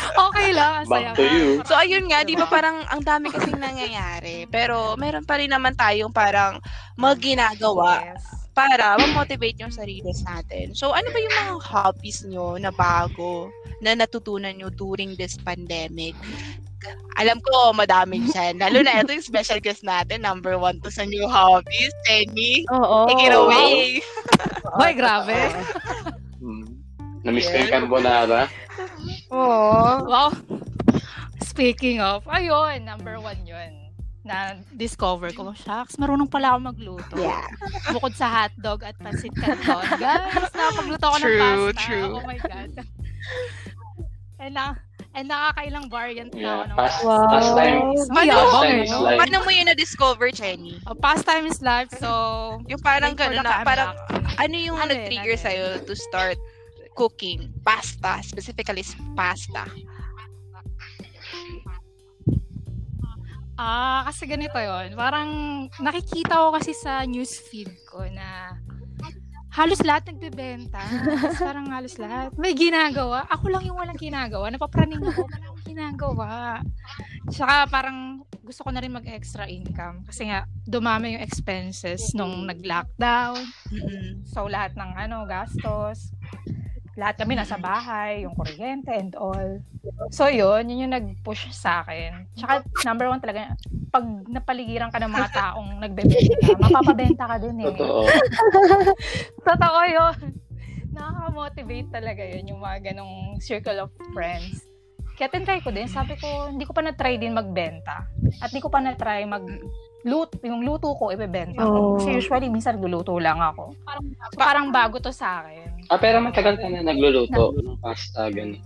Okay 0.00 0.54
lang. 0.54 0.80
ang 0.80 0.86
saya 0.86 1.10
Back 1.10 1.18
to 1.18 1.22
nga. 1.22 1.34
you. 1.34 1.46
so 1.62 1.74
ayun 1.74 2.06
nga, 2.08 2.22
di 2.22 2.32
ba 2.32 2.46
parang 2.46 2.80
ang 2.86 3.02
dami 3.02 3.28
kasing 3.28 3.58
nangyayari. 3.58 4.46
Pero 4.46 4.94
meron 4.96 5.26
pa 5.26 5.36
rin 5.36 5.50
naman 5.50 5.74
tayong 5.74 6.08
parang 6.08 6.56
magginagawa 6.94 8.00
Yes. 8.06 8.22
para 8.50 8.96
ma-motivate 8.96 9.58
yung 9.58 9.74
sarili 9.74 10.06
natin. 10.22 10.72
So, 10.72 10.92
ano 10.92 11.10
ba 11.10 11.18
yung 11.18 11.36
mga 11.36 11.52
hobbies 11.60 12.22
nyo 12.24 12.56
na 12.56 12.70
bago 12.70 13.50
na 13.78 13.92
natutunan 13.92 14.52
nyo 14.52 14.70
during 14.70 15.16
this 15.16 15.36
pandemic? 15.36 16.14
Alam 17.20 17.38
ko, 17.44 17.76
madami 17.76 18.24
dyan. 18.26 18.56
Lalo 18.56 18.80
na 18.80 19.04
ito 19.04 19.12
yung 19.12 19.24
special 19.24 19.60
guest 19.60 19.84
natin, 19.84 20.24
number 20.24 20.56
one 20.56 20.80
to 20.80 20.88
sa 20.88 21.04
new 21.04 21.28
hobbies. 21.28 21.92
Tenny, 22.08 22.64
Oo. 22.72 23.04
take 23.12 23.28
it 23.28 23.36
away. 23.36 24.00
Boy, 24.80 24.92
grabe. 24.96 25.36
Hmm. 26.40 26.64
Na-miss 27.20 27.52
ko 27.52 27.56
yung 27.60 27.72
carbonara. 27.72 28.48
Oo. 29.28 30.08
Wow. 30.08 30.32
Speaking 31.44 32.00
of, 32.00 32.24
ayun, 32.24 32.88
number 32.88 33.20
one 33.20 33.44
yun. 33.44 33.92
Na 34.20 34.56
discover 34.72 35.32
ko, 35.32 35.52
shucks, 35.52 36.00
marunong 36.00 36.28
pala 36.28 36.56
ako 36.56 36.72
magluto. 36.72 37.14
Yeah. 37.20 37.44
Bukod 37.92 38.16
sa 38.16 38.28
hotdog 38.48 38.80
at 38.84 38.96
pancit 38.96 39.32
canton. 39.36 39.84
Guys, 39.96 40.52
nakapagluto 40.56 41.04
ako 41.04 41.16
ng 41.20 41.24
True, 41.24 41.40
pasta. 41.40 41.82
true. 41.84 42.10
Oh 42.16 42.24
my 42.24 42.38
God. 42.40 42.72
And, 44.40 44.56
na, 44.56 44.72
and 45.12 45.28
nakakailang 45.28 45.86
variant 45.92 46.32
na 46.32 46.40
Yeah, 46.40 46.60
ng 46.72 46.76
past, 46.80 47.04
Wow. 47.04 47.28
pastime. 47.28 47.80
Mayabang 48.08 48.48
Pastime 48.48 48.72
eh, 48.72 48.84
is 48.88 48.90
no? 48.90 48.98
life. 49.04 49.18
Paano 49.20 49.36
mo 49.44 49.50
yun 49.52 49.66
na-discover, 49.68 50.28
Chenny? 50.32 50.80
Oh, 50.88 50.96
pastime 50.96 51.44
is 51.44 51.60
life, 51.60 51.92
so... 51.92 52.08
Yung 52.64 52.80
parang 52.80 53.12
gano'n 53.12 53.44
na, 53.44 53.60
parang 53.60 53.92
ano 54.40 54.56
yung 54.56 54.80
Ano 54.80 54.96
nag-trigger 54.96 55.36
ano 55.36 55.44
sa'yo 55.44 55.66
to 55.84 55.92
start 55.92 56.40
cooking? 56.96 57.52
Pasta, 57.60 58.24
specifically 58.24 58.80
pasta. 59.12 59.68
Ah, 63.60 64.08
kasi 64.08 64.24
ganito 64.24 64.56
yon 64.56 64.96
Parang 64.96 65.28
nakikita 65.84 66.32
ko 66.32 66.48
kasi 66.56 66.72
sa 66.72 67.04
newsfeed 67.04 67.68
ko 67.84 68.08
na 68.08 68.56
halos 69.50 69.82
lahat 69.82 70.10
nagbebenta. 70.10 70.80
Parang 71.38 71.66
halos 71.70 71.98
lahat. 71.98 72.30
May 72.38 72.54
ginagawa. 72.54 73.26
Ako 73.26 73.50
lang 73.50 73.66
yung 73.66 73.78
walang 73.78 73.98
ginagawa. 73.98 74.46
Napapraning 74.50 75.02
ako. 75.02 75.26
Wala 75.26 75.46
akong 75.50 75.66
ginagawa. 75.66 76.30
Tsaka 77.30 77.66
parang 77.66 78.22
gusto 78.40 78.66
ko 78.66 78.70
na 78.70 78.82
rin 78.82 78.94
mag-extra 78.94 79.46
income. 79.46 80.06
Kasi 80.06 80.30
nga, 80.30 80.46
dumami 80.66 81.18
yung 81.18 81.24
expenses 81.26 82.14
nung 82.14 82.46
nag-lockdown. 82.46 83.38
So, 84.26 84.46
lahat 84.50 84.74
ng 84.78 84.90
ano, 84.94 85.26
gastos. 85.26 86.14
Lahat 86.98 87.14
kami 87.14 87.38
nasa 87.38 87.54
bahay, 87.54 88.26
yung 88.26 88.34
kuryente 88.34 88.90
and 88.90 89.14
all. 89.14 89.62
So, 90.10 90.26
yun, 90.26 90.66
yun 90.66 90.88
yung 90.88 90.94
nag-push 90.94 91.54
sa 91.54 91.86
akin. 91.86 92.26
Tsaka, 92.34 92.66
number 92.82 93.06
one 93.06 93.22
talaga, 93.22 93.54
pag 93.94 94.04
napaligiran 94.26 94.90
ka 94.90 94.98
ng 94.98 95.12
mga 95.12 95.28
taong 95.30 95.68
nagbebenta, 95.78 96.50
mapapabenta 96.66 97.24
ka 97.30 97.36
din 97.38 97.62
eh. 97.62 97.66
Totoo. 97.70 98.02
Totoo 99.48 99.80
yun. 99.86 100.16
Nakaka-motivate 100.90 101.88
talaga 101.94 102.22
yun, 102.26 102.44
yung 102.50 102.60
mga 102.60 102.90
ganong 102.90 103.38
circle 103.38 103.86
of 103.86 103.90
friends. 104.10 104.66
Kaya 105.14 105.30
tinry 105.30 105.60
ko 105.60 105.70
din, 105.70 105.86
sabi 105.86 106.16
ko, 106.16 106.48
hindi 106.48 106.64
ko 106.64 106.72
pa 106.72 106.80
na-try 106.80 107.20
din 107.20 107.36
magbenta. 107.36 108.08
At 108.40 108.50
hindi 108.50 108.64
ko 108.64 108.72
pa 108.72 108.80
na-try 108.80 109.28
mag 109.28 109.44
lut 110.00 110.32
yung 110.40 110.64
luto 110.64 110.96
ko 110.96 111.12
ibebenta 111.12 111.60
ko. 111.60 111.76
Oh. 111.76 111.96
Kasi 112.00 112.24
usually 112.24 112.48
minsan 112.48 112.80
nagluluto 112.80 113.20
lang 113.20 113.36
ako. 113.36 113.76
Parang, 113.84 114.04
so, 114.08 114.36
parang 114.40 114.66
bago 114.72 114.96
to 114.96 115.12
sa 115.12 115.44
akin. 115.44 115.69
Ah, 115.90 115.98
pero 115.98 116.22
matagal 116.22 116.62
ka 116.62 116.70
na 116.70 116.86
nagluluto 116.86 117.50
ng 117.58 117.82
pasta, 117.82 118.30
gano'n. 118.30 118.62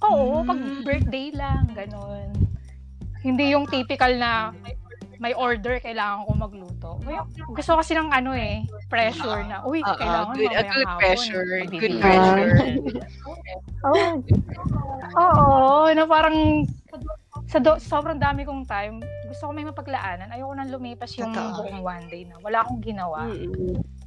Oo, 0.00 0.40
pag 0.40 0.56
birthday 0.80 1.28
lang, 1.36 1.68
ganun. 1.76 2.32
Hindi 3.20 3.52
yung 3.52 3.68
typical 3.68 4.16
na 4.16 4.56
may 5.20 5.36
order, 5.36 5.78
kailangan 5.78 6.24
ko 6.26 6.30
magluto. 6.34 6.90
Gusto 7.52 7.78
kasi 7.78 7.92
ng 7.94 8.08
ano 8.10 8.32
eh, 8.32 8.64
pressure 8.88 9.44
na, 9.46 9.62
uy, 9.68 9.84
Oo, 9.84 9.94
kailangan 9.94 10.34
good, 10.34 10.48
a 10.48 10.64
mamayang 10.64 10.72
good 10.74 10.88
hapon, 10.88 10.98
pressure. 10.98 11.44
Good 11.44 11.62
magbibigay. 11.68 12.00
pressure. 12.00 12.56
Oo. 13.86 14.10
Oo, 15.12 15.92
na 15.92 16.02
parang 16.08 16.64
sa 17.46 17.60
do, 17.60 17.76
sobrang 17.76 18.16
dami 18.16 18.48
kong 18.48 18.64
time, 18.64 18.96
gusto 19.28 19.44
ko 19.44 19.52
may 19.52 19.68
mapaglaanan. 19.68 20.32
Ayoko 20.32 20.56
nang 20.56 20.72
lumipas 20.72 21.12
yung 21.20 21.36
Totoo. 21.36 21.68
buong 21.68 21.84
one 21.84 22.04
day 22.08 22.24
na 22.24 22.40
wala 22.40 22.64
akong 22.64 22.80
ginawa. 22.80 23.28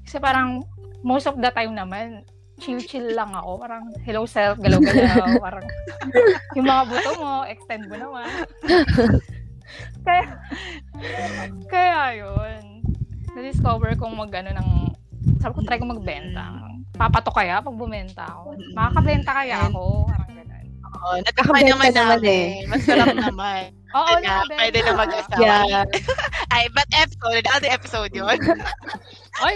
Kasi 0.02 0.18
parang 0.18 0.66
most 1.06 1.30
of 1.30 1.38
the 1.38 1.54
time 1.54 1.78
naman, 1.78 2.26
chill-chill 2.58 3.14
lang 3.14 3.30
ako. 3.32 3.62
Parang 3.62 3.94
hello 4.02 4.26
self, 4.26 4.58
galaw-galaw. 4.58 5.38
parang 5.46 5.66
yung 6.58 6.66
mga 6.66 6.84
buto 6.90 7.12
mo, 7.22 7.46
extend 7.46 7.86
mo 7.86 7.96
naman. 7.96 8.26
kaya, 10.06 10.26
kaya 11.70 12.02
yun. 12.26 12.82
Na-discover 13.38 13.94
kong 14.02 14.18
mag 14.18 14.34
ano 14.34 14.50
ng, 14.58 14.70
sabi 15.38 15.54
ko 15.54 15.62
try 15.62 15.78
ko 15.78 15.86
magbenta. 15.86 16.74
Papato 16.96 17.30
kaya 17.30 17.62
pag 17.62 17.76
bumenta 17.76 18.24
ako? 18.26 18.56
Makakabenta 18.74 19.32
kaya 19.36 19.68
ako? 19.70 20.08
Parang 20.10 20.32
ganun. 20.32 20.66
Oo, 20.82 21.10
natakpan 21.22 21.54
Nakabenta 21.60 21.70
naman 21.76 21.92
naman 21.92 22.22
eh. 22.24 22.46
Masarap 22.72 23.08
naman. 23.14 23.64
Oo, 23.96 24.12
na, 24.20 24.44
nakabenta. 24.44 24.60
pwede 24.60 24.80
na 24.84 24.92
mag-asawa. 24.94 25.40
Yeah. 25.40 25.84
Ay, 26.56 26.68
but 26.76 26.88
episode, 26.92 27.44
another 27.48 27.72
episode 27.72 28.12
yun. 28.12 28.40
Oy, 29.44 29.56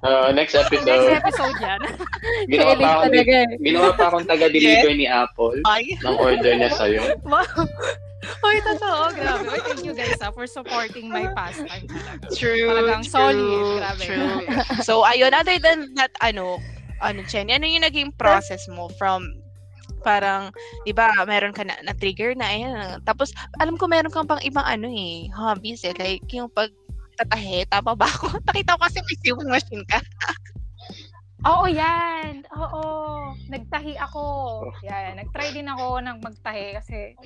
Uh, 0.00 0.32
next 0.32 0.54
next 0.56 0.72
episode, 0.72 1.12
episode 1.12 1.56
yan. 1.60 1.80
ginawa 2.56 2.72
pa 2.72 2.86
akong, 2.88 3.12
talaga 3.12 3.34
eh. 3.44 3.58
ginawa 3.60 3.88
pa 3.92 4.04
akong 4.08 4.26
taga-deliver 4.26 4.92
ni 4.96 5.04
Apple 5.04 5.60
Ay, 5.68 5.92
ng 6.00 6.16
order 6.16 6.52
niya 6.56 6.70
sa'yo. 6.72 7.02
Wow. 7.28 7.44
Oy, 8.44 8.56
totoo. 8.64 9.12
Grabe. 9.16 9.44
Oy, 9.48 9.60
thank 9.64 9.82
you 9.84 9.92
guys 9.96 10.20
ah, 10.20 10.32
for 10.32 10.44
supporting 10.48 11.08
my 11.08 11.28
pastime 11.32 11.88
talaga. 11.88 12.28
true, 12.36 12.68
Talagang 12.68 13.02
true, 13.04 13.12
solid. 13.12 13.76
Grabe. 13.80 14.02
True. 14.04 14.36
So, 14.84 15.04
ayun, 15.04 15.32
other 15.32 15.56
than 15.60 15.92
that, 15.96 16.12
ano, 16.20 16.60
ano, 17.00 17.20
Chen, 17.24 17.48
ano 17.48 17.64
yung 17.64 17.84
naging 17.84 18.12
process 18.16 18.68
mo 18.68 18.88
from 18.96 19.24
parang, 20.00 20.50
di 20.84 20.92
ba, 20.92 21.12
meron 21.24 21.54
ka 21.54 21.62
na, 21.62 21.76
na-trigger 21.84 22.34
na, 22.34 22.48
ayan. 22.48 22.98
Tapos, 23.04 23.30
alam 23.60 23.76
ko 23.76 23.86
meron 23.86 24.12
kang 24.12 24.28
pang 24.28 24.42
ibang 24.42 24.64
ano 24.64 24.88
eh, 24.88 25.28
hobbies 25.32 25.84
eh. 25.84 25.94
Like, 25.96 26.24
yung 26.32 26.50
pag 26.50 26.72
tatahe, 27.20 27.68
tama 27.68 27.92
ba 27.92 28.08
ako? 28.08 28.32
Nakita 28.48 28.76
ko 28.76 28.80
kasi 28.84 28.98
may 29.04 29.16
sewing 29.20 29.50
machine 29.52 29.84
ka. 29.86 30.00
Oo, 31.48 31.64
yan. 31.68 32.44
Oo. 32.52 32.82
Nagtahi 33.48 33.96
ako. 33.96 34.24
Yan. 34.84 35.16
Nag-try 35.24 35.56
din 35.56 35.72
ako 35.72 36.04
ng 36.04 36.20
magtahi 36.20 36.76
kasi 36.76 37.16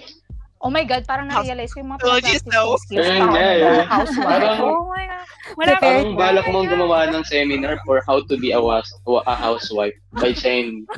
Oh 0.64 0.72
my 0.72 0.80
God, 0.88 1.04
parang 1.04 1.28
na-realize 1.28 1.76
ko 1.76 1.84
yung 1.84 1.92
mga 1.92 2.00
Told 2.00 2.24
you 2.24 2.40
practice 2.40 2.48
so. 2.48 2.64
ko 2.64 2.80
skills 2.80 3.04
Ayun 3.04 3.28
nga, 3.28 3.48
ng 3.52 3.84
housewife. 3.84 4.24
Parang- 4.32 4.60
oh 4.64 4.88
my 4.88 5.04
God. 5.04 5.28
Wala 5.60 5.72
Parang 5.76 6.16
balak 6.16 6.46
mong 6.48 6.68
gumawa 6.72 6.98
ng 7.12 7.24
seminar 7.28 7.76
for 7.84 8.00
how 8.08 8.24
to 8.24 8.34
be 8.40 8.56
a, 8.56 8.60
was, 8.60 8.88
a 9.04 9.36
housewife 9.36 9.92
by 10.16 10.32
Shane. 10.32 10.88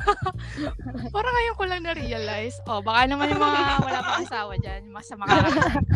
Parang 1.15 1.33
ngayon 1.35 1.55
ko 1.59 1.63
lang 1.67 1.83
na-realize. 1.83 2.55
Oh, 2.63 2.79
baka 2.79 3.11
naman 3.11 3.35
yung 3.35 3.43
mga 3.43 3.61
wala 3.83 3.99
pang 3.99 4.23
asawa 4.23 4.53
dyan. 4.55 4.87
Yung 4.87 4.95
mga 4.95 5.07
sa 5.11 5.15
mga 5.19 5.35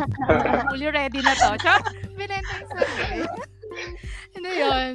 fully 0.67 0.87
ready 0.91 1.19
na 1.23 1.31
to. 1.31 1.49
Tsaka, 1.63 1.79
binenta 2.11 2.53
yung 2.59 2.71
sarili. 2.75 3.23
ano 4.35 4.47
yun? 4.51 4.91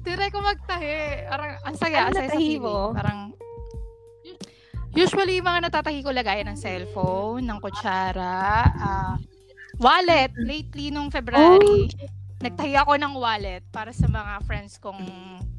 Tira 0.00 0.32
ko 0.32 0.38
magtahi. 0.40 1.28
Parang, 1.28 1.50
ang 1.60 1.76
saya. 1.76 2.08
Ang 2.08 2.16
saya 2.16 2.30
sa 2.32 2.40
mo? 2.40 2.96
Parang, 2.96 3.36
usually, 4.94 5.40
yung 5.40 5.48
mga 5.48 5.68
natatahi 5.68 6.00
ko 6.04 6.10
lagayan 6.12 6.52
ng 6.52 6.58
cellphone, 6.58 7.44
ng 7.44 7.58
kutsara, 7.60 8.64
ah, 8.78 9.14
wallet. 9.80 10.32
Lately, 10.36 10.92
nung 10.92 11.08
February, 11.08 11.90
nagtahi 12.38 12.78
ako 12.78 12.94
ng 12.96 13.12
wallet 13.18 13.62
para 13.74 13.90
sa 13.90 14.06
mga 14.06 14.44
friends 14.46 14.78
kong 14.78 15.00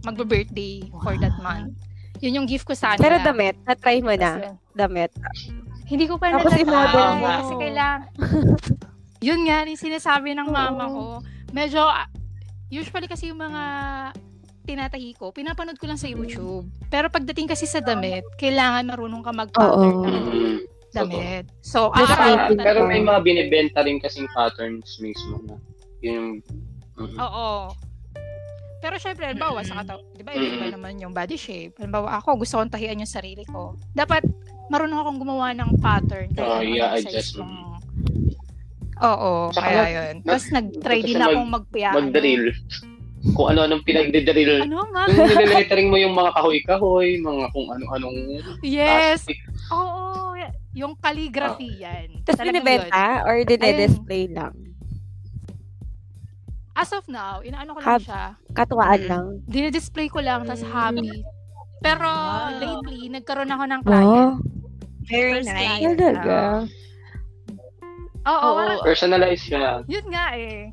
magbe-birthday 0.03 0.87
for 1.03 1.19
that 1.19 1.35
month. 1.43 1.75
Yun 2.19 2.43
yung 2.43 2.47
gift 2.47 2.67
ko 2.67 2.75
sa 2.75 2.99
Pero 2.99 3.19
damit, 3.19 3.55
na-try 3.63 4.03
mo 4.03 4.11
na. 4.15 4.39
Kasi, 4.39 4.75
Damit. 4.75 5.11
hindi 5.87 6.05
ko 6.07 6.19
pa 6.19 6.35
Tapos 6.35 6.51
na 6.51 6.59
i-model 6.59 7.09
mo. 7.19 7.27
Kasi 7.27 7.53
kailangan. 7.55 8.09
Yun 9.19 9.41
nga, 9.47 9.67
yung 9.67 9.79
sinasabi 9.79 10.31
ng 10.35 10.47
mama 10.47 10.83
ko. 10.87 11.05
Medyo, 11.51 11.83
ah, 11.83 12.07
usually 12.71 13.07
kasi 13.07 13.31
yung 13.31 13.39
mga 13.39 13.63
tinatahi 14.69 15.17
ko, 15.17 15.33
pinapanood 15.33 15.81
ko 15.81 15.89
lang 15.89 15.97
sa 15.97 16.05
YouTube. 16.05 16.69
Pero 16.87 17.09
pagdating 17.09 17.49
kasi 17.49 17.65
sa 17.65 17.81
damit, 17.81 18.21
kailangan 18.37 18.85
marunong 18.85 19.25
ka 19.25 19.33
mag-pattern 19.33 19.95
Oo. 19.95 20.05
ng 20.05 20.15
Mm. 20.29 20.57
damit. 20.91 21.45
So, 21.59 21.89
Yes, 21.91 22.05
aaral 22.07 22.29
I 22.29 22.47
think 22.49 22.61
Pero 22.61 22.79
may 22.85 23.01
mga 23.01 23.19
binibenta 23.21 23.81
rin 23.81 23.97
kasing 23.97 24.29
patterns 24.29 25.01
mismo 25.01 25.41
na. 25.43 25.57
Yung, 26.01 26.45
mm. 26.95 27.17
Oo. 27.17 27.73
Pero 28.79 28.95
syempre, 28.95 29.27
halimbawa, 29.27 29.59
sa 29.59 29.81
kataw, 29.81 29.99
di 30.13 30.23
ba, 30.23 30.31
iba 30.31 30.65
Mm. 30.65 30.71
naman 30.71 30.93
yung 30.97 31.11
body 31.11 31.35
shape. 31.35 31.75
Halimbawa, 31.75 32.15
ako, 32.17 32.39
gusto 32.39 32.57
kong 32.57 32.71
tahian 32.71 32.95
yung 32.95 33.09
sarili 33.09 33.43
ko. 33.43 33.75
Dapat, 33.91 34.23
marunong 34.69 35.01
akong 35.01 35.19
gumawa 35.19 35.51
ng 35.51 35.81
pattern. 35.81 36.29
Oo, 36.37 36.45
ano 36.57 36.63
yeah, 36.63 36.93
yung 36.93 37.03
adjust 37.03 37.41
mo. 37.41 37.75
Oo, 38.99 39.47
Tsaka 39.49 39.63
kaya 39.63 39.83
yun. 39.87 40.15
Tapos 40.21 40.45
nag-try 40.51 40.99
din 40.99 41.15
siya 41.15 41.23
mag- 41.23 41.31
akong 41.33 41.51
magpiyano. 41.55 41.95
Mag-drill. 42.03 42.45
Kung 43.35 43.51
ano-anong 43.51 43.83
pinagdi-drill. 43.83 44.63
Ano 44.63 44.87
nga? 44.89 45.03
Yung 45.05 45.27
nilelettering 45.29 45.91
mo 45.91 45.97
yung 45.97 46.15
mga 46.15 46.31
kahoy-kahoy, 46.33 47.19
mga 47.19 47.51
kung 47.51 47.67
ano-anong 47.69 48.17
Yes. 48.61 49.27
plastic. 49.27 49.39
Oo. 49.69 50.05
Yung 50.71 50.93
calligraphy 50.95 51.81
yan. 51.81 52.23
Tapos 52.23 52.45
binibenta 52.45 53.25
or 53.25 53.43
dinedisplay 53.43 54.29
lang? 54.29 54.53
As 56.71 56.95
of 56.95 57.03
now, 57.11 57.43
inaano 57.43 57.75
ko 57.75 57.79
lang 57.81 57.89
Hab- 57.89 58.05
siya. 58.05 58.23
Katuwaan 58.55 59.01
Mm. 59.03 59.09
lang. 59.09 59.25
Dinidisplay 59.45 60.07
ko 60.07 60.23
lang, 60.23 60.47
tas 60.47 60.63
Mm. 60.63 60.71
hobby. 60.71 61.11
Pero 61.81 62.07
Wow. 62.07 62.55
lately, 62.55 63.01
nagkaroon 63.09 63.51
ako 63.51 63.63
ng 63.65 63.81
client. 63.83 64.07
Wow. 64.07 64.29
Very 65.03 65.31
First 65.33 65.49
nice. 65.49 65.83
Talaga. 65.97 66.39
Oo, 68.21 68.37
Oo. 68.37 68.55
parang- 68.55 68.83
Personalized 68.85 69.43
siya. 69.43 69.81
yun 69.85 70.05
nga 70.07 70.25
eh. 70.37 70.71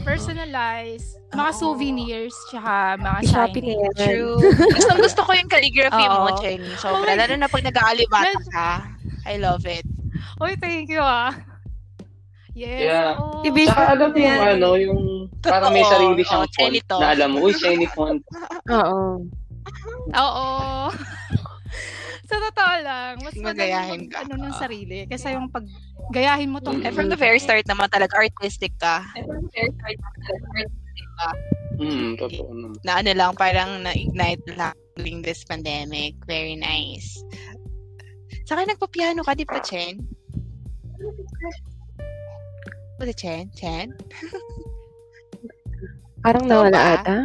Personalized, 0.00 1.18
mga 1.30 1.52
souvenirs, 1.52 2.34
tsaka 2.46 2.94
mga 2.96 3.18
shiny. 3.24 3.74
yan. 3.74 3.94
True. 3.96 4.34
gusto, 4.76 4.92
gusto 4.96 5.20
ko 5.22 5.30
yung 5.34 5.50
calligraphy 5.50 6.04
mo, 6.06 6.28
Oo. 6.28 6.38
Jenny. 6.38 6.70
Oh 6.70 6.78
Sobra. 6.78 7.04
my 7.04 7.14
Lalo 7.16 7.34
na 7.36 7.46
pag 7.46 7.62
nag-aalibata 7.62 8.40
ka. 8.50 8.70
I 9.26 9.36
love 9.36 9.66
it. 9.66 9.82
Uy, 10.38 10.54
thank 10.56 10.88
you 10.88 11.02
ah. 11.02 11.34
Yes. 12.50 12.82
Yeah. 12.82 13.14
Ibig- 13.42 13.70
Tsaka 13.70 13.94
alam 13.94 14.10
mo 14.10 14.18
yung 14.18 14.40
ano, 14.40 14.68
yung 14.74 15.00
parang 15.40 15.70
may 15.70 15.86
sarili 15.86 16.22
siyang 16.22 16.44
Oh, 16.44 16.50
font 16.50 16.74
na 16.98 17.06
alam 17.10 17.28
mo, 17.30 17.38
uy, 17.40 17.52
Chenny 17.52 17.86
font. 17.86 18.18
Oo. 18.68 19.22
Oo. 20.22 20.46
Sa 22.30 22.38
totoo 22.38 22.74
lang, 22.86 23.18
mas 23.26 23.34
Magayahin 23.34 24.06
ka. 24.06 24.22
ano 24.22 24.38
ng 24.38 24.54
sarili. 24.54 25.02
Kasi 25.10 25.34
yung 25.34 25.50
pag 25.50 25.66
gayahin 26.14 26.54
mo 26.54 26.62
tong 26.62 26.78
Mm. 26.78 26.86
And 26.86 26.94
from 26.94 27.08
the 27.10 27.18
very 27.18 27.42
start 27.42 27.66
naman 27.66 27.90
talaga, 27.90 28.22
artistic 28.22 28.70
ka. 28.78 29.02
And 29.18 29.26
from 29.26 29.42
the 29.42 29.50
very 29.50 29.74
start 29.74 29.98
naman 29.98 30.20
talaga, 30.22 30.46
artistic 30.62 31.08
ka. 31.18 31.30
Hmm, 31.80 32.12
totoo 32.14 32.50
naman. 32.54 32.78
Na 32.86 32.92
ano 33.02 33.10
lang, 33.18 33.32
parang 33.34 33.82
na-ignite 33.82 34.46
lang 34.54 34.76
during 34.94 35.26
this 35.26 35.42
pandemic. 35.42 36.14
Very 36.30 36.54
nice. 36.54 37.18
Saka 38.46 38.62
nagpa-piano 38.62 39.26
ka, 39.26 39.34
di 39.34 39.42
ba, 39.42 39.58
Chen? 39.58 39.98
Ba, 42.94 43.10
Chen? 43.10 43.50
Chen? 43.58 43.90
Parang 46.20 46.44
nawala 46.44 46.76
ba? 46.76 46.92
ata. 47.00 47.16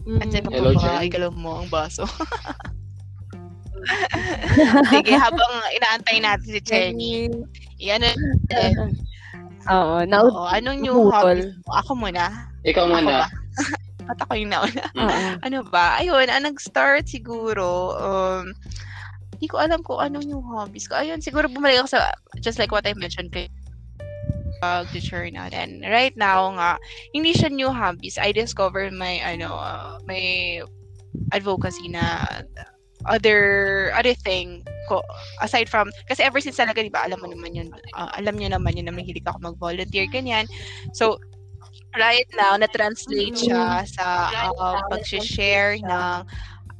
At 0.00 0.28
Mm. 0.32 0.48
Hello, 0.48 0.72
baka 0.72 0.88
Chen. 0.96 1.06
igalaw 1.06 1.30
mo 1.32 1.50
ang 1.60 1.68
baso. 1.68 2.04
Sige, 4.92 5.12
habang 5.16 5.52
inaantay 5.72 6.20
natin 6.20 6.48
si 6.48 6.60
Chenny, 6.60 7.28
yan 7.80 8.04
Oo, 9.72 10.04
naud- 10.04 10.32
Oo, 10.32 10.48
anong 10.48 10.80
new 10.80 10.96
mo? 11.08 11.12
Ako 11.68 11.92
muna. 11.96 12.48
Ikaw 12.64 12.84
muna. 12.88 13.28
ako 14.24 14.32
yung 14.34 14.50
nauna? 14.50 14.84
Oo. 14.96 15.28
ano 15.40 15.58
ba? 15.68 16.00
Ayun, 16.00 16.26
ang 16.26 16.44
nag-start 16.44 17.06
siguro, 17.06 17.94
um, 17.96 18.50
hindi 19.36 19.46
ko 19.48 19.60
alam 19.60 19.80
kung 19.80 20.00
anong 20.00 20.26
yung 20.26 20.44
hobbies 20.44 20.88
ko. 20.88 20.96
Ayun, 20.98 21.22
siguro 21.22 21.46
bumalik 21.46 21.80
ako 21.80 21.96
sa, 21.96 22.10
just 22.40 22.58
like 22.58 22.72
what 22.72 22.84
I 22.84 22.92
mentioned 22.96 23.30
kay 23.30 23.48
uh, 24.62 24.84
the 24.92 25.00
journal. 25.00 25.48
And 25.52 25.82
right 25.82 26.16
now 26.16 26.52
nga, 26.56 26.78
hindi 27.12 27.32
siya 27.34 27.50
new 27.50 27.70
hobbies. 27.72 28.18
I 28.20 28.32
discovered 28.32 28.92
my, 28.92 29.20
ano, 29.24 29.54
uh, 29.56 29.98
my 30.06 30.62
advocacy 31.32 31.88
na 31.88 32.26
other 33.08 33.88
other 33.96 34.12
thing 34.12 34.60
ko 34.84 35.00
aside 35.40 35.72
from 35.72 35.88
kasi 36.04 36.20
ever 36.20 36.36
since 36.36 36.60
talaga 36.60 36.84
di 36.84 36.92
ba 36.92 37.08
alam 37.08 37.16
mo 37.16 37.32
naman 37.32 37.56
yun 37.56 37.68
uh, 37.96 38.12
alam 38.12 38.36
niyo 38.36 38.52
naman 38.52 38.76
yun 38.76 38.84
na 38.84 38.92
mahilig 38.92 39.24
ako 39.24 39.40
mag-volunteer 39.40 40.04
ganyan 40.12 40.44
so 40.92 41.16
right 41.96 42.28
now 42.36 42.54
na-translate 42.60 43.34
siya 43.40 43.88
sa 43.88 44.28
uh, 44.60 44.84
pag-share 44.92 45.80
ng 45.80 46.22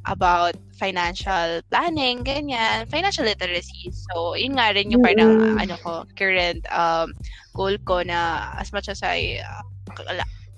about 0.09 0.57
financial 0.81 1.61
planning, 1.69 2.25
ganyan, 2.25 2.89
financial 2.89 3.21
literacy. 3.25 3.93
So, 3.93 4.33
yun 4.33 4.57
nga 4.57 4.73
rin 4.73 4.89
yung 4.89 5.05
parang, 5.05 5.37
Mm. 5.37 5.61
ano 5.61 5.75
ko, 5.85 5.93
current 6.17 6.65
um, 6.73 7.13
goal 7.55 7.75
ko 7.85 8.01
na 8.05 8.51
as 8.59 8.71
much 8.73 8.89
as 8.89 9.01
I, 9.03 9.41
uh, 9.43 9.63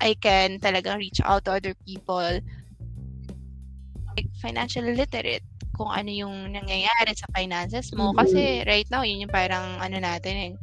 I 0.02 0.16
can 0.20 0.60
talagang 0.60 1.00
reach 1.00 1.22
out 1.24 1.46
to 1.48 1.58
other 1.58 1.76
people, 1.88 2.40
like, 4.18 4.30
financial 4.42 4.86
literate, 4.86 5.44
kung 5.74 5.90
ano 5.90 6.10
yung 6.14 6.54
nangyayari 6.54 7.14
sa 7.18 7.26
finances 7.34 7.90
mo. 7.98 8.14
Mhm. 8.14 8.18
Kasi 8.20 8.42
right 8.70 8.86
now, 8.94 9.02
yun 9.06 9.26
yung 9.26 9.34
parang, 9.34 9.82
ano 9.82 9.98
natin, 10.02 10.36
eh, 10.38 10.54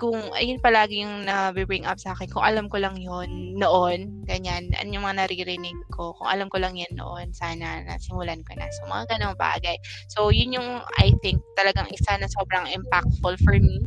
kung 0.00 0.16
ayun 0.34 0.58
palagi 0.64 1.04
yung 1.04 1.24
na-bring 1.28 1.84
up 1.86 1.98
sa 2.00 2.12
akin, 2.16 2.26
kung 2.32 2.42
alam 2.44 2.66
ko 2.72 2.80
lang 2.80 2.96
yun 2.98 3.56
noon, 3.60 4.24
ganyan, 4.26 4.72
ano 4.76 4.88
yung 4.90 5.04
mga 5.06 5.26
naririnig 5.28 5.78
ko, 5.92 6.14
kung 6.18 6.28
alam 6.30 6.48
ko 6.50 6.58
lang 6.58 6.74
yan 6.78 6.92
noon, 6.96 7.30
sana 7.36 7.84
nasimulan 7.86 8.40
ko 8.46 8.54
na. 8.58 8.66
So, 8.74 8.88
mga 8.90 9.04
ganong 9.16 9.38
bagay. 9.38 9.76
So, 10.10 10.30
yun 10.34 10.56
yung, 10.58 10.82
I 10.98 11.12
think, 11.22 11.42
talagang 11.58 11.88
isa 11.92 12.16
na 12.18 12.26
sobrang 12.32 12.66
impactful 12.72 13.36
for 13.44 13.56
me 13.60 13.84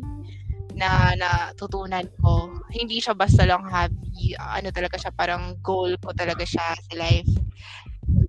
na 0.78 1.18
natutunan 1.18 2.06
ko. 2.22 2.54
Hindi 2.70 3.02
siya 3.02 3.18
basta 3.18 3.44
lang 3.44 3.66
hobby, 3.66 4.38
ano 4.38 4.70
talaga 4.70 4.96
siya, 5.02 5.12
parang 5.12 5.58
goal 5.66 5.98
ko 6.00 6.14
talaga 6.14 6.46
siya 6.46 6.78
sa 6.78 6.94
life 6.94 7.30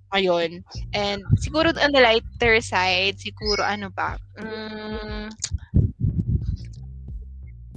ngayon. 0.09 0.65
And 0.97 1.21
siguro 1.37 1.69
on 1.77 1.93
the 1.93 2.01
lighter 2.01 2.57
side, 2.65 3.21
siguro 3.21 3.61
ano 3.61 3.93
ba, 3.93 4.17
mm, 4.41 5.29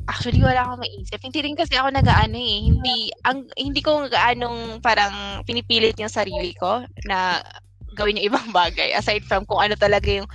Actually, 0.02 0.42
wala 0.42 0.66
akong 0.66 0.82
maisip. 0.82 1.20
Hindi 1.22 1.40
rin 1.46 1.54
kasi 1.54 1.78
ako 1.78 1.94
nag-ano 1.94 2.34
eh. 2.34 2.58
Hindi, 2.68 3.14
ang, 3.22 3.46
hindi 3.54 3.78
ko 3.80 4.10
gaanong 4.10 4.82
parang 4.82 5.46
pinipilit 5.46 5.94
yung 5.94 6.10
sarili 6.10 6.52
ko 6.58 6.82
na 7.06 7.38
gawin 7.94 8.18
yung 8.18 8.34
ibang 8.34 8.50
bagay. 8.50 8.92
Aside 8.92 9.22
from 9.30 9.46
kung 9.46 9.62
ano 9.62 9.78
talaga 9.78 10.10
yung 10.10 10.26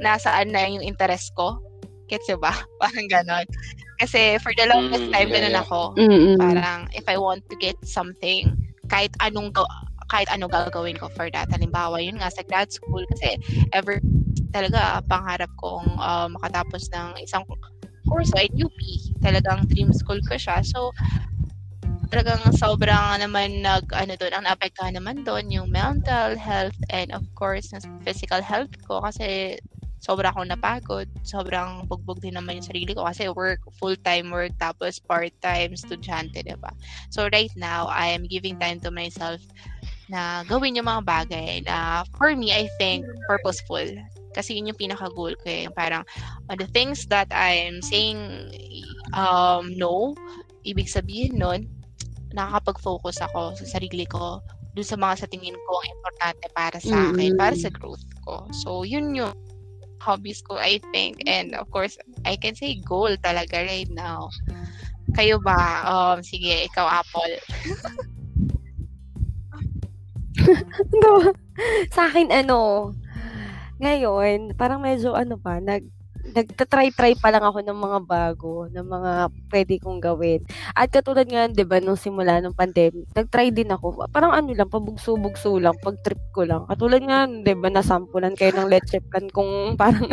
nasaan 0.00 0.50
na 0.50 0.64
yung 0.66 0.82
interest 0.82 1.36
ko. 1.36 1.60
Gets 2.08 2.32
ba? 2.42 2.50
Parang 2.82 3.06
ganon. 3.06 3.46
Kasi 4.00 4.40
for 4.40 4.52
the 4.56 4.64
longest 4.64 5.04
Mm, 5.04 5.12
time, 5.12 5.28
yeah, 5.28 5.34
ganun 5.36 5.56
yeah. 5.60 5.64
ako. 5.68 5.80
Mm-mm. 6.00 6.36
Parang 6.40 6.80
if 6.96 7.04
I 7.04 7.16
want 7.20 7.44
to 7.52 7.56
get 7.60 7.76
something, 7.84 8.56
kahit 8.88 9.12
anong 9.20 9.52
kahit 10.10 10.26
ano 10.32 10.48
gagawin 10.50 10.98
ko 10.98 11.06
for 11.12 11.28
that. 11.30 11.46
Halimbawa, 11.52 12.00
yun 12.02 12.18
nga 12.18 12.32
sa 12.32 12.42
grad 12.42 12.72
school 12.72 13.04
kasi 13.14 13.36
ever 13.70 14.00
talaga 14.50 14.98
pangarap 15.06 15.52
kong 15.54 16.00
uh, 16.00 16.26
makatapos 16.32 16.90
ng 16.90 17.20
isang 17.22 17.44
course 18.08 18.32
at 18.34 18.50
UP. 18.58 18.80
Talagang 19.22 19.68
dream 19.70 19.92
school 19.94 20.18
ko 20.26 20.34
siya. 20.34 20.64
So, 20.66 20.90
talagang 22.10 22.42
sobrang 22.50 23.22
naman 23.22 23.62
nag, 23.62 23.86
ano 23.94 24.18
doon, 24.18 24.34
ang 24.34 24.44
naapektuhan 24.50 24.98
naman 24.98 25.22
doon 25.22 25.46
yung 25.54 25.68
mental 25.70 26.34
health 26.34 26.74
and 26.90 27.14
of 27.14 27.22
course, 27.38 27.70
yung 27.70 27.84
physical 28.02 28.42
health 28.42 28.74
ko 28.82 28.98
kasi 28.98 29.54
sobra 30.00 30.32
akong 30.32 30.48
napagod. 30.48 31.06
Sobrang 31.22 31.84
bugbog 31.84 32.24
din 32.24 32.34
naman 32.34 32.58
yung 32.58 32.68
sarili 32.68 32.92
ko 32.96 33.04
kasi 33.04 33.28
work, 33.28 33.60
full-time 33.76 34.32
work, 34.32 34.56
tapos 34.56 34.96
part-time 34.98 35.76
estudyante, 35.76 36.40
diba? 36.40 36.72
So, 37.12 37.28
right 37.28 37.52
now, 37.54 37.86
I 37.92 38.10
am 38.16 38.24
giving 38.24 38.56
time 38.56 38.80
to 38.82 38.90
myself 38.90 39.44
na 40.08 40.42
gawin 40.48 40.74
yung 40.74 40.88
mga 40.88 41.04
bagay 41.06 41.50
na 41.68 42.02
for 42.16 42.34
me, 42.34 42.50
I 42.50 42.66
think, 42.80 43.04
purposeful. 43.28 43.86
Kasi 44.32 44.58
yun 44.58 44.72
yung 44.72 44.80
pinaka-goal 44.80 45.36
ko 45.44 45.46
eh. 45.46 45.68
Parang, 45.76 46.02
on 46.48 46.56
the 46.56 46.66
things 46.72 47.06
that 47.12 47.28
I'm 47.30 47.84
saying 47.84 48.18
um, 49.14 49.76
no, 49.76 50.16
ibig 50.64 50.88
sabihin 50.88 51.38
nun, 51.38 51.68
nakakapag-focus 52.32 53.20
ako 53.30 53.58
sa 53.58 53.78
sarili 53.78 54.06
ko 54.06 54.40
dun 54.70 54.86
sa 54.86 54.94
mga 54.94 55.26
sa 55.26 55.26
tingin 55.26 55.58
ko 55.66 55.74
importante 55.82 56.46
para 56.54 56.78
sa 56.78 57.10
akin, 57.10 57.34
Mm-mm. 57.34 57.40
para 57.42 57.58
sa 57.58 57.74
growth 57.74 58.06
ko. 58.22 58.46
So, 58.54 58.86
yun 58.86 59.18
yung 59.18 59.34
hobbies 60.00 60.40
ko, 60.42 60.56
I 60.56 60.80
think. 60.90 61.22
And 61.28 61.54
of 61.54 61.68
course, 61.70 62.00
I 62.24 62.34
can 62.36 62.56
say 62.56 62.80
goal 62.80 63.12
talaga 63.20 63.62
right 63.62 63.90
now. 63.92 64.32
Kayo 65.14 65.38
ba? 65.38 65.84
Um, 65.84 66.24
sige, 66.24 66.66
ikaw, 66.66 66.88
Apple. 66.88 67.36
No. 71.04 71.36
sa 71.92 72.08
akin, 72.08 72.32
ano, 72.32 72.90
ngayon, 73.76 74.56
parang 74.56 74.80
medyo 74.80 75.12
ano 75.12 75.36
pa, 75.36 75.60
nag, 75.60 75.84
nagtatry-try 76.30 77.18
pa 77.18 77.28
lang 77.34 77.44
ako 77.44 77.58
ng 77.62 77.78
mga 77.78 77.98
bago, 78.06 78.52
ng 78.70 78.86
mga 78.86 79.12
pwede 79.50 79.74
kong 79.82 80.00
gawin. 80.00 80.40
At 80.74 80.90
katulad 80.90 81.26
nga, 81.26 81.50
di 81.50 81.66
ba, 81.66 81.82
nung 81.82 81.98
simula 81.98 82.38
ng 82.38 82.54
pandemic, 82.54 83.06
nag-try 83.12 83.50
din 83.50 83.70
ako. 83.70 84.06
Parang 84.10 84.32
ano 84.32 84.54
lang, 84.54 84.70
pabugso-bugso 84.70 85.58
lang, 85.58 85.76
pag-trip 85.82 86.20
ko 86.32 86.46
lang. 86.46 86.64
Katulad 86.70 87.02
nga, 87.02 87.26
di 87.26 87.54
ba, 87.54 87.68
nasampulan 87.68 88.38
kayo 88.38 88.54
ng 88.56 88.70
leche 88.70 89.02
plan 89.02 89.26
kung 89.30 89.74
parang 89.74 90.06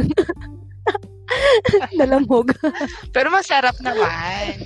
nalamog. 1.97 2.51
Pero 3.15 3.29
masarap 3.29 3.77
naman. 3.79 4.65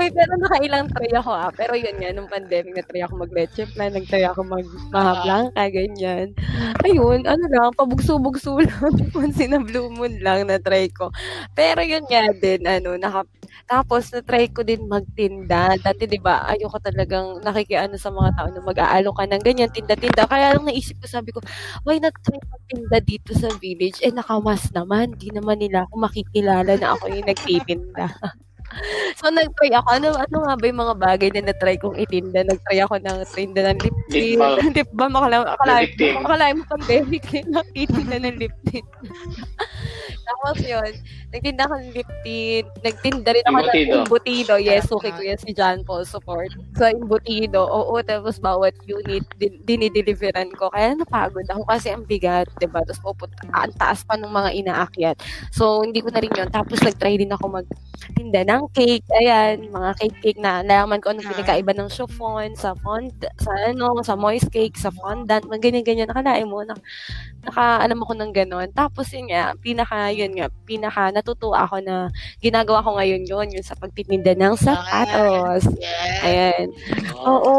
Uy, 0.00 0.08
pero 0.16 0.32
nakailang 0.40 0.88
try 0.96 1.12
ako 1.12 1.30
ah. 1.36 1.52
Pero 1.52 1.76
yun 1.76 1.92
nga, 2.00 2.08
nung 2.16 2.24
pandemic, 2.30 2.72
na-try 2.72 3.04
ako 3.04 3.20
mag-leche 3.20 3.68
plan, 3.76 3.92
nag-try 3.92 4.24
ako 4.24 4.40
mag-maha 4.48 5.12
blanca, 5.20 5.62
ganyan. 5.68 6.32
Ayun, 6.80 7.28
ano 7.28 7.44
lang, 7.52 7.76
pabugso-bugso 7.76 8.56
lang. 8.64 8.96
Once 9.12 9.36
in 9.44 9.52
a 9.52 9.60
blue 9.60 9.92
moon 9.92 10.16
lang 10.24 10.48
na-try 10.48 10.88
ko. 10.88 11.12
Pero 11.52 11.84
yun 11.84 12.08
nga 12.08 12.32
din, 12.32 12.64
ano, 12.64 12.96
naka, 12.96 13.28
tapos 13.68 14.08
na-try 14.16 14.48
ko 14.48 14.64
din 14.64 14.88
magtinda. 14.88 15.76
Dati 15.76 16.08
'di 16.08 16.18
ba, 16.24 16.48
ayoko 16.48 16.80
talagang 16.80 17.44
nakikiano 17.44 18.00
sa 18.00 18.08
mga 18.08 18.30
tao 18.40 18.48
na 18.50 18.64
mag-aalo 18.64 19.12
ka 19.12 19.28
ng 19.28 19.42
ganyan 19.44 19.68
tinda-tinda. 19.70 20.24
Kaya 20.24 20.56
lang 20.56 20.64
naisip 20.64 20.96
ko, 21.02 21.06
sabi 21.12 21.30
ko, 21.36 21.44
why 21.84 22.00
not 22.00 22.16
try 22.24 22.40
magtinda 22.40 22.98
dito 23.04 23.36
sa 23.36 23.52
village? 23.60 24.00
Eh 24.00 24.10
nakamas 24.16 24.72
naman, 24.72 25.12
di 25.20 25.28
naman 25.30 25.60
nila 25.60 25.84
ako 25.86 25.94
makikilala 26.08 26.72
na 26.80 26.88
ako 26.96 27.04
yung 27.12 27.28
nagtitinda. 27.28 28.06
so 29.18 29.28
nag-try 29.30 29.70
ako. 29.74 29.88
Ano, 29.90 30.08
ano 30.14 30.36
nga 30.46 30.54
ba 30.54 30.64
yung 30.66 30.80
mga 30.80 30.96
bagay 30.98 31.28
na 31.34 31.50
na-try 31.50 31.76
kong 31.76 31.98
itinda? 31.98 32.46
Nag-try 32.46 32.80
ako 32.82 33.02
ng 33.02 33.18
tinda 33.34 33.60
ng 33.70 33.78
lip 33.82 33.96
Lip 34.08 34.08
tint. 34.10 34.38
balm. 34.38 34.58
Lip 34.76 34.90
balm. 34.94 35.12
Akala, 35.14 35.36
akala, 35.44 35.74
Lip 35.84 36.16
akala 36.22 36.44
pandemic 36.66 37.24
din 37.32 37.46
nagtitinda 37.50 38.16
ng 38.22 38.36
lip 38.38 38.54
tint. 38.70 38.88
Tapos 40.30 40.62
yun, 40.62 40.92
nagtinda 41.34 41.66
ako 41.66 41.74
ng 41.82 41.90
lip 41.90 42.10
tint. 42.22 42.68
Nagtinda 42.80 43.30
rin 43.34 43.44
ako 43.44 43.58
Embutido. 43.58 43.90
ng 43.90 44.02
embutido. 44.06 44.54
Yes, 44.56 44.86
okay 44.86 45.10
ko 45.10 45.20
yan 45.20 45.38
si 45.38 45.50
John 45.50 45.82
Paul 45.82 46.06
support. 46.06 46.54
Sa 46.78 46.86
embutido, 46.86 47.58
oo, 47.60 47.98
tapos 48.00 48.38
bawat 48.38 48.78
unit 48.86 49.26
din, 49.36 49.58
dinideliveran 49.66 50.54
ko. 50.54 50.70
Kaya 50.70 50.94
napagod 50.94 51.46
ako 51.50 51.66
kasi 51.66 51.90
ang 51.90 52.06
bigat, 52.06 52.46
diba? 52.62 52.78
Tapos 52.86 53.02
pupunta, 53.02 53.34
ang 53.50 53.74
taas 53.74 54.06
pa 54.06 54.14
ng 54.14 54.30
mga 54.30 54.50
inaakyat. 54.62 55.16
So, 55.50 55.82
hindi 55.82 55.98
ko 55.98 56.14
na 56.14 56.22
rin 56.22 56.30
yun. 56.30 56.48
Tapos 56.48 56.78
nag-try 56.78 57.18
din 57.18 57.34
ako 57.34 57.50
magtinda 57.50 58.46
ng 58.46 58.62
cake. 58.70 59.06
Ayan, 59.18 59.66
mga 59.66 59.90
cake-cake 59.98 60.38
na 60.38 60.62
nalaman 60.62 61.02
ko 61.02 61.10
anong 61.10 61.26
Ah. 61.26 61.32
pinagkaiba 61.34 61.72
ng 61.74 61.90
chiffon, 61.90 62.54
sa 62.54 62.78
fond, 62.78 63.10
sa 63.36 63.50
ano, 63.66 63.98
sa 64.06 64.14
moist 64.14 64.46
cake, 64.48 64.78
sa 64.78 64.94
fondant, 64.94 65.42
mga 65.42 65.58
ganyan-ganyan. 65.58 66.06
Nakalain 66.06 66.46
mo, 66.46 66.62
na, 66.62 66.78
naka, 67.42 67.80
alam 67.80 67.98
ako 68.00 68.12
ng 68.14 68.32
ganon. 68.32 68.68
Tapos 68.72 69.10
yun 69.10 69.26
nga, 69.28 69.56
pinaka, 69.58 70.12
yun 70.20 70.32
nga, 70.36 70.46
pinaka, 70.68 71.08
natutuwa 71.10 71.64
ako 71.64 71.80
na 71.80 72.12
ginagawa 72.44 72.84
ko 72.84 73.00
ngayon 73.00 73.22
yun, 73.24 73.48
yun 73.56 73.64
sa 73.64 73.74
pagtitinda 73.74 74.36
ng 74.36 74.54
sapatos. 74.60 75.64
Yes. 75.80 76.22
Ayan. 76.24 76.66
Oo, 77.24 77.54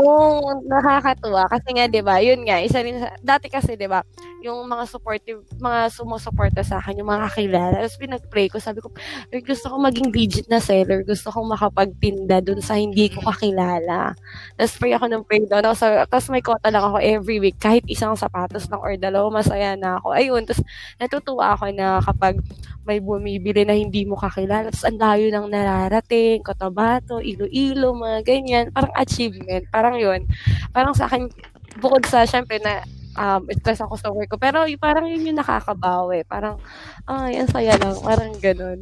nakakatuwa. 0.70 1.50
Kasi 1.50 1.70
nga, 1.74 1.86
di 1.90 2.02
ba, 2.06 2.22
yun 2.22 2.46
nga, 2.46 2.62
isa 2.62 2.86
rin, 2.86 3.02
dati 3.26 3.50
kasi, 3.50 3.74
di 3.74 3.90
ba, 3.90 4.06
yung 4.42 4.66
mga 4.66 4.84
supportive, 4.90 5.42
mga 5.62 5.94
sumusuporta 5.94 6.62
sa 6.66 6.82
akin, 6.82 6.98
yung 7.02 7.10
mga 7.10 7.30
kakilala, 7.30 7.76
tapos 7.86 7.98
pinag-pray 8.02 8.48
ko, 8.50 8.58
sabi 8.58 8.82
ko, 8.82 8.90
"Lord, 9.30 9.46
gusto 9.46 9.66
ko 9.70 9.76
maging 9.78 10.10
legit 10.10 10.48
na 10.50 10.58
seller, 10.58 11.06
gusto 11.06 11.30
ko 11.30 11.46
makapagtinda 11.46 12.42
dun 12.42 12.60
sa 12.62 12.78
hindi 12.78 13.08
ko 13.14 13.22
kakilala. 13.26 14.18
Tapos 14.58 14.74
pray 14.82 14.94
ako 14.98 15.06
ng 15.10 15.24
pray 15.30 15.42
doon. 15.46 15.62
Tapos, 15.64 15.82
tapos 15.82 16.28
may 16.34 16.44
kota 16.44 16.68
lang 16.74 16.84
ako 16.84 16.98
every 17.02 17.38
week, 17.38 17.58
kahit 17.62 17.86
isang 17.86 18.18
sapatos 18.18 18.66
lang 18.70 18.82
or 18.82 18.98
dalawa, 18.98 19.42
masaya 19.42 19.78
na 19.78 20.02
ako. 20.02 20.14
Ayun, 20.18 20.42
tapos 20.46 20.66
natutuwa 20.98 21.54
ako 21.56 21.66
na 21.74 22.02
kapag 22.02 22.42
may 22.86 22.98
bumibili 22.98 23.62
na 23.62 23.78
hindi 23.78 24.10
mo 24.10 24.18
kakilala, 24.18 24.74
tapos 24.74 24.86
ang 24.90 24.98
layo 24.98 25.30
ng 25.30 25.48
nararating, 25.54 26.42
Cotabato, 26.42 27.22
Iloilo, 27.22 27.94
mga 27.94 28.20
ganyan, 28.26 28.66
parang 28.74 28.94
achievement, 28.98 29.64
parang 29.70 29.96
yun. 30.02 30.26
Parang 30.74 30.94
sa 30.98 31.06
akin, 31.06 31.30
bukod 31.78 32.02
sa, 32.10 32.26
syempre, 32.26 32.58
na 32.58 32.82
um, 33.18 33.42
stress 33.62 33.82
ako 33.84 33.96
sa 33.98 34.12
work 34.12 34.32
ko, 34.32 34.38
pero 34.40 34.64
y- 34.68 34.80
parang 34.80 35.08
yun 35.08 35.34
yung 35.34 35.40
nakakabawi. 35.40 36.24
Parang, 36.28 36.60
ay, 37.08 37.40
ang 37.40 37.50
saya 37.50 37.76
lang, 37.80 37.96
parang 38.00 38.32
ganun. 38.40 38.80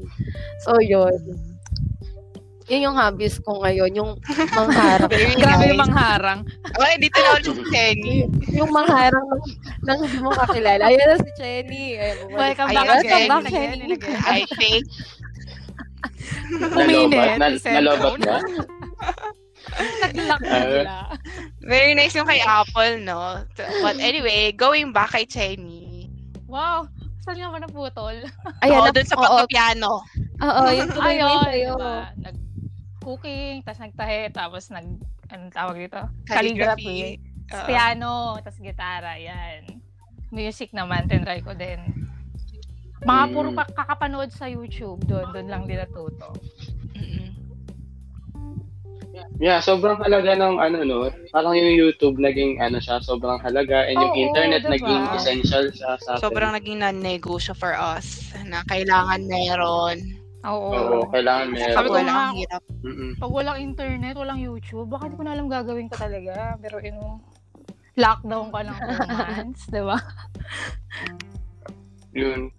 So, 0.65 0.77
yun. 0.81 1.17
Yun 2.69 2.85
yung 2.85 2.97
hobbies 3.01 3.41
ko 3.41 3.65
ngayon, 3.65 3.97
yung 3.97 4.11
mangharap. 4.53 5.09
Very 5.13 5.33
Grabe 5.33 5.73
yung 5.73 5.81
mangharang. 5.81 6.45
Well, 6.77 6.97
dito 7.01 7.17
na 7.17 7.29
ulit 7.41 7.49
si 7.49 7.63
Jenny. 7.73 8.29
yung 8.53 8.69
mangharang 8.69 9.25
ng, 9.25 9.43
ng 9.89 9.97
hindi 10.05 10.19
mo 10.21 10.29
kakilala. 10.37 10.85
Ayun 10.85 11.01
na 11.09 11.17
si 11.17 11.31
bumalik. 11.33 12.29
Welcome 12.29 12.69
back 12.69 12.85
Welcome 12.85 13.09
again, 13.09 13.29
back, 13.29 13.45
again. 13.49 13.77
I 14.21 14.41
think 14.53 14.85
Uminit. 16.49 17.37
Nalobat? 17.65 18.19
Na, 18.21 18.37
Ah. 20.29 20.37
bigla. 20.39 20.99
very 21.61 21.93
nice 21.93 22.13
yung 22.13 22.25
kay 22.25 22.39
Apple, 22.39 22.99
no? 22.99 23.43
But 23.55 23.97
anyway, 23.97 24.51
going 24.51 24.91
back 24.91 25.11
kay 25.11 25.23
Jenny. 25.23 26.09
Wow. 26.45 26.87
Saan 27.19 27.35
nga 27.35 27.49
ba 27.49 27.59
naputol? 27.59 28.15
Ayan, 28.63 28.79
Oo, 28.79 28.85
na- 28.85 28.93
dun 28.93 29.05
sa 29.05 29.15
oo, 29.15 29.21
pagpapiano. 29.21 29.91
Oo, 30.39 30.61
yung 30.69 30.89
tuloy 30.95 31.15
mo 31.15 31.27
Ayun, 31.29 31.43
sa'yo. 31.43 31.73
diba? 31.75 31.97
Nag-cooking, 32.19 33.55
tapos 33.61 33.79
nagtahe, 33.81 34.19
tapos 34.31 34.63
nag, 34.69 34.87
anong 35.29 35.53
tawag 35.53 35.75
dito? 35.77 35.99
Calligraphy. 36.25 37.19
Tapos 37.45 37.63
Oo. 37.63 37.69
piano, 37.69 38.11
tapos 38.39 38.59
gitara, 38.59 39.13
yan. 39.15 39.61
Music 40.29 40.69
naman, 40.71 41.05
tinry 41.05 41.41
ko 41.41 41.53
din. 41.53 41.81
Mga 42.99 43.23
Mm. 43.25 43.31
puro 43.31 43.49
kakapanood 43.55 44.29
sa 44.29 44.45
YouTube, 44.45 44.99
doon, 45.05 45.31
doon 45.31 45.47
lang 45.47 45.63
din 45.63 45.77
natuto. 45.77 46.35
Mm-mm. 46.93 47.28
Yeah, 49.39 49.63
sobrang 49.63 49.99
halaga 50.03 50.35
ng 50.35 50.59
ano 50.59 50.77
no, 50.83 51.07
parang 51.31 51.55
yung 51.55 51.75
YouTube 51.79 52.19
naging 52.19 52.59
ano 52.59 52.77
siya, 52.83 52.99
sobrang 52.99 53.39
halaga 53.39 53.87
and 53.87 53.95
yung 53.95 54.11
Oo, 54.11 54.23
internet 54.27 54.67
diba? 54.67 54.73
naging 54.75 55.03
essential 55.15 55.65
siya 55.71 55.95
sa 56.03 56.19
atin. 56.19 56.23
Sobrang 56.27 56.51
naging 56.51 56.83
non-negosyo 56.83 57.55
for 57.55 57.71
us 57.71 58.35
na 58.43 58.59
kailangan 58.67 59.23
meron. 59.27 59.97
Oo. 60.43 60.71
Oo, 60.75 60.97
kailangan 61.11 61.55
meron. 61.55 61.75
Sabi 61.75 61.87
ko 61.87 61.97
Wala 61.99 62.11
nga, 62.11 62.27
hirap. 62.35 62.63
Mm-mm. 62.83 63.11
pag 63.19 63.31
walang 63.31 63.59
internet, 63.59 64.15
walang 64.19 64.39
YouTube, 64.39 64.87
baka 64.87 65.11
di 65.11 65.15
ko 65.15 65.23
na 65.23 65.35
alam 65.35 65.47
gagawin 65.47 65.87
ko 65.87 65.95
talaga. 65.99 66.59
Pero, 66.59 66.79
you 66.83 66.95
know, 66.95 67.19
lockdown 67.99 68.47
ka 68.51 68.59
ng 68.63 68.77
two 68.79 69.07
months, 69.07 69.63
di 69.67 69.83
ba? 69.83 69.97
Yun. 72.15 72.51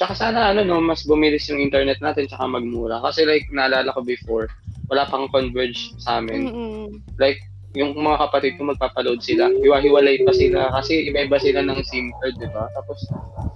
Tsaka 0.00 0.18
sana 0.18 0.50
ano 0.50 0.64
no, 0.64 0.80
mas 0.82 1.04
bumilis 1.06 1.46
yung 1.52 1.62
internet 1.62 2.00
natin 2.02 2.26
tsaka 2.26 2.48
magmura. 2.48 2.98
Kasi 3.04 3.22
like 3.28 3.46
naalala 3.52 3.94
ko 3.94 4.02
before, 4.02 4.48
wala 4.88 5.06
pang 5.06 5.26
converge 5.30 5.94
sa 5.98 6.18
amin. 6.18 6.48
Mm-mm. 6.48 6.86
Like 7.18 7.38
yung 7.72 7.96
mga 7.96 8.28
kapatid 8.28 8.60
ko 8.60 8.68
magpapaload 8.68 9.24
sila. 9.24 9.48
Hiwa-hiwalay 9.48 10.20
pa 10.28 10.32
sila 10.36 10.68
kasi 10.76 11.08
iba-iba 11.08 11.40
sila 11.40 11.64
ng 11.64 11.80
SIM 11.88 12.12
card, 12.20 12.36
di 12.36 12.48
ba? 12.52 12.68
Tapos 12.76 12.98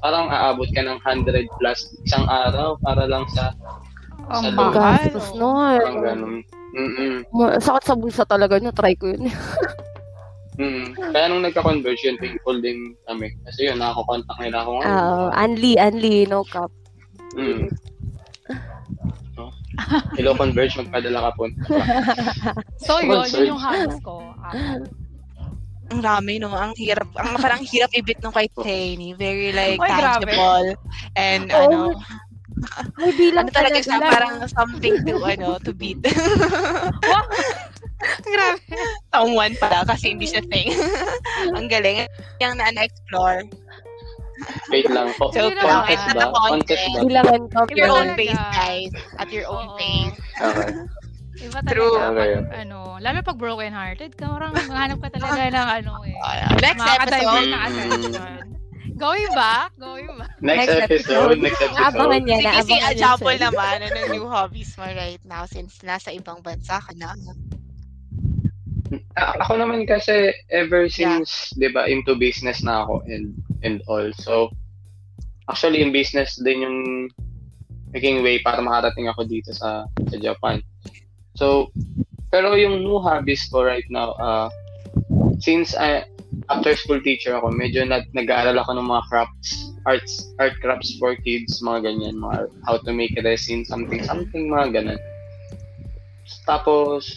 parang 0.01 0.33
aabot 0.33 0.69
ka 0.73 0.81
ng 0.81 0.97
100 1.05 1.45
plus 1.61 1.81
isang 2.05 2.25
araw 2.25 2.81
para 2.81 3.05
lang 3.05 3.29
sa 3.33 3.53
Sa 4.27 4.41
Ang 4.43 4.57
loob. 4.57 4.73
mahal. 4.75 4.97
Gastos 5.05 5.29
oh. 5.33 5.39
nun. 5.39 5.79
parang 5.79 6.01
ganun. 6.03 6.35
Mm-mm. 6.77 7.15
Sakit 7.61 7.85
sa 7.85 7.95
bulsa 7.95 8.25
talaga 8.27 8.57
na 8.59 8.73
try 8.73 8.97
ko 8.97 9.13
yun. 9.13 9.29
Mm. 10.57 10.97
Kaya 11.13 11.29
nung 11.29 11.45
nagka-converge 11.45 12.01
yun, 12.01 12.17
thankful 12.17 12.57
din 12.65 12.97
kami. 13.05 13.29
Kasi 13.45 13.69
yun, 13.69 13.77
nakaka-contact 13.77 14.41
nila 14.41 14.65
ako 14.65 14.71
ngayon. 14.81 14.89
Ah, 14.89 15.29
Anli, 15.37 15.73
Anli, 15.77 16.25
no 16.25 16.49
cap. 16.49 16.73
Mm. 17.37 17.69
Hello, 20.17 20.33
Converge, 20.35 20.75
magpadala 20.81 21.19
ka 21.21 21.31
po. 21.37 21.45
So, 22.87 23.01
yun, 23.03 23.25
yun 23.29 23.57
yung 23.57 23.61
hobbies 23.61 24.01
ko. 24.01 24.21
Ah, 24.41 24.81
Ang 25.93 26.03
dami, 26.03 26.43
no? 26.43 26.51
Ang 26.51 26.75
hirap. 26.75 27.07
Ang 27.15 27.39
parang 27.39 27.63
hirap 27.63 27.91
ibit 27.95 28.19
nung 28.19 28.35
kay 28.35 28.51
Jenny. 28.59 29.15
Very 29.15 29.55
like 29.55 29.79
Oy, 29.79 29.87
grabe. 29.87 30.27
tangible. 30.27 30.69
And 31.15 31.53
Oo. 31.55 31.63
ano, 31.63 31.79
Ay, 33.05 33.13
bilang 33.15 33.47
ano 33.47 33.53
talaga 33.53 33.79
siya, 33.85 34.01
parang 34.01 34.41
something 34.49 34.97
to, 35.05 35.21
ano, 35.21 35.61
to 35.61 35.77
beat. 35.77 36.01
Grabe. 38.25 38.61
Someone 39.13 39.55
pala 39.61 39.85
kasi 39.85 40.17
hindi 40.17 40.25
siya 40.29 40.41
thing. 40.49 40.73
Ang 41.53 41.69
galing. 41.69 42.09
Yung 42.41 42.57
na-explore. 42.57 43.45
Wait 44.69 44.89
lang 44.93 45.09
po. 45.17 45.33
So, 45.33 45.49
contest 45.49 45.65
contest 45.65 46.05
ba? 46.13 46.25
contest. 46.29 46.37
Contest 46.37 46.85
ba? 46.93 47.01
Bilangan 47.09 47.43
ko. 47.49 47.59
At 47.65 47.77
your 47.77 47.91
own 47.91 48.09
pace, 48.15 48.43
guys. 48.53 48.93
At 49.17 49.29
your 49.33 49.47
own 49.49 49.69
pace. 49.81 50.17
Okay. 50.37 50.71
Iba 51.37 51.59
True. 51.69 51.95
talaga. 51.97 52.13
Okay. 52.17 52.33
Pag, 52.41 52.61
ano, 52.65 52.79
lalo 52.97 53.19
pag 53.21 53.37
broken 53.37 53.73
hearted, 53.73 54.13
ka 54.17 54.25
parang 54.25 54.53
hanap 54.57 54.99
ka 55.05 55.09
talaga 55.13 55.43
ng 55.57 55.69
ano 55.85 55.93
eh. 56.05 56.17
Uh, 56.17 56.57
next 56.61 56.85
episode. 56.85 57.49
na 57.49 57.59
attention. 57.69 58.37
Going 58.97 59.29
back, 59.37 59.77
going 59.77 60.09
back. 60.17 60.33
Next, 60.41 60.73
Next 60.73 60.89
episode, 60.89 61.37
episode. 61.37 61.39
next 61.45 61.61
episode. 61.61 61.85
Abangan 61.85 62.21
niya 62.25 62.39
na. 62.41 62.41
Sige, 62.41 62.49
si 62.49 62.57
Abangan 62.57 62.73
niya 62.73 62.89
Ajapol 62.97 63.35
naman. 63.37 63.77
Ano 63.85 63.99
new 64.09 64.25
hobbies 64.25 64.73
mo 64.81 64.89
right 64.89 65.21
now 65.29 65.45
since 65.45 65.77
nasa 65.85 66.09
ibang 66.17 66.41
bansa 66.41 66.81
ka 66.81 66.93
na? 66.97 67.13
A- 69.19 69.37
ako 69.43 69.61
naman 69.61 69.85
kasi 69.85 70.31
ever 70.49 70.87
since, 70.89 71.51
'di 71.59 71.75
ba, 71.75 71.85
into 71.91 72.17
business 72.17 72.65
na 72.65 72.87
ako 72.87 73.03
and 73.05 73.35
and 73.67 73.83
all. 73.91 74.07
So 74.23 74.55
actually 75.51 75.83
yung 75.83 75.91
business 75.91 76.39
din 76.39 76.63
yung 76.63 76.79
naging 77.91 78.23
way 78.23 78.39
para 78.39 78.63
makarating 78.63 79.11
ako 79.11 79.27
dito 79.27 79.51
sa 79.51 79.91
sa 79.91 80.17
Japan. 80.23 80.63
So 81.35 81.75
pero 82.31 82.55
yung 82.55 82.87
new 82.87 83.03
hobbies 83.03 83.47
ko 83.51 83.67
right 83.67 83.87
now, 83.91 84.15
uh, 84.23 84.51
since 85.43 85.75
I 85.75 86.07
after 86.51 86.75
school 86.77 87.01
teacher 87.03 87.35
ako, 87.39 87.55
medyo 87.55 87.87
nag 87.87 88.11
nag-aaral 88.15 88.59
ako 88.59 88.77
ng 88.79 88.87
mga 88.87 89.03
crafts, 89.11 89.51
arts, 89.87 90.15
art 90.39 90.55
crafts 90.63 90.95
for 90.99 91.15
kids, 91.23 91.63
mga 91.63 91.91
ganyan, 91.91 92.19
mga 92.19 92.51
how 92.67 92.79
to 92.79 92.93
make 92.93 93.15
resin, 93.23 93.65
something, 93.65 94.03
something, 94.03 94.51
mga 94.51 94.83
ganun. 94.83 95.01
Tapos, 96.47 97.15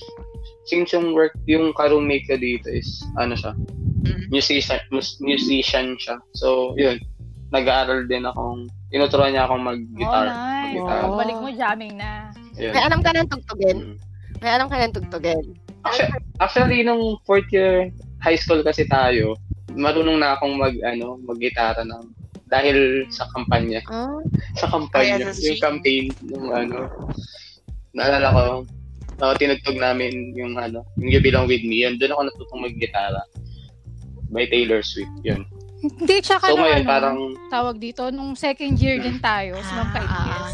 since 0.70 0.94
yung 0.94 1.14
work, 1.18 1.34
yung 1.50 1.74
ka-roommate 1.74 2.30
dito 2.38 2.70
is, 2.70 3.02
ano 3.18 3.34
siya. 3.34 3.54
Musician, 4.30 4.80
mus- 4.90 5.20
musician 5.20 5.96
siya. 5.98 6.18
So, 6.34 6.74
yun, 6.76 7.00
nag-aaral 7.50 8.06
din 8.06 8.26
akong, 8.26 8.70
tinuturuan 8.94 9.34
niya 9.34 9.46
akong 9.46 9.64
Oh, 9.64 9.70
mag-guitar. 9.74 10.26
nice. 10.26 10.78
Mag-guitar. 10.78 11.02
Oh. 11.06 11.18
Balik 11.18 11.38
mo 11.38 11.50
jamming 11.50 11.96
na. 11.98 12.30
Yun. 12.56 12.74
May 12.74 12.84
alam 12.86 13.00
ka 13.02 13.10
ng 13.14 13.30
tugtugin. 13.30 13.78
Mm. 13.78 13.96
May 14.40 14.52
alam 14.54 14.68
ka 14.70 14.76
ng 14.78 14.94
tugtugin. 14.96 15.46
Actually, 15.84 16.12
actually, 16.40 16.80
nung 16.84 17.18
fourth 17.24 17.48
year 17.50 17.88
high 18.20 18.36
school 18.36 18.60
kasi 18.62 18.84
tayo, 18.86 19.34
marunong 19.74 20.20
na 20.20 20.36
akong 20.36 20.60
mag, 20.60 20.76
ano, 20.84 21.18
mag-gitara 21.24 21.82
ng, 21.88 22.04
dahil 22.50 23.06
sa 23.14 23.30
kampanya. 23.32 23.80
Ah, 23.88 24.20
Sa 24.58 24.66
kampanya. 24.68 25.30
Kaya 25.30 25.38
yung 25.38 25.62
campaign, 25.62 26.06
yung 26.28 26.50
ano, 26.50 26.90
naalala 27.94 28.28
ko, 28.34 28.42
uh, 29.22 29.34
tinugtog 29.38 29.78
namin 29.78 30.34
yung 30.34 30.58
ano, 30.58 30.84
yung 30.98 31.10
You 31.14 31.22
Belong 31.22 31.46
With 31.46 31.64
Me. 31.64 31.86
Yun, 31.86 31.98
doon 31.98 32.14
ako 32.14 32.22
natutong 32.26 32.62
mag-gitara. 32.66 33.22
By 34.30 34.46
Taylor 34.46 34.82
Swift, 34.82 35.12
yun. 35.22 35.44
Hindi, 35.80 36.16
tsaka 36.20 36.48
So 36.48 36.54
nung 36.54 36.64
ngayon, 36.64 36.82
ano, 36.82 36.90
parang, 36.90 37.18
tawag 37.48 37.76
dito, 37.78 38.04
nung 38.10 38.36
second 38.36 38.76
year 38.76 39.00
din 39.00 39.18
tayo, 39.18 39.56
sa 39.60 39.74
mga 39.76 39.84
Ah, 39.84 39.94
kaibigan. 39.96 40.52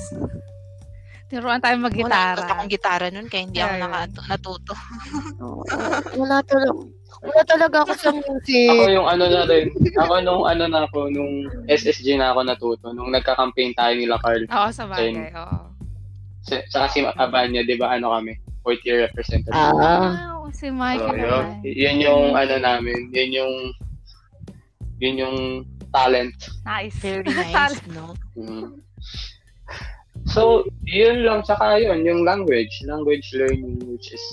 Tinuruan 1.26 1.58
tayo 1.58 1.76
Wala 1.76 1.86
mag-gitara. 1.86 2.42
akong 2.46 2.70
gitara 2.70 3.06
nun, 3.10 3.26
kaya 3.26 3.44
hindi 3.44 3.58
ako 3.58 3.74
Yeah. 3.74 3.84
naka- 3.84 4.28
natuto. 4.28 4.74
oo. 5.40 5.62
wala 6.16 6.38
talaga. 6.42 6.78
Wala 7.18 7.42
talaga 7.44 7.76
ako 7.82 7.92
sa 7.96 8.10
music. 8.14 8.70
ako 8.70 8.86
yung 8.94 9.08
ano 9.10 9.26
na 9.26 9.42
rin, 9.44 9.66
ako 9.98 10.14
nung 10.22 10.44
ano 10.46 10.64
na 10.64 10.80
ako, 10.86 11.10
nung 11.10 11.34
SSG 11.66 12.14
na 12.14 12.30
ako 12.30 12.40
natuto, 12.46 12.86
nung 12.94 13.10
nagka-campaign 13.10 13.74
tayo 13.74 13.98
nila 13.98 14.22
Carl, 14.22 14.46
Oo, 14.46 14.70
sa 14.70 14.86
bagay. 14.86 15.34
Oo. 15.34 15.58
sa, 16.46 16.56
saka 16.70 16.86
si 16.88 17.02
Abanya, 17.02 17.66
di 17.66 17.74
ba 17.74 17.90
ano 17.92 18.14
kami, 18.14 18.38
fourth 18.66 18.82
year 18.82 19.06
representative. 19.06 19.54
Ah. 19.54 20.42
Wow, 20.42 20.50
si 20.50 20.68
So, 20.68 20.74
Michael 20.74 21.22
yun, 21.22 21.46
yun 21.62 21.98
yung 22.02 22.24
ano 22.34 22.58
namin, 22.58 23.14
yun 23.14 23.30
yung 23.32 23.54
yun 24.98 25.16
yung 25.22 25.38
talent. 25.94 26.34
Nice. 26.66 26.98
Very 26.98 27.30
nice, 27.54 27.78
no? 27.94 28.18
Mm. 28.34 28.82
So, 30.26 30.66
yun 30.84 31.22
lang, 31.24 31.46
saka 31.46 31.78
yun, 31.78 32.02
yung 32.02 32.26
language, 32.26 32.74
language 32.90 33.30
learning, 33.38 33.78
which 33.86 34.10
is, 34.10 34.24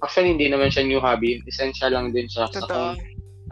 actually, 0.00 0.32
hindi 0.32 0.48
naman 0.48 0.72
siya 0.72 0.88
new 0.88 0.98
hobby, 0.98 1.44
essential 1.44 1.92
lang 1.92 2.10
din 2.10 2.24
siya. 2.24 2.48
sa 2.48 2.64
Totoo. 2.64 2.96
kung 2.96 2.96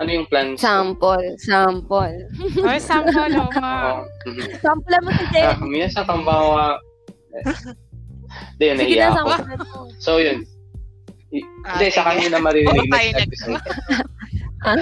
ano 0.01 0.09
yung 0.09 0.27
plans 0.27 0.57
ko. 0.59 0.65
Sample. 0.65 1.27
Sample. 1.37 2.17
Ay, 2.67 2.81
sample, 2.81 3.37
nga. 3.53 4.01
Oo. 4.01 4.03
Mhm. 4.33 4.43
Sample 4.65 4.97
mo 5.05 5.11
si 5.13 5.25
Ah, 5.37 5.53
Jen. 5.55 5.69
minsan 5.69 6.05
kang 6.09 6.25
bawa, 6.25 6.81
hindi, 8.53 8.65
yun, 8.65 8.77
Sige 8.77 8.95
nahiya 8.95 9.09
na, 9.09 9.21
ako. 9.21 9.31
So, 9.99 10.19
yun. 10.19 10.39
Ah, 11.65 11.75
Hindi, 11.75 11.87
sa 11.89 12.05
kanya 12.05 12.29
na 12.29 12.41
maririnig 12.41 12.85
Oo, 12.85 12.93
tayo 12.93 13.09
next 13.09 13.17
nag- 13.17 13.27
episode. 13.27 13.63
Ah, 14.63 14.77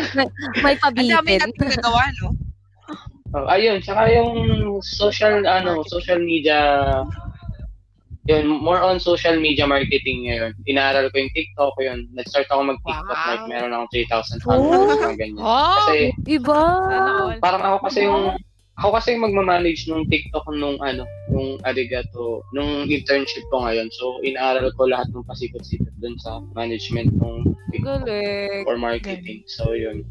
may 0.61 0.75
Ang 0.77 0.95
dami 1.09 1.31
natin 1.39 1.67
nagawa, 1.71 2.03
no? 2.19 2.29
Oh, 3.31 3.47
ayun, 3.47 3.79
tsaka 3.79 4.11
yung 4.11 4.35
social 4.83 5.47
ano, 5.47 5.87
social 5.87 6.19
media 6.19 6.59
yun, 8.27 8.47
more 8.47 8.79
on 8.79 8.99
social 8.99 9.39
media 9.39 9.65
marketing 9.65 10.27
ngayon. 10.27 10.53
Inaaral 10.65 11.09
ko 11.09 11.17
yung 11.17 11.33
TikTok 11.33 11.75
yun. 11.81 12.07
Nag-start 12.13 12.47
ako 12.47 12.63
mag-TikTok, 12.69 13.07
Wow. 13.09 13.27
like 13.29 13.47
meron 13.49 13.73
akong 13.73 13.91
3,000 13.97 14.39
followers, 14.41 14.99
mga 14.99 15.17
ganyan. 15.17 15.41
Oh, 15.41 15.79
Kasi 15.81 15.99
Iba. 16.29 16.61
parang 17.39 17.63
ako 17.65 17.77
kasi 17.87 17.99
yung 18.05 18.35
ako 18.81 18.97
kasi 18.97 19.13
magmamanage 19.13 19.85
nung 19.93 20.09
TikTok 20.09 20.49
nung 20.57 20.81
ano, 20.81 21.05
nung 21.29 21.61
arigato, 21.69 22.41
nung 22.57 22.89
internship 22.89 23.45
ko 23.53 23.69
ngayon. 23.69 23.93
So, 23.93 24.25
inaaral 24.25 24.73
ko 24.73 24.89
lahat 24.89 25.13
ng 25.13 25.29
pasikot-sikot 25.29 25.93
dun 26.01 26.17
sa 26.17 26.41
management 26.57 27.13
ng 27.21 27.53
TikTok 27.77 28.09
Galing. 28.09 28.65
or 28.65 28.81
marketing. 28.81 29.45
So, 29.45 29.77
yun. 29.77 30.09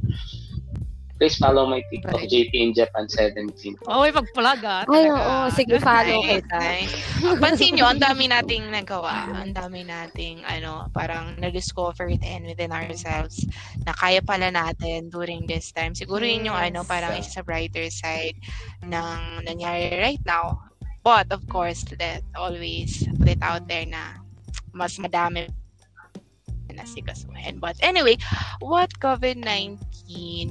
Please 1.19 1.35
follow 1.35 1.67
my 1.67 1.83
TikTok, 1.91 2.15
Right. 2.15 2.31
JP 2.31 2.51
in 2.55 2.71
Japan 2.71 3.03
17. 3.11 3.75
Oh, 3.91 3.99
may 4.07 4.15
pag-plug 4.15 4.63
ah. 4.63 4.87
Ay, 4.87 5.11
oo. 5.11 5.35
Sige, 5.51 5.75
follow 5.83 6.23
Nice, 6.23 6.39
kita. 6.47 6.57
nice. 6.57 6.95
Pansin 7.43 7.75
nyo, 7.75 7.91
ang 7.91 7.99
dami 7.99 8.31
nating 8.31 8.71
nagawa. 8.71 9.27
Ang 9.43 9.51
dami 9.51 9.83
nating, 9.83 10.47
ano, 10.47 10.87
parang 10.95 11.35
na-discover 11.35 12.07
din 12.15 12.47
within 12.47 12.71
ourselves 12.71 13.43
na 13.83 13.91
kaya 13.91 14.23
pala 14.23 14.47
natin 14.47 15.11
during 15.11 15.43
this 15.43 15.75
time. 15.75 15.91
Siguro 15.91 16.23
yun 16.23 16.47
yung, 16.47 16.55
ano, 16.55 16.81
Yes. 16.81 16.89
parang 16.89 17.13
isa 17.19 17.31
sa 17.35 17.41
brighter 17.43 17.91
side 17.91 18.39
ng 18.79 19.43
nangyari 19.43 19.99
right 19.99 20.23
now. 20.23 20.63
But, 21.03 21.35
of 21.35 21.43
course, 21.51 21.83
let 21.99 22.23
always 22.31 23.03
put 23.19 23.27
it 23.27 23.43
out 23.43 23.67
there 23.67 23.83
na 23.83 24.23
mas 24.71 24.95
madami 24.95 25.51
na 26.79 26.87
sikasuhin. 26.87 27.59
But 27.59 27.75
anyway, 27.83 28.15
what 28.63 28.95
COVID-19 29.03 29.75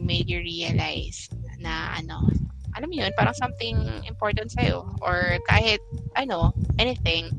made 0.05 0.29
you 0.29 0.45
realize 0.45 1.33
na 1.57 1.97
ano, 1.97 2.29
alam 2.77 2.93
mo 2.93 2.95
yun, 2.95 3.11
parang 3.17 3.35
something 3.35 3.81
important 4.05 4.53
sa'yo 4.53 4.85
or 5.01 5.41
kahit 5.49 5.81
ano, 6.15 6.53
anything. 6.77 7.33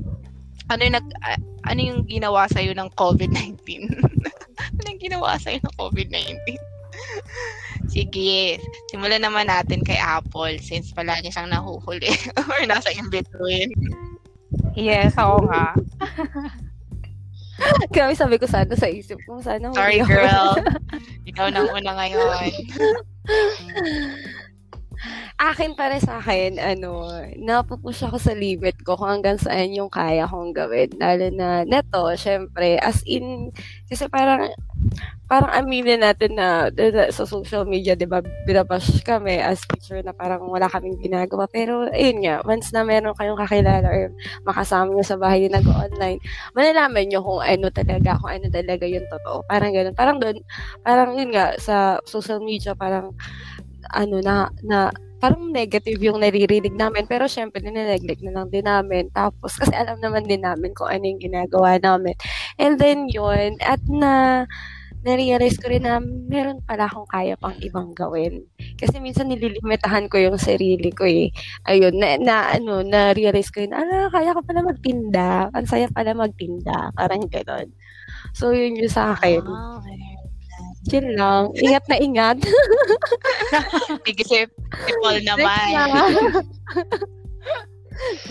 Ano 0.73 0.85
yung, 0.85 0.97
nag, 0.97 1.07
ah, 1.21 1.39
ano 1.69 1.79
yung 1.79 2.01
ginawa 2.09 2.49
sa'yo 2.49 2.73
ng 2.73 2.89
COVID-19? 2.97 3.61
ano 4.81 4.85
yung 4.89 5.01
ginawa 5.01 5.37
sa'yo 5.37 5.61
ng 5.61 5.75
COVID-19? 5.77 6.57
Sige, 7.93 8.61
simulan 8.91 9.23
naman 9.23 9.49
natin 9.49 9.81
kay 9.81 9.97
Apple 9.97 10.61
since 10.61 10.93
palagi 10.93 11.33
siyang 11.33 11.49
nahuhuli 11.49 12.11
or 12.51 12.61
nasa 12.69 12.93
in-between. 12.93 13.73
Yes, 14.77 15.17
oo 15.17 15.41
nga. 15.49 15.73
Grabe 17.93 18.13
sabi 18.15 18.39
ko 18.39 18.45
sana 18.47 18.73
sa 18.75 18.87
isip 18.87 19.19
ko. 19.27 19.39
Sana 19.43 19.71
Sorry, 19.75 19.99
girl. 20.03 20.55
Ikaw 21.29 21.47
na 21.51 21.67
una 21.67 21.91
ngayon. 21.95 22.49
Akin 25.39 25.71
para 25.71 25.95
sa 26.03 26.19
akin, 26.19 26.59
ano, 26.59 27.07
napupush 27.39 28.03
ako 28.03 28.19
sa 28.19 28.35
limit 28.35 28.75
ko 28.83 28.99
kung 28.99 29.07
hanggang 29.07 29.39
saan 29.39 29.71
yung 29.71 29.87
kaya 29.87 30.27
kong 30.27 30.51
gawin. 30.51 30.91
Lalo 30.99 31.31
na, 31.31 31.63
neto, 31.63 32.11
syempre, 32.19 32.75
as 32.83 32.99
in, 33.07 33.47
kasi 33.87 34.11
parang, 34.11 34.51
parang 35.31 35.47
aminin 35.63 36.03
natin 36.03 36.35
na, 36.35 36.67
sa 37.15 37.23
social 37.23 37.63
media, 37.63 37.95
di 37.95 38.03
ba, 38.03 38.19
binabash 38.47 38.99
kami 39.07 39.39
as 39.39 39.63
teacher 39.71 40.03
na 40.03 40.11
parang 40.11 40.43
wala 40.51 40.67
kaming 40.67 40.99
ginagawa. 40.99 41.47
Pero, 41.47 41.87
ayun 41.95 42.19
nga, 42.27 42.43
once 42.43 42.75
na 42.75 42.83
meron 42.83 43.15
kayong 43.15 43.39
kakilala 43.39 43.87
or 43.87 44.11
makasama 44.43 44.91
nyo 44.91 45.07
sa 45.07 45.15
bahay 45.15 45.47
na 45.47 45.63
nag-online, 45.63 46.19
malalaman 46.51 47.07
nyo 47.07 47.23
kung 47.23 47.39
ano 47.47 47.71
talaga, 47.71 48.19
kung 48.19 48.31
ano 48.35 48.47
talaga 48.51 48.83
yung 48.91 49.07
totoo. 49.07 49.47
Parang 49.47 49.71
ganun. 49.71 49.95
Parang 49.95 50.17
doon, 50.19 50.35
parang 50.83 51.15
yun 51.15 51.31
nga, 51.31 51.55
sa 51.63 52.03
social 52.03 52.43
media, 52.43 52.75
parang, 52.75 53.15
ano 53.95 54.17
na, 54.23 54.49
na 54.63 54.91
parang 55.19 55.51
negative 55.51 55.99
yung 55.99 56.23
naririnig 56.23 56.73
namin. 56.73 57.05
Pero 57.05 57.27
syempre, 57.27 57.59
nineglect 57.61 58.23
na 58.23 58.33
lang 58.39 58.47
din 58.49 58.65
namin. 58.65 59.11
Tapos, 59.11 59.59
kasi 59.59 59.75
alam 59.75 59.99
naman 59.99 60.25
din 60.25 60.41
namin 60.41 60.71
kung 60.71 60.87
ano 60.87 61.03
yung 61.03 61.21
ginagawa 61.21 61.77
namin. 61.77 62.15
And 62.55 62.79
then 62.79 63.11
yun, 63.11 63.59
at 63.59 63.83
na, 63.85 64.43
na-realize 64.99 65.55
ko 65.59 65.71
rin 65.71 65.87
na 65.87 66.03
meron 66.03 66.59
pala 66.67 66.87
akong 66.91 67.07
kaya 67.07 67.39
pang 67.39 67.55
ibang 67.63 67.95
gawin. 67.95 68.43
Kasi 68.75 68.99
minsan 68.99 69.31
nililimitahan 69.31 70.11
ko 70.11 70.19
yung 70.19 70.35
sarili 70.35 70.91
ko 70.91 71.07
eh. 71.07 71.31
Ayun, 71.67 71.95
na, 71.95 72.19
na 72.19 72.35
ano, 72.51 72.83
na-realize 72.83 73.47
ko 73.51 73.63
yun, 73.63 73.71
ala, 73.71 74.11
kaya 74.11 74.35
ko 74.35 74.43
pala 74.43 74.59
magtinda. 74.63 75.47
Ang 75.55 75.67
saya 75.67 75.87
pala 75.87 76.11
magtinda. 76.11 76.91
Parang 76.95 77.23
gano'n. 77.31 77.71
So, 78.35 78.51
yun 78.51 78.75
yung 78.75 78.91
sa 78.91 79.15
akin. 79.15 79.39
Ah, 79.47 79.79
okay. 79.79 80.18
Yun 80.87 81.07
lang. 81.19 81.51
Ingat 81.59 81.85
na 81.91 81.97
ingat. 81.99 82.37
Sige, 84.07 84.23
si, 84.23 84.37
si 84.47 84.91
Paul 85.03 85.19
naman. 85.27 85.67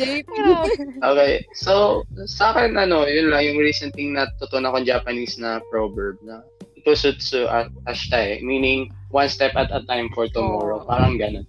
JP. 0.01 0.33
Okay, 1.05 1.45
so 1.53 2.03
sa 2.25 2.57
akin 2.57 2.81
ano, 2.81 3.05
yun 3.05 3.29
lang 3.29 3.45
yung 3.45 3.61
recent 3.61 3.93
thing 3.93 4.17
na 4.17 4.25
tutunan 4.41 4.73
ko 4.73 4.81
Japanese 4.81 5.37
na 5.37 5.61
proverb 5.69 6.17
na 6.25 6.41
ipusutsu 6.81 7.45
at 7.45 7.69
ashita 7.85 8.17
eh, 8.17 8.41
meaning 8.41 8.89
one 9.13 9.29
step 9.29 9.53
at 9.61 9.69
a 9.69 9.85
time 9.85 10.09
for 10.17 10.25
tomorrow. 10.33 10.81
Oh. 10.81 10.89
Parang 10.89 11.21
ganun. 11.21 11.45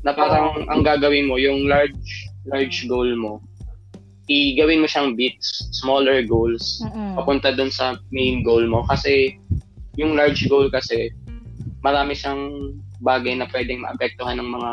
Na 0.00 0.16
parang 0.16 0.64
ang 0.72 0.80
gagawin 0.80 1.28
mo, 1.28 1.36
yung 1.36 1.68
large 1.68 2.00
large 2.48 2.88
goal 2.88 3.12
mo, 3.12 3.44
i-gawin 4.32 4.80
mo 4.80 4.88
siyang 4.88 5.12
bits, 5.12 5.68
smaller 5.72 6.24
goals, 6.24 6.80
Mm-mm. 6.84 7.16
papunta 7.20 7.52
dun 7.52 7.72
sa 7.72 8.00
main 8.12 8.40
goal 8.40 8.64
mo. 8.64 8.84
Kasi 8.88 9.36
yung 9.98 10.14
large 10.14 10.46
goal 10.46 10.70
kasi, 10.70 11.10
marami 11.82 12.14
siyang 12.14 12.74
bagay 13.02 13.34
na 13.38 13.46
pwedeng 13.50 13.82
maapektuhan 13.82 14.38
ng 14.38 14.50
mga 14.50 14.70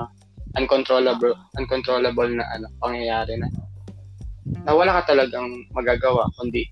uncontrollable 0.58 1.36
uncontrollable 1.60 2.32
na 2.32 2.46
ano 2.56 2.66
pangyayari 2.82 3.38
na 3.38 3.48
na 4.66 4.72
wala 4.74 5.02
ka 5.02 5.14
talagang 5.14 5.52
magagawa 5.76 6.26
kundi 6.40 6.66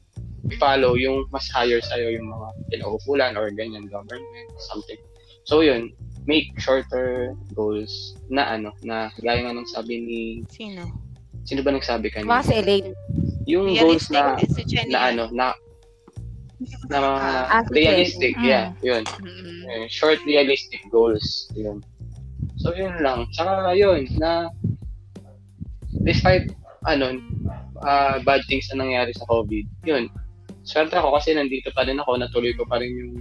i-follow 0.49 0.97
yung 0.97 1.27
mas 1.29 1.45
higher 1.53 1.79
sa'yo 1.83 2.17
yung 2.17 2.31
mga 2.31 2.47
kinauupulan 2.73 3.37
or 3.37 3.51
ganyan 3.53 3.85
government 3.91 4.49
something 4.71 4.97
so 5.45 5.61
yun 5.61 5.93
make 6.25 6.49
shorter 6.57 7.35
goals 7.53 8.15
na 8.31 8.55
ano 8.57 8.71
na 8.81 9.11
gaya 9.21 9.43
nga 9.45 9.53
nung 9.53 9.69
sabi 9.69 9.99
ni 9.99 10.19
Sino? 10.49 10.87
sino 11.43 11.61
ba 11.61 11.75
nagsabi 11.75 12.09
kanina 12.09 12.39
Mga 12.39 12.45
si 12.47 12.53
Elaine. 12.57 12.89
yung 13.45 13.67
goals 13.77 14.07
Realistic 14.09 14.65
na, 14.87 14.89
na 14.89 14.99
ano, 15.11 15.23
na, 15.35 15.45
na 16.89 16.99
mga 16.99 17.29
si 17.67 17.71
realistic, 17.73 18.33
Jenny. 18.37 18.47
yeah, 18.49 18.65
yun. 18.83 19.03
Eh, 19.69 19.87
short 19.89 20.19
realistic 20.27 20.81
goals, 20.91 21.51
yun. 21.55 21.83
So, 22.59 22.75
yun 22.75 22.99
lang. 23.03 23.27
Tsaka, 23.35 23.75
yun, 23.75 24.07
na, 24.19 24.51
despite, 26.03 26.51
ano, 26.87 27.19
ah, 27.83 28.19
bad 28.23 28.43
things 28.47 28.67
na 28.71 28.83
nangyari 28.83 29.11
sa 29.15 29.27
COVID, 29.27 29.65
yun, 29.87 30.07
swerte 30.63 30.95
ako 30.95 31.19
kasi 31.19 31.35
nandito 31.35 31.71
pa 31.75 31.83
rin 31.83 31.99
ako, 31.99 32.19
natuloy 32.19 32.55
ko 32.55 32.63
pa 32.67 32.79
rin 32.79 32.91
yung, 32.95 33.15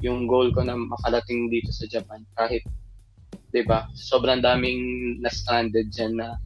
yung 0.00 0.18
goal 0.24 0.48
ko 0.52 0.64
na 0.64 0.76
makalating 0.76 1.52
dito 1.52 1.68
sa 1.72 1.84
Japan. 1.88 2.24
Kahit, 2.36 2.64
di 3.52 3.62
ba, 3.64 3.88
sobrang 3.92 4.40
daming 4.40 4.80
na-stranded 5.20 5.92
dyan 5.92 6.16
na, 6.16 6.40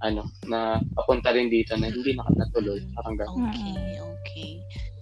ano, 0.00 0.30
na 0.48 0.80
papunta 0.96 1.34
rin 1.34 1.52
dito 1.52 1.76
na 1.76 1.92
hindi 1.92 2.16
nakatuloy. 2.16 2.80
Parang 2.96 3.16
ganun. 3.18 3.50
Okay, 3.52 4.00
okay. 4.00 4.52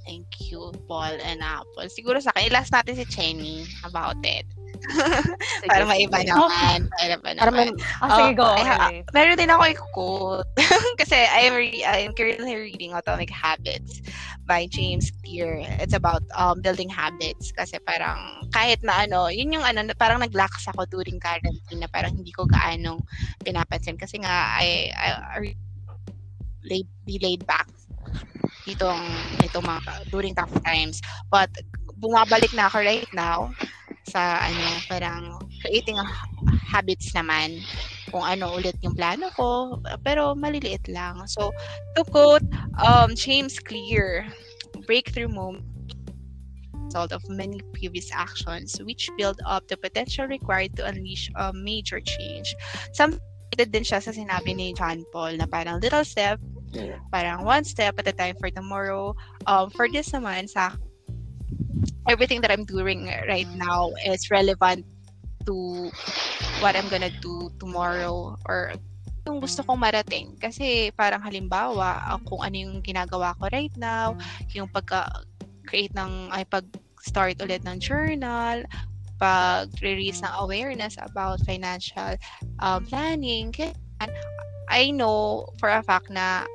Thank 0.09 0.49
you, 0.49 0.73
Paul 0.89 1.21
and 1.21 1.45
Apple. 1.45 1.85
Siguro 1.93 2.17
sa 2.17 2.33
akin, 2.33 2.49
last 2.49 2.73
natin 2.73 2.97
si 2.97 3.05
Chenny 3.05 3.69
about 3.85 4.17
it. 4.25 4.49
Para 5.69 5.85
maiba 5.85 6.25
naman. 6.25 6.89
Para 6.97 7.15
ba 7.21 7.29
Para 7.37 7.51
may, 7.53 7.69
naman. 7.69 8.01
Ah, 8.01 8.09
sige, 8.17 8.41
go. 8.41 8.49
Oh, 8.49 8.57
I 8.57 8.65
Okay. 8.65 8.97
meron 9.13 9.37
din 9.37 9.53
ako 9.53 9.63
i-quote. 9.69 10.49
Kasi 11.01 11.29
I 11.29 11.41
am 11.45 11.55
re- 11.61 11.85
I 11.85 12.09
am 12.09 12.17
currently 12.17 12.57
reading 12.57 12.97
Atomic 12.97 13.29
Habits 13.29 14.01
by 14.49 14.65
James 14.73 15.13
Clear. 15.21 15.61
It's 15.77 15.93
about 15.93 16.25
um, 16.33 16.65
building 16.65 16.89
habits. 16.89 17.53
Kasi 17.53 17.77
parang 17.85 18.49
kahit 18.49 18.81
na 18.81 19.05
ano, 19.05 19.29
yun 19.29 19.61
yung 19.61 19.67
ano, 19.67 19.85
parang 20.01 20.25
nag-lax 20.25 20.73
ako 20.73 20.89
during 20.89 21.21
quarantine 21.21 21.85
na 21.85 21.91
parang 21.93 22.17
hindi 22.17 22.33
ko 22.33 22.49
gaano 22.49 23.05
pinapansin. 23.45 24.01
Kasi 24.01 24.25
nga, 24.25 24.57
I, 24.57 24.89
I, 24.97 25.09
I 25.37 25.39
laid, 26.65 26.89
be 27.05 27.21
laid 27.21 27.45
back 27.45 27.69
itong 28.75 29.01
itong 29.45 29.65
mga 29.65 29.93
during 30.13 30.35
tough 30.35 30.53
times. 30.65 31.01
But 31.33 31.51
bumabalik 31.99 32.53
na 32.55 32.69
ako 32.69 32.85
right 32.85 33.09
now 33.15 33.53
sa 34.09 34.41
ano, 34.41 34.67
parang 34.89 35.37
creating 35.61 36.01
habits 36.69 37.13
naman 37.13 37.61
kung 38.09 38.25
ano 38.25 38.57
ulit 38.57 38.77
yung 38.81 38.97
plano 38.97 39.29
ko, 39.37 39.81
pero 40.01 40.33
maliliit 40.33 40.89
lang. 40.89 41.21
So, 41.29 41.53
to 41.93 42.03
quote 42.09 42.45
um, 42.81 43.13
James 43.13 43.61
Clear, 43.61 44.25
breakthrough 44.89 45.29
moment 45.29 45.65
result 46.89 47.13
of 47.13 47.21
many 47.29 47.61
previous 47.77 48.09
actions 48.17 48.81
which 48.81 49.13
build 49.21 49.37
up 49.45 49.69
the 49.69 49.77
potential 49.77 50.25
required 50.25 50.75
to 50.75 50.89
unleash 50.89 51.29
a 51.37 51.53
major 51.53 52.01
change. 52.01 52.57
Some 52.97 53.21
din 53.59 53.85
siya 53.85 54.01
sa 54.01 54.15
sinabi 54.15 54.55
ni 54.55 54.73
John 54.73 55.05
Paul 55.13 55.37
na 55.37 55.45
parang 55.45 55.83
little 55.83 56.07
step. 56.07 56.41
Parang 57.11 57.45
one 57.45 57.65
step 57.65 57.99
at 57.99 58.09
a 58.09 58.15
time 58.15 58.37
for 58.37 58.51
tomorrow. 58.51 59.17
Um, 59.47 59.71
for 59.71 59.89
this 59.89 60.11
naman, 60.13 60.49
sa 60.49 60.77
everything 62.09 62.41
that 62.41 62.51
I'm 62.51 62.65
doing 62.65 63.09
right 63.29 63.49
now 63.57 63.93
is 64.05 64.31
relevant 64.31 64.85
to 65.47 65.89
what 66.61 66.77
I'm 66.77 66.89
gonna 66.89 67.13
do 67.23 67.53
tomorrow 67.61 68.37
or 68.49 68.75
yung 69.29 69.45
gusto 69.45 69.61
kong 69.61 69.81
marating. 69.81 70.37
Kasi 70.41 70.89
parang 70.97 71.21
halimbawa, 71.21 72.01
kung 72.25 72.41
ano 72.41 72.57
yung 72.57 72.81
ginagawa 72.81 73.37
ko 73.37 73.53
right 73.53 73.73
now, 73.77 74.17
yung 74.57 74.69
pagka-create 74.73 75.93
ng, 75.93 76.33
ay 76.33 76.49
pag-start 76.49 77.37
ulit 77.45 77.61
ng 77.69 77.77
journal, 77.77 78.65
pag-release 79.21 80.25
ng 80.25 80.35
awareness 80.41 80.97
about 80.97 81.45
financial 81.45 82.17
um, 82.65 82.81
planning. 82.89 83.53
I 84.69 84.93
know 84.93 85.49
for 85.61 85.69
a 85.69 85.85
fact 85.85 86.09
na 86.09 86.49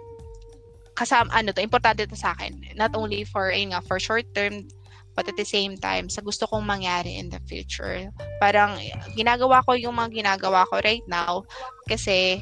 kasama, 0.93 1.29
ano 1.33 1.51
to, 1.51 1.61
importante 1.61 2.05
to 2.05 2.17
sa 2.17 2.33
akin. 2.37 2.57
Not 2.77 2.93
only 2.93 3.25
for, 3.25 3.49
ayun 3.49 3.73
nga, 3.73 3.81
for 3.85 3.97
short 3.97 4.25
term, 4.33 4.65
but 5.13 5.29
at 5.29 5.37
the 5.37 5.45
same 5.45 5.77
time, 5.77 6.09
sa 6.09 6.21
gusto 6.25 6.49
kong 6.49 6.65
mangyari 6.65 7.17
in 7.17 7.29
the 7.29 7.41
future. 7.45 8.09
Parang, 8.41 8.77
ginagawa 9.13 9.61
ko 9.65 9.77
yung 9.77 9.97
mga 9.97 10.23
ginagawa 10.25 10.65
ko 10.69 10.81
right 10.81 11.05
now 11.05 11.45
kasi 11.85 12.41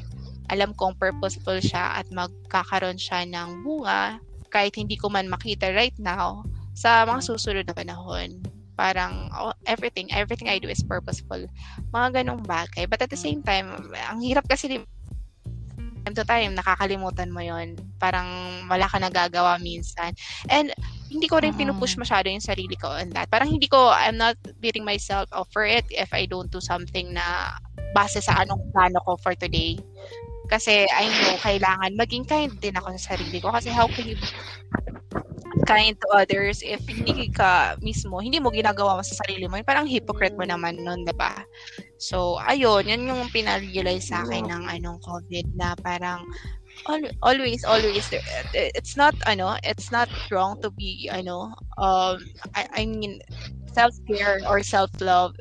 alam 0.52 0.76
kong 0.76 0.96
purposeful 1.00 1.56
siya 1.60 2.00
at 2.00 2.06
magkakaroon 2.12 3.00
siya 3.00 3.24
ng 3.24 3.64
bunga 3.64 4.20
kahit 4.52 4.76
hindi 4.76 5.00
ko 5.00 5.08
man 5.08 5.32
makita 5.32 5.72
right 5.72 5.96
now 5.96 6.44
sa 6.76 7.08
mga 7.08 7.24
susunod 7.24 7.64
na 7.64 7.76
panahon. 7.76 8.40
Parang 8.76 9.32
oh, 9.32 9.56
everything, 9.68 10.12
everything 10.12 10.48
I 10.48 10.60
do 10.60 10.68
is 10.68 10.84
purposeful. 10.84 11.44
Mga 11.92 12.08
ganong 12.20 12.44
bagay. 12.44 12.84
But 12.88 13.04
at 13.04 13.12
the 13.12 13.20
same 13.20 13.40
time, 13.40 13.72
ang 13.96 14.20
hirap 14.20 14.48
kasi 14.48 14.84
time 16.02 16.14
to 16.18 16.26
time, 16.26 16.52
nakakalimutan 16.58 17.30
mo 17.30 17.38
yon 17.38 17.78
Parang 18.02 18.26
wala 18.66 18.90
ka 18.90 18.98
nagagawa 18.98 19.56
minsan. 19.62 20.10
And 20.50 20.74
hindi 21.06 21.30
ko 21.30 21.38
rin 21.38 21.54
pinupush 21.54 21.94
masyado 21.94 22.26
yung 22.26 22.42
sarili 22.42 22.74
ko 22.74 22.90
on 22.90 23.14
that. 23.14 23.30
Parang 23.30 23.46
hindi 23.46 23.70
ko, 23.70 23.94
I'm 23.94 24.18
not 24.18 24.34
beating 24.58 24.82
myself 24.82 25.30
up 25.30 25.46
for 25.54 25.62
it 25.62 25.86
if 25.94 26.10
I 26.10 26.26
don't 26.26 26.50
do 26.50 26.58
something 26.58 27.14
na 27.14 27.54
base 27.94 28.18
sa 28.18 28.42
anong 28.42 28.74
plano 28.74 28.98
ko 29.06 29.14
for 29.22 29.38
today. 29.38 29.78
Kasi 30.50 30.90
I 30.90 31.06
know, 31.06 31.38
kailangan 31.38 31.94
maging 31.94 32.26
kind 32.26 32.52
din 32.58 32.74
ako 32.74 32.98
sa 32.98 33.14
sarili 33.14 33.38
ko. 33.38 33.54
Kasi 33.54 33.70
how 33.70 33.86
can 33.86 34.10
you 34.10 34.18
kind 35.64 35.94
to 35.98 36.08
others 36.14 36.60
if 36.64 36.82
hindi 36.88 37.30
ka 37.32 37.76
mismo, 37.82 38.18
hindi 38.22 38.38
mo 38.42 38.50
ginagawa 38.52 38.98
mo 38.98 39.02
sa 39.06 39.18
sarili 39.24 39.46
mo. 39.46 39.58
Parang 39.62 39.88
hypocrite 39.88 40.36
mo 40.36 40.44
naman 40.46 40.80
nun, 40.82 41.06
diba? 41.06 41.46
So, 41.98 42.38
ayun, 42.42 42.88
yun 42.90 43.08
yung 43.08 43.30
pinarealize 43.30 44.10
sa 44.10 44.26
akin 44.26 44.50
ng 44.50 44.64
anong 44.68 44.98
COVID 45.02 45.46
na 45.54 45.74
parang 45.78 46.26
al- 46.88 47.14
always 47.22 47.62
always 47.64 48.08
there 48.10 48.24
it's 48.52 48.96
not 48.96 49.14
ano 49.26 49.54
it's 49.62 49.92
not 49.92 50.10
wrong 50.32 50.58
to 50.58 50.70
be 50.74 51.06
ano 51.12 51.54
um 51.78 52.18
I, 52.56 52.66
I 52.74 52.82
mean 52.86 53.20
self-care 53.70 54.42
or 54.48 54.62
self-love 54.62 55.34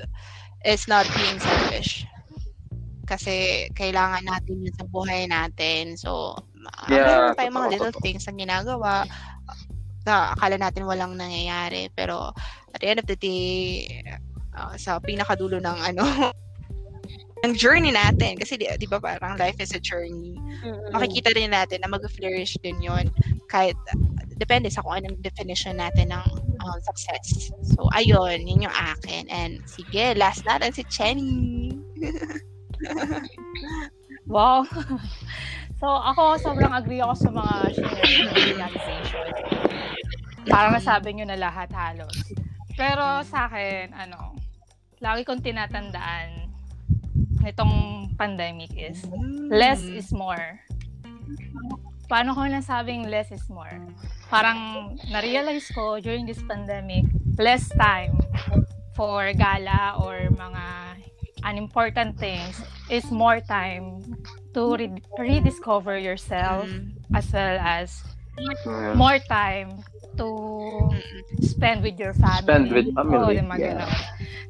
is 0.66 0.88
not 0.88 1.08
being 1.16 1.40
selfish. 1.40 2.06
Kasi 3.10 3.68
kailangan 3.76 4.24
natin 4.24 4.64
yun 4.64 4.76
sa 4.78 4.88
buhay 4.88 5.28
natin. 5.28 6.00
So 6.00 6.38
Yeah, 6.88 7.04
meron 7.04 7.36
tayong 7.36 7.58
mga 7.58 7.72
little 7.76 7.96
things 8.00 8.24
na 8.30 8.34
ginagawa 8.38 9.04
na 10.06 10.34
akala 10.34 10.58
natin 10.58 10.88
walang 10.88 11.14
nangyayari 11.14 11.90
pero 11.94 12.34
at 12.74 12.80
the 12.82 12.88
end 12.90 13.00
of 13.00 13.08
the 13.08 13.18
day 13.18 13.88
uh, 14.58 14.74
sa 14.76 14.98
pinakadulo 15.02 15.62
ng 15.62 15.78
ano 15.94 16.06
ng 17.42 17.58
journey 17.58 17.90
natin 17.90 18.38
kasi 18.38 18.54
di, 18.54 18.70
di 18.78 18.86
ba 18.86 19.02
parang 19.02 19.34
life 19.38 19.58
is 19.58 19.74
a 19.74 19.82
journey 19.82 20.38
makikita 20.94 21.34
rin 21.34 21.50
natin 21.50 21.82
na 21.82 21.90
mag-flourish 21.90 22.54
din 22.62 22.78
yon 22.82 23.10
kahit 23.50 23.78
uh, 23.94 24.22
depende 24.38 24.70
sa 24.70 24.82
kung 24.82 24.98
anong 24.98 25.22
definition 25.22 25.78
natin 25.78 26.10
ng 26.10 26.26
um, 26.66 26.78
success. 26.82 27.54
So, 27.62 27.86
ayun, 27.94 28.50
yun 28.50 28.66
yung 28.66 28.74
akin. 28.74 29.30
And 29.30 29.62
sige, 29.70 30.18
last 30.18 30.42
natin 30.50 30.74
si 30.74 30.82
Chenny. 30.90 31.78
Wow. 34.32 34.64
so, 35.82 35.88
ako, 35.88 36.40
sobrang 36.40 36.72
agree 36.72 37.04
ako 37.04 37.14
sa 37.20 37.30
mga 37.36 37.56
sharing 37.76 38.22
ng 38.32 38.36
realization. 38.56 39.28
Parang 40.48 40.74
nasabi 40.74 41.14
nyo 41.14 41.26
na 41.28 41.38
lahat 41.38 41.70
halos. 41.74 42.16
Pero 42.74 43.22
sa 43.28 43.46
akin, 43.46 43.94
ano, 43.94 44.34
lagi 44.98 45.26
kong 45.26 45.44
tinatandaan 45.44 46.50
nitong 47.42 47.74
pandemic 48.18 48.70
is 48.78 49.02
less 49.50 49.82
is 49.82 50.14
more. 50.14 50.62
Paano 52.06 52.38
ko 52.38 52.46
nasabing 52.46 53.10
less 53.10 53.32
is 53.34 53.46
more? 53.50 53.72
Parang 54.30 54.94
na-realize 55.10 55.68
ko 55.74 55.98
during 55.98 56.28
this 56.28 56.42
pandemic, 56.46 57.08
less 57.40 57.66
time 57.74 58.14
for 58.94 59.32
gala 59.34 59.98
or 59.98 60.30
mga 60.30 60.64
unimportant 61.42 62.14
things 62.22 62.62
is 62.92 63.10
more 63.10 63.42
time 63.42 64.04
to 64.54 64.76
re- 64.78 65.02
rediscover 65.18 65.98
yourself 65.98 66.68
Mm. 66.70 66.94
as 67.16 67.26
well 67.34 67.58
as 67.58 67.88
more 68.94 69.18
time 69.26 69.82
to 70.18 70.90
spend 71.42 71.84
with 71.84 72.00
your 72.00 72.14
family. 72.14 72.44
Spend 72.44 72.72
with 72.72 72.88
family, 72.96 73.40
ba, 73.42 73.56
yeah. 73.60 73.88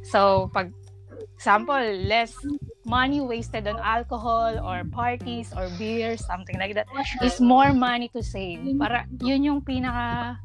So, 0.03 0.49
pag 0.53 0.73
example, 1.35 1.81
less 2.05 2.37
money 2.85 3.21
wasted 3.21 3.65
on 3.67 3.77
alcohol 3.81 4.61
or 4.61 4.85
parties 4.85 5.53
or 5.57 5.69
beer, 5.77 6.17
something 6.17 6.57
like 6.57 6.73
that, 6.77 6.85
is 7.21 7.41
more 7.41 7.73
money 7.73 8.09
to 8.13 8.21
save. 8.21 8.61
Para, 8.77 9.09
yun 9.21 9.43
yung 9.43 9.61
pinaka, 9.61 10.37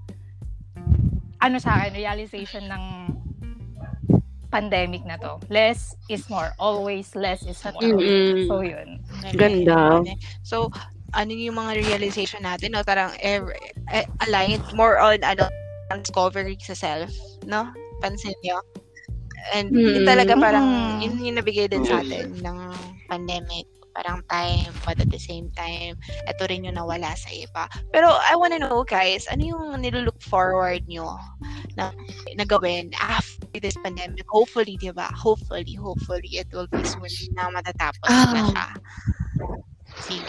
ano 1.40 1.56
sa 1.60 1.80
akin, 1.80 1.92
realization 2.00 2.64
ng 2.72 2.84
pandemic 4.48 5.04
na 5.04 5.20
to. 5.20 5.36
Less 5.52 5.92
is 6.08 6.24
more. 6.32 6.56
Always 6.56 7.12
less 7.12 7.44
is 7.44 7.60
more. 7.60 7.82
Mm-mm. 7.82 8.48
So, 8.48 8.64
yun. 8.64 9.04
Ganda. 9.36 10.00
So, 10.40 10.72
ano 11.14 11.30
yung 11.30 11.56
mga 11.58 11.78
realization 11.86 12.42
natin, 12.42 12.74
no? 12.74 12.82
Parang 12.82 13.12
ev- 13.22 13.54
eh, 13.92 14.06
aligned 14.26 14.64
more 14.74 14.98
on 14.98 15.22
ano, 15.22 15.46
discovery 16.02 16.58
sa 16.58 16.74
self, 16.74 17.12
no? 17.46 17.70
Pansin 18.02 18.34
niyo? 18.42 18.58
And 19.54 19.70
yun 19.70 20.02
Mm. 20.02 20.08
talaga 20.10 20.32
parang, 20.34 20.66
Mm. 20.66 20.98
yun 21.06 21.14
yung 21.22 21.38
nabigay 21.38 21.70
din 21.70 21.86
sa 21.86 22.02
atin 22.02 22.34
ng 22.42 22.58
pandemic. 23.06 23.66
parang 23.96 24.20
time, 24.28 24.68
but 24.84 25.00
at 25.00 25.08
the 25.08 25.16
same 25.16 25.48
time, 25.56 25.96
ito 26.28 26.44
rin 26.52 26.68
yung 26.68 26.76
nawala 26.76 27.16
sa 27.16 27.32
iba. 27.32 27.64
Pero 27.96 28.12
I 28.28 28.36
wanna 28.36 28.60
know, 28.60 28.84
guys, 28.84 29.24
ano 29.24 29.40
yung 29.40 29.64
nilulook 29.80 30.20
forward 30.20 30.84
nyo 30.84 31.16
na, 31.80 31.96
na 32.36 32.44
gawin 32.44 32.92
after 33.00 33.56
this 33.56 33.72
pandemic? 33.80 34.28
Hopefully, 34.28 34.76
di 34.76 34.92
ba? 34.92 35.08
Hopefully, 35.16 35.72
hopefully, 35.80 36.28
it 36.36 36.44
will 36.52 36.68
be 36.68 36.84
soon 36.84 37.08
na 37.32 37.48
matatapos 37.48 38.04
na 38.04 38.20
Ah. 38.36 38.48
siya. 38.52 38.66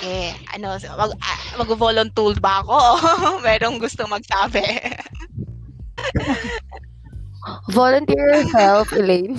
Sige. 0.07 0.39
Ano, 0.55 0.67
mag, 0.95 1.11
ah, 1.19 1.41
mag-volunteer 1.59 2.39
ba 2.39 2.63
ako? 2.63 2.79
Merong 3.45 3.75
gusto 3.75 4.07
magsabi. 4.07 4.63
Volunteer 7.75 8.43
yourself, 8.43 8.91
Elaine. 8.95 9.35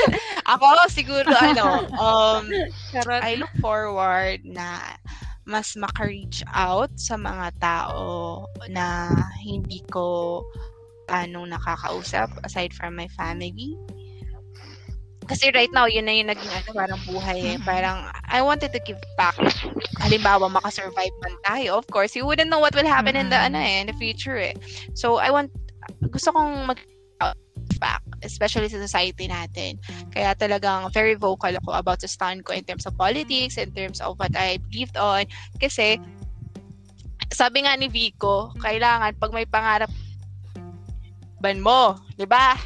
ako, 0.52 0.66
siguro, 0.88 1.28
ano, 1.36 1.88
um. 1.96 2.44
I 3.08 3.36
look 3.36 3.52
forward 3.60 4.44
na 4.44 4.96
mas 5.46 5.76
maka-reach 5.76 6.42
out 6.52 6.90
sa 6.96 7.16
mga 7.16 7.52
tao 7.60 8.44
na 8.72 9.08
hindi 9.40 9.80
ko 9.92 10.42
anong 11.06 11.54
nakakausap 11.54 12.28
aside 12.42 12.72
from 12.72 12.96
my 12.96 13.08
family. 13.14 13.78
Kasi 15.26 15.50
right 15.52 15.70
now, 15.74 15.90
yun 15.90 16.06
na 16.06 16.14
yung 16.14 16.30
naging 16.30 16.50
ano, 16.50 16.70
parang 16.72 17.00
buhay 17.06 17.38
eh. 17.54 17.58
Parang, 17.62 18.10
I 18.30 18.40
wanted 18.42 18.70
to 18.70 18.80
give 18.86 18.98
back. 19.18 19.34
Halimbawa, 19.98 20.46
makasurvive 20.50 21.14
man 21.22 21.34
tayo. 21.42 21.76
Of 21.76 21.86
course, 21.90 22.14
you 22.14 22.24
wouldn't 22.26 22.48
know 22.48 22.62
what 22.62 22.74
will 22.74 22.86
happen 22.86 23.14
in 23.18 23.28
the, 23.28 23.38
ano 23.38 23.58
eh, 23.58 23.82
in 23.82 23.90
the 23.90 23.96
future 23.98 24.38
eh. 24.38 24.54
So, 24.94 25.18
I 25.18 25.30
want, 25.30 25.50
gusto 26.10 26.30
kong 26.32 26.70
mag 26.70 26.78
back, 27.76 28.00
especially 28.24 28.68
sa 28.68 28.80
society 28.80 29.28
natin. 29.28 29.76
Kaya 30.12 30.32
talagang 30.32 30.92
very 30.92 31.12
vocal 31.12 31.52
ako 31.60 31.76
about 31.76 32.00
sa 32.00 32.08
stand 32.08 32.44
ko 32.44 32.52
in 32.56 32.64
terms 32.64 32.86
of 32.88 32.96
politics, 32.96 33.60
in 33.60 33.72
terms 33.72 34.00
of 34.00 34.16
what 34.16 34.32
I 34.32 34.56
believed 34.70 34.96
on. 34.96 35.28
Kasi, 35.60 36.00
sabi 37.32 37.66
nga 37.66 37.76
ni 37.76 37.90
Vico, 37.90 38.54
kailangan 38.62 39.18
pag 39.18 39.34
may 39.34 39.44
pangarap 39.44 39.90
ban 41.36 41.60
mo, 41.60 42.00
'di 42.16 42.24
ba? 42.24 42.56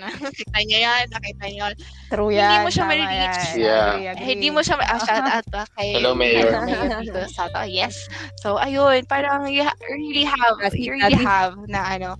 Nakita 0.00 0.58
niya 0.64 0.78
yan, 0.86 1.04
nakita 1.10 1.44
niyo 1.50 1.60
yan. 1.66 1.74
True 2.12 2.30
Hindi 2.30 2.56
yan. 2.56 2.62
mo 2.62 2.70
siya 2.70 2.84
ma-reach. 2.86 3.42
Yeah. 3.58 4.14
Eh, 4.14 4.14
Hindi 4.14 4.48
mo 4.54 4.60
siya, 4.62 4.78
ah, 4.78 5.00
shout 5.02 5.26
out 5.26 5.46
ba 5.50 5.66
kay 5.74 5.98
Hello, 5.98 6.14
Mayor. 6.14 6.54
Hello, 6.54 6.64
Mayor 6.64 7.02
Vico 7.02 7.22
Soto. 7.28 7.62
Yes. 7.66 7.96
So, 8.40 8.56
ayun, 8.58 9.04
parang 9.10 9.50
you 9.50 9.66
ha- 9.66 9.80
really 9.90 10.24
have, 10.24 10.58
you 10.74 10.94
really 10.94 11.18
have 11.18 11.58
na 11.66 11.98
ano, 11.98 12.16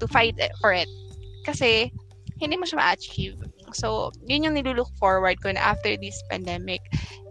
to 0.00 0.08
fight 0.08 0.34
for 0.62 0.72
it. 0.72 0.88
Kasi, 1.44 1.92
hindi 2.40 2.56
mo 2.56 2.64
siya 2.64 2.80
ma-achieve. 2.80 3.36
So, 3.76 4.14
yun 4.24 4.48
yung 4.48 4.56
nilulook 4.56 4.88
forward 4.96 5.36
ko 5.44 5.52
na 5.52 5.74
after 5.74 5.92
this 5.98 6.16
pandemic 6.32 6.80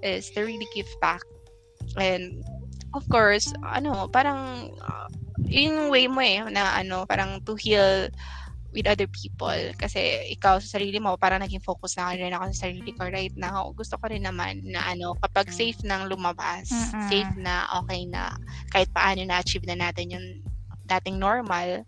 is 0.06 0.30
to 0.38 0.46
really 0.46 0.68
give 0.76 0.90
back. 1.02 1.24
And, 1.98 2.46
of 2.94 3.08
course, 3.10 3.50
ano, 3.66 4.06
parang, 4.12 4.72
uh, 4.84 5.10
yun 5.48 5.80
yung 5.80 5.90
way 5.90 6.06
mo 6.12 6.22
eh, 6.22 6.44
na 6.52 6.76
ano, 6.76 7.08
parang 7.08 7.40
to 7.48 7.56
heal 7.56 8.12
with 8.74 8.88
other 8.88 9.08
people. 9.08 9.56
Kasi 9.78 10.32
ikaw 10.34 10.60
sa 10.60 10.80
sarili 10.80 11.00
mo, 11.00 11.16
parang 11.20 11.42
naging 11.42 11.64
focus 11.64 11.96
na 11.98 12.14
rin 12.14 12.34
ako 12.36 12.52
sa 12.52 12.68
sarili 12.68 12.92
ko 12.94 13.08
right 13.08 13.34
now. 13.36 13.72
Gusto 13.76 13.96
ko 14.00 14.10
rin 14.12 14.24
naman 14.24 14.64
na 14.68 14.88
ano, 14.92 15.16
kapag 15.20 15.52
safe 15.52 15.80
nang 15.88 16.08
lumabas, 16.12 16.68
Mm-mm. 16.72 17.08
safe 17.08 17.32
na, 17.40 17.68
okay 17.84 18.06
na, 18.08 18.36
kahit 18.72 18.90
paano 18.92 19.24
na-achieve 19.24 19.66
na 19.68 19.78
natin 19.78 20.14
yung 20.14 20.28
dating 20.88 21.20
normal, 21.20 21.84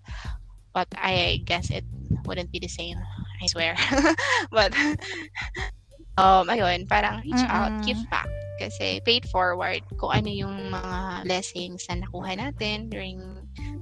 but 0.73 0.87
I 0.95 1.41
guess 1.45 1.71
it 1.71 1.85
wouldn't 2.25 2.51
be 2.51 2.59
the 2.59 2.71
same. 2.71 2.99
I 3.41 3.47
swear. 3.47 3.75
but, 4.55 4.75
um, 6.19 6.47
ayun, 6.51 6.87
parang 6.87 7.23
reach 7.23 7.43
out, 7.47 7.71
Mm-mm. 7.71 7.83
give 7.83 7.99
back. 8.11 8.27
Kasi 8.59 8.99
paid 9.07 9.23
forward 9.31 9.87
kung 9.95 10.11
ano 10.11 10.27
yung 10.27 10.67
mga 10.67 11.23
blessings 11.23 11.87
na 11.87 12.03
nakuha 12.03 12.35
natin 12.35 12.91
during 12.91 13.38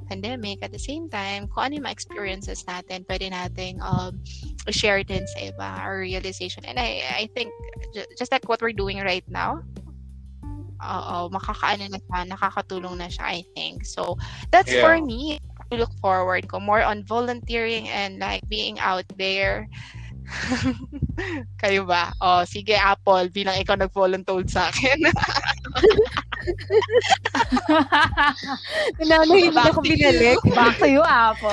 pandemic. 0.10 0.64
At 0.64 0.72
the 0.72 0.80
same 0.82 1.10
time, 1.10 1.48
kung 1.52 1.70
ano 1.70 1.74
yung 1.80 1.86
mga 1.86 1.98
experiences 1.98 2.64
natin, 2.68 3.04
pwede 3.06 3.30
nating 3.32 3.82
um, 3.84 4.18
share 4.72 5.04
din 5.04 5.26
sa 5.36 5.52
iba, 5.52 5.68
our 5.84 6.00
realization. 6.00 6.64
And 6.66 6.80
I, 6.80 7.04
I 7.12 7.24
think, 7.36 7.52
ju- 7.94 8.08
just 8.18 8.32
like 8.32 8.48
what 8.48 8.62
we're 8.62 8.76
doing 8.76 9.00
right 9.04 9.26
now, 9.28 9.60
oo, 10.82 11.16
makakaano 11.30 11.90
na 11.90 12.00
siya, 12.00 12.20
nakakatulong 12.30 12.96
na 12.98 13.10
siya, 13.10 13.26
I 13.26 13.42
think. 13.56 13.86
So, 13.86 14.18
that's 14.52 14.72
Yeah. 14.72 14.86
for 14.86 15.02
me. 15.02 15.40
I 15.68 15.76
look 15.76 15.92
forward 16.00 16.48
ko 16.48 16.64
more 16.64 16.80
on 16.80 17.04
volunteering 17.04 17.92
and 17.92 18.24
like 18.24 18.40
being 18.48 18.80
out 18.80 19.04
there. 19.20 19.68
Kayo 21.60 21.84
ba? 21.84 22.16
Oh, 22.24 22.48
sige 22.48 22.72
Apple, 22.72 23.28
bilang 23.36 23.60
ikaw 23.60 23.76
nag-volunteer 23.76 24.48
sa 24.48 24.72
akin. 24.72 25.08
Nananahin 29.00 29.54
Back 29.54 29.72
ako 29.74 29.82
binalik. 29.84 30.40
Back 30.58 30.76
to 30.80 30.88
you, 30.88 31.04
Apple. 31.04 31.52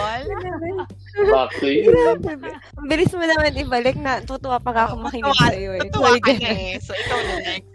Back 1.30 1.51
to 1.61 1.66
you. 1.68 1.90
Ang 2.78 2.86
bilis 2.88 3.12
mo 3.12 3.22
naman 3.22 3.55
ibalik 3.55 3.97
na 3.99 4.20
tutuwa 4.20 4.59
pa 4.59 4.72
ako 4.74 5.03
makinig 5.03 5.24
Tuwa- 5.26 5.51
sa'yo 5.51 5.70
eh. 5.78 5.88
Tuwa 5.90 6.12
ka 6.18 6.32
eh. 6.32 6.78
So, 6.80 6.92
ikaw 6.95 7.18
na 7.20 7.34
next. 7.42 7.68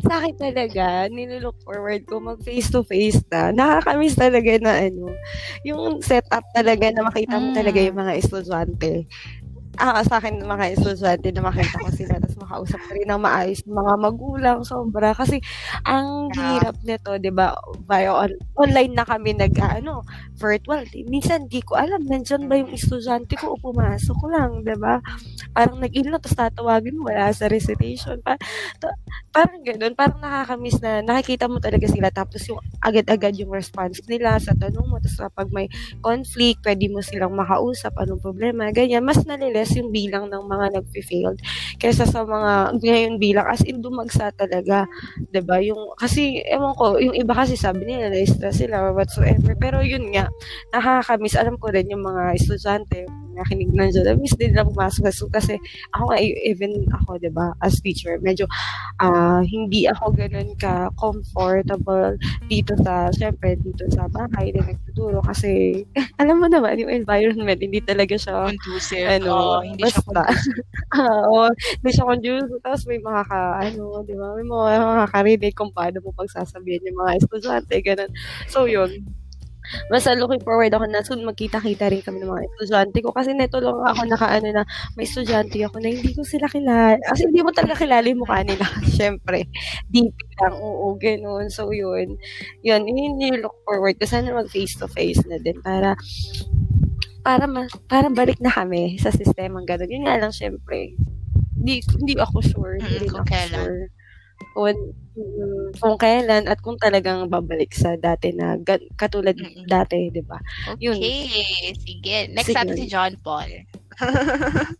Sa 0.00 0.18
akin 0.18 0.34
talaga, 0.40 1.06
nilook 1.12 1.60
forward 1.62 2.02
ko 2.08 2.18
mag 2.18 2.40
face 2.40 2.72
to 2.72 2.80
face 2.82 3.20
na. 3.28 3.52
Nakakamiss 3.52 4.16
talaga 4.16 4.56
na 4.58 4.80
ano, 4.80 5.12
yung 5.62 6.00
setup 6.00 6.42
talaga 6.56 6.88
na 6.88 7.04
makita 7.04 7.36
mo 7.36 7.52
Mm. 7.52 7.56
talaga 7.56 7.78
yung 7.84 7.98
mga 8.00 8.16
estudyante. 8.16 9.04
Ah, 9.78 10.02
sa 10.02 10.18
akin 10.18 10.42
mga 10.42 10.74
estudyante 10.74 11.30
na 11.30 11.46
makita 11.46 11.78
ko 11.78 11.88
sila 11.88 12.18
tapos 12.18 12.34
makausap 12.36 12.80
ko 12.82 12.90
rin 12.92 13.06
ng 13.06 13.22
maayos 13.22 13.62
mga 13.62 13.94
magulang 13.96 14.60
sobra. 14.66 15.14
Kasi 15.14 15.38
ang 15.86 16.28
Yeah. 16.34 16.58
hirap 16.60 16.76
nito 16.82 17.10
'di 17.14 17.30
ba? 17.30 17.54
Via 17.86 18.10
on- 18.12 18.36
online 18.58 18.92
na 18.92 19.06
kami 19.06 19.32
nag 19.32 19.54
ano 19.56 20.02
virtual. 20.34 20.82
Minsan 21.06 21.46
di 21.46 21.62
ko 21.62 21.78
alam 21.78 22.04
nandiyan 22.04 22.44
ba 22.44 22.58
yung 22.58 22.74
estudyante 22.74 23.38
ko 23.38 23.54
o 23.54 23.60
pumasok 23.60 24.18
lang 24.28 24.60
'di 24.60 24.74
ba 24.76 24.98
parang 25.54 25.78
nag-in 25.80 26.08
lang 26.08 26.20
tapos 26.22 26.36
tatawagin 26.38 26.96
mo 26.98 27.10
wala 27.10 27.30
sa 27.32 27.46
recitation. 27.50 28.20
Pa 28.22 28.36
ta- 28.80 28.96
parang 29.32 29.62
ganoon 29.62 29.94
parang 29.94 30.18
nakakamiss 30.20 30.80
na 30.82 31.04
nakikita 31.04 31.46
mo 31.46 31.62
talaga 31.62 31.86
sila 31.86 32.08
tapos 32.10 32.42
yung 32.48 32.60
agad-agad 32.82 33.34
yung 33.38 33.52
response 33.52 34.02
nila 34.08 34.38
sa 34.42 34.54
tanong 34.56 34.86
mo 34.86 34.98
tapos 34.98 35.18
kapag 35.30 35.48
may 35.54 35.66
conflict 36.02 36.62
pwede 36.64 36.90
mo 36.90 37.00
silang 37.04 37.34
makausap 37.34 37.94
anong 37.98 38.22
problema 38.22 38.70
ganyan. 38.74 39.04
Mas 39.04 39.22
naliles 39.24 39.72
yung 39.78 39.90
bilang 39.94 40.30
ng 40.30 40.44
mga 40.44 40.66
nagfi-failed 40.80 41.38
kaysa 41.78 42.04
sa 42.08 42.26
mga 42.26 42.78
ngayon 42.82 43.14
bilang 43.22 43.46
as 43.46 43.62
in 43.62 43.78
dumagsa 43.78 44.30
talaga 44.34 44.84
ba 45.48 45.56
yung 45.62 45.94
kasi 45.96 46.42
ewan 46.44 46.74
ko 46.74 46.98
yung 46.98 47.14
iba 47.16 47.32
kasi 47.32 47.54
sabi 47.54 47.86
nila 47.86 48.10
na-stress 48.10 48.60
sila 48.60 48.90
whatsoever 48.92 49.54
pero 49.56 49.80
yun 49.80 50.10
nga 50.12 50.26
nakakamiss 50.74 51.38
alam 51.38 51.56
ko 51.56 51.70
rin 51.72 51.88
yung 51.88 52.02
mga 52.04 52.36
estudyante 52.36 53.06
nakinig 53.38 53.70
na 53.70 53.86
dyan 53.88 54.18
miss 54.18 54.34
din 54.34 54.52
lang 54.52 54.66
pumasok 54.68 55.08
sa 55.08 55.14
school 55.14 55.30
kasi 55.48 55.56
ako 55.96 56.02
nga 56.12 56.18
e- 56.20 56.40
even 56.44 56.72
ako 56.92 57.16
'di 57.16 57.32
ba 57.32 57.56
as 57.64 57.80
teacher 57.80 58.20
medyo 58.20 58.44
ah 59.00 59.40
hindi 59.40 59.88
ako 59.88 60.12
ganun 60.12 60.52
ka 60.60 60.92
comfortable 61.00 62.20
dito 62.52 62.76
sa 62.84 63.08
syempre 63.16 63.56
dito 63.56 63.88
sa 63.88 64.04
bahay 64.12 64.52
na 64.52 64.68
nagtuturo 64.68 65.24
kasi 65.24 65.82
alam 66.20 66.36
mo 66.36 66.46
naman 66.52 66.76
yung 66.76 66.92
environment 66.92 67.56
hindi 67.56 67.80
talaga 67.80 68.12
siya 68.20 68.52
Conducive. 68.52 69.06
ano, 69.08 69.32
Oo, 69.32 69.60
hindi 69.64 69.88
siya 69.88 70.02
basta. 70.04 70.22
Ah, 70.92 71.24
Oo, 71.32 71.48
hindi 71.52 71.90
siya 71.94 72.04
conducive. 72.04 72.60
Tapos 72.60 72.82
may 72.84 73.00
mga 73.00 73.22
ka, 73.28 73.38
ano, 73.60 74.02
di 74.04 74.14
ba? 74.16 74.26
May 74.36 74.46
mga 74.46 74.72
makakarinig 74.84 75.54
kung 75.56 75.72
paano 75.72 76.00
mo 76.04 76.10
pagsasabihin 76.12 76.88
yung 76.92 76.98
mga 77.00 77.12
estudyante, 77.22 77.74
ganun. 77.80 78.10
So, 78.48 78.64
yun. 78.68 79.04
Basta 79.86 80.12
looking 80.12 80.40
forward 80.40 80.70
ako 80.70 80.84
na 80.84 81.00
soon 81.00 81.22
magkita-kita 81.22 81.88
rin 81.88 82.00
kami 82.00 82.18
ng 82.18 82.28
mga 82.28 82.44
estudyante 82.48 82.98
ko 83.00 83.10
kasi 83.10 83.32
neto 83.32 83.58
lang 83.58 83.76
ako 83.78 84.00
nakaano 84.04 84.48
na 84.50 84.62
may 84.94 85.04
estudyante 85.04 85.58
ako 85.60 85.78
na 85.78 85.88
hindi 85.90 86.10
ko 86.12 86.22
sila 86.22 86.46
kilala. 86.46 86.98
Kasi 87.04 87.28
hindi 87.28 87.40
mo 87.40 87.50
talaga 87.50 87.78
kilala 87.78 88.04
yung 88.04 88.22
mukha 88.22 88.40
nila. 88.42 88.64
Siyempre, 88.96 89.46
deep 89.88 90.12
lang. 90.38 90.54
Oo, 90.54 90.94
ganun. 90.94 91.48
So, 91.48 91.70
yun. 91.70 92.16
Yun, 92.60 92.82
yun 92.84 93.18
yung 93.18 93.40
look 93.40 93.56
forward 93.62 93.96
ko. 93.96 94.04
Sana 94.04 94.30
mag 94.30 94.48
face-to-face 94.48 95.26
na 95.26 95.36
din 95.36 95.58
para 95.58 95.94
para 97.20 97.44
ma- 97.44 97.68
para 97.86 98.08
balik 98.08 98.40
na 98.40 98.48
kami 98.48 98.96
sa 98.96 99.12
sistemang 99.12 99.68
gano'n. 99.68 99.90
Yun 99.90 100.04
nga 100.06 100.16
lang, 100.16 100.32
syempre. 100.32 100.96
Hindi, 101.58 101.82
hindi 101.98 102.14
ako 102.16 102.38
sure. 102.40 102.78
Hindi 102.78 103.04
Mm, 103.04 103.12
kung 103.12 103.26
ako 103.26 103.28
kailan. 103.28 103.64
sure. 103.66 103.84
Kung, 104.54 104.94
mm, 105.14 105.78
kung 105.78 105.96
kailan 105.98 106.50
at 106.50 106.58
kung 106.62 106.78
talagang 106.78 107.30
babalik 107.30 107.74
sa 107.74 107.94
dati 107.94 108.34
na 108.34 108.58
katulad 108.98 109.34
Mm-mm. 109.34 109.66
dati, 109.66 110.10
di 110.10 110.22
ba? 110.22 110.38
Okay. 110.74 110.82
Yun. 110.82 110.96
Sige. 111.78 112.16
Next 112.34 112.50
Sige. 112.50 112.58
natin 112.58 112.74
si 112.74 112.86
John 112.90 113.14
Paul. 113.22 113.50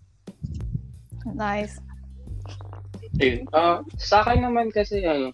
Nice. 1.29 1.77
Ayun. 3.21 3.45
Ah, 3.53 3.85
sa 4.01 4.25
akin 4.25 4.43
naman 4.43 4.73
kasi 4.73 5.05
ano, 5.05 5.31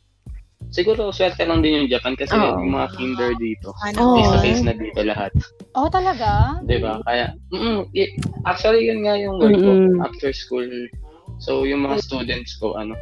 siguro 0.74 1.14
swerte 1.14 1.46
lang 1.46 1.62
din 1.62 1.84
yung 1.84 1.88
Japan 1.88 2.18
kasi 2.18 2.34
Oo. 2.34 2.58
yung 2.60 2.74
mga 2.74 2.88
kinder 2.98 3.32
dito. 3.38 3.70
Ano? 3.86 4.18
Face 4.18 4.32
to 4.32 4.38
face 4.42 4.64
na 4.66 4.74
dito 4.74 5.00
lahat. 5.06 5.30
Oh, 5.78 5.86
talaga? 5.86 6.58
'Di 6.66 6.82
ba? 6.82 6.98
Kaya 7.06 7.30
mm, 7.54 7.94
actually 8.42 8.90
yun 8.90 9.06
nga 9.06 9.14
yung 9.14 9.38
goal 9.38 9.54
ko 9.54 9.70
Mm-mm. 9.70 10.02
after 10.02 10.34
school 10.34 10.66
So, 11.42 11.66
yung 11.66 11.82
mga 11.82 11.98
students 12.04 12.54
ko, 12.62 12.78
ano, 12.78 12.94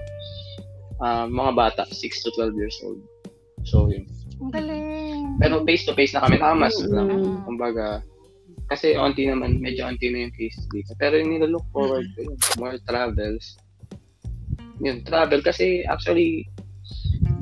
ah, 1.02 1.26
mga 1.26 1.52
bata, 1.52 1.82
6 1.90 1.98
to 2.22 2.30
12 2.38 2.54
years 2.56 2.78
old. 2.86 3.02
So, 3.66 3.90
yun. 3.90 4.06
Ang 4.38 4.52
galing. 4.54 5.38
Pero 5.42 5.66
face-to-face 5.66 6.14
na 6.14 6.22
kami, 6.26 6.38
nakamas 6.38 6.76
lang. 6.86 7.08
Mm. 7.10 7.36
Kumbaga, 7.46 8.02
kasi 8.70 8.96
onti 8.96 9.28
naman, 9.28 9.60
medyo 9.60 9.84
onti 9.84 10.08
na 10.08 10.24
yung 10.24 10.34
cases 10.34 10.64
dito. 10.70 10.94
Pero 10.96 11.18
yung 11.18 11.36
nilalook 11.36 11.66
forward 11.74 12.06
ko 12.14 12.24
yun, 12.24 12.38
more 12.56 12.78
travels. 12.88 13.58
Yun, 14.80 15.04
travel. 15.04 15.44
Kasi 15.44 15.84
actually, 15.84 16.48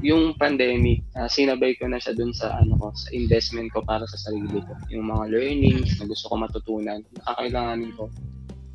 yung 0.01 0.33
pandemic, 0.41 1.05
ah, 1.15 1.29
sinabay 1.29 1.77
ko 1.77 1.87
na 1.87 2.01
siya 2.01 2.17
dun 2.17 2.33
sa 2.33 2.57
ano 2.57 2.75
ko, 2.81 2.89
sa 2.97 3.09
investment 3.13 3.69
ko 3.73 3.85
para 3.85 4.05
sa 4.09 4.19
sarili 4.29 4.61
ko. 4.65 4.73
Yung 4.89 5.13
mga 5.13 5.29
learnings 5.29 6.01
na 6.01 6.09
gusto 6.09 6.33
ko 6.33 6.35
matutunan, 6.41 7.05
nakakailanganin 7.21 7.93
ko 7.95 8.09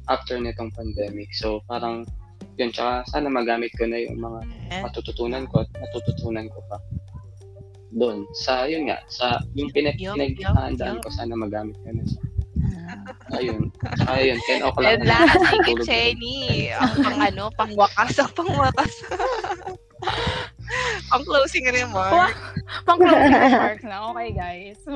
after 0.06 0.38
nitong 0.38 0.70
pandemic. 0.78 1.34
So, 1.34 1.66
parang 1.66 2.06
yun, 2.56 2.72
tsaka 2.72 3.04
sana 3.12 3.28
magamit 3.28 3.72
ko 3.76 3.84
na 3.88 4.00
yung 4.00 4.20
mga 4.20 4.40
matututunan 4.84 5.44
ko 5.52 5.64
at 5.64 5.70
matututunan 5.76 6.48
ko 6.52 6.60
pa 6.72 6.78
doon 7.96 8.28
sa 8.36 8.68
yun 8.68 8.92
nga 8.92 9.00
sa 9.08 9.40
yung 9.56 9.72
pinag 9.72 9.96
yup, 9.96 10.20
ko 11.00 11.08
sana 11.12 11.32
magamit 11.36 11.76
ko 11.80 11.92
na 11.96 12.04
siya 12.04 12.24
ayun 13.40 13.72
tsaka 13.96 14.20
yun 14.20 14.40
10 14.40 14.68
o'clock 14.68 14.84
you, 14.84 15.00
tulog 15.00 15.80
na. 15.80 15.86
Jenny. 15.86 16.72
Ang 16.72 16.94
pang 17.02 17.20
ano, 17.22 17.44
pang 17.54 17.74
wakas, 17.74 18.16
ang 18.22 18.32
pang 18.34 18.52
wakas. 18.54 18.94
pang 21.10 21.24
closing 21.26 21.66
remark. 21.70 22.36
Pang 22.86 23.00
closing 23.02 23.34
remarks 23.34 23.86
na. 23.86 23.98
Okay, 24.14 24.30
guys. 24.34 24.80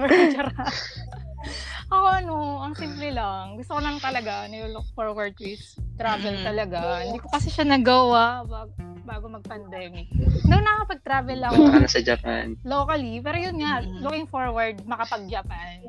Ako 1.89 2.05
ano, 2.05 2.35
ang 2.61 2.73
simple 2.77 3.09
lang. 3.09 3.57
Gusto 3.57 3.73
ko 3.73 3.81
lang 3.81 3.97
talaga, 3.97 4.45
look 4.69 4.85
forward 4.93 5.33
to 5.33 5.43
is 5.43 5.73
travel 5.97 6.37
Mhm. 6.37 6.45
talaga. 6.45 7.01
Hindi 7.01 7.17
ko 7.17 7.27
kasi 7.33 7.49
siya 7.49 7.65
nagawa 7.65 8.45
bago, 8.45 8.71
bago 9.03 9.25
mag-pandemic. 9.27 10.05
Nung 10.45 10.61
nakapag-travel 10.61 11.39
ako 11.41 11.55
punta 11.59 11.81
na 11.81 11.89
sa 11.89 12.01
Japan 12.01 12.53
locally, 12.61 13.17
pero 13.25 13.41
yun 13.41 13.57
nga, 13.57 13.81
Mhm. 13.81 14.05
looking 14.05 14.27
forward, 14.29 14.77
makapag-Japan. 14.85 15.81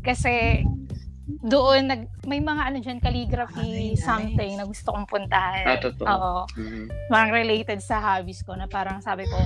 Kasi 0.00 0.62
doon 1.40 1.88
nag 1.88 2.02
may 2.24 2.38
mga 2.38 2.62
ano 2.62 2.78
diyan 2.78 3.00
calligraphy 3.00 3.58
Ay, 3.58 3.96
nice. 3.96 4.00
something 4.00 4.52
na 4.54 4.64
gusto 4.64 4.92
kong 4.92 5.08
puntahan. 5.08 5.64
Ah, 5.66 5.80
totoo. 5.80 6.04
Oo 6.06 6.40
Mhm. 6.54 6.84
parang 7.06 7.32
related 7.32 7.80
sa 7.80 7.96
hobbies 7.98 8.40
ko 8.40 8.52
na 8.52 8.64
parang 8.64 9.00
sabi 9.00 9.24
ko 9.24 9.36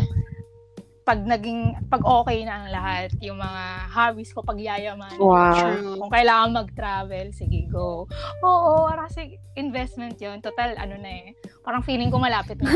pag 1.08 1.24
naging 1.24 1.72
pag 1.88 2.04
okay 2.04 2.44
na 2.44 2.60
ang 2.60 2.68
lahat 2.68 3.08
yung 3.24 3.40
mga 3.40 3.64
hobbies 3.88 4.28
ko 4.28 4.44
pag 4.44 4.60
yayaman 4.60 5.16
Wow. 5.16 5.56
True. 5.56 5.96
kung 5.96 6.12
kailangan 6.12 6.52
mag-travel 6.52 7.32
sige 7.32 7.64
go 7.72 8.04
oo 8.44 8.72
kasi 8.92 9.40
investment 9.56 10.20
yon 10.20 10.44
total 10.44 10.76
ano 10.76 11.00
na 11.00 11.08
eh 11.08 11.32
parang 11.64 11.80
feeling 11.80 12.12
ko 12.12 12.20
malapit 12.20 12.60
na 12.60 12.68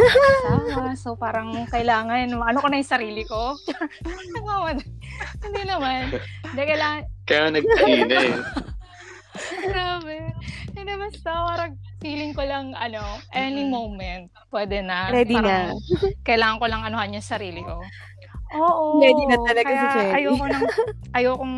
so 0.97 1.12
parang 1.12 1.53
kailangan 1.68 2.33
ano 2.33 2.57
ko 2.57 2.72
na 2.72 2.80
yung 2.80 2.89
sarili 2.89 3.28
ko 3.28 3.53
hindi 5.45 5.62
naman 5.68 6.09
hindi 6.49 6.62
kailangan 6.64 7.03
kaya 7.28 7.45
nagkaina 7.53 8.16
eh 8.16 8.35
grabe 9.62 10.16
hindi 10.72 10.93
basta 10.97 11.30
parang 11.47 11.72
feeling 12.01 12.33
ko 12.33 12.43
lang 12.43 12.72
ano 12.74 13.01
any 13.30 13.68
moment 13.68 14.33
pwede 14.49 14.80
na 14.80 15.09
Ready 15.09 15.37
Parang 15.37 15.76
na. 15.76 16.09
kailangan 16.24 16.59
ko 16.59 16.66
lang 16.66 16.83
anuhan 16.83 17.14
yung 17.14 17.24
sarili 17.24 17.62
ko. 17.62 17.80
Oo. 18.57 19.00
Ready 19.00 19.24
na 19.28 19.38
talaga 19.40 19.70
si 19.70 19.76
kaya 19.76 19.92
Jenny. 19.96 20.12
Ayoko 20.12 20.44
nang, 20.48 20.64
ayokong, 21.16 21.57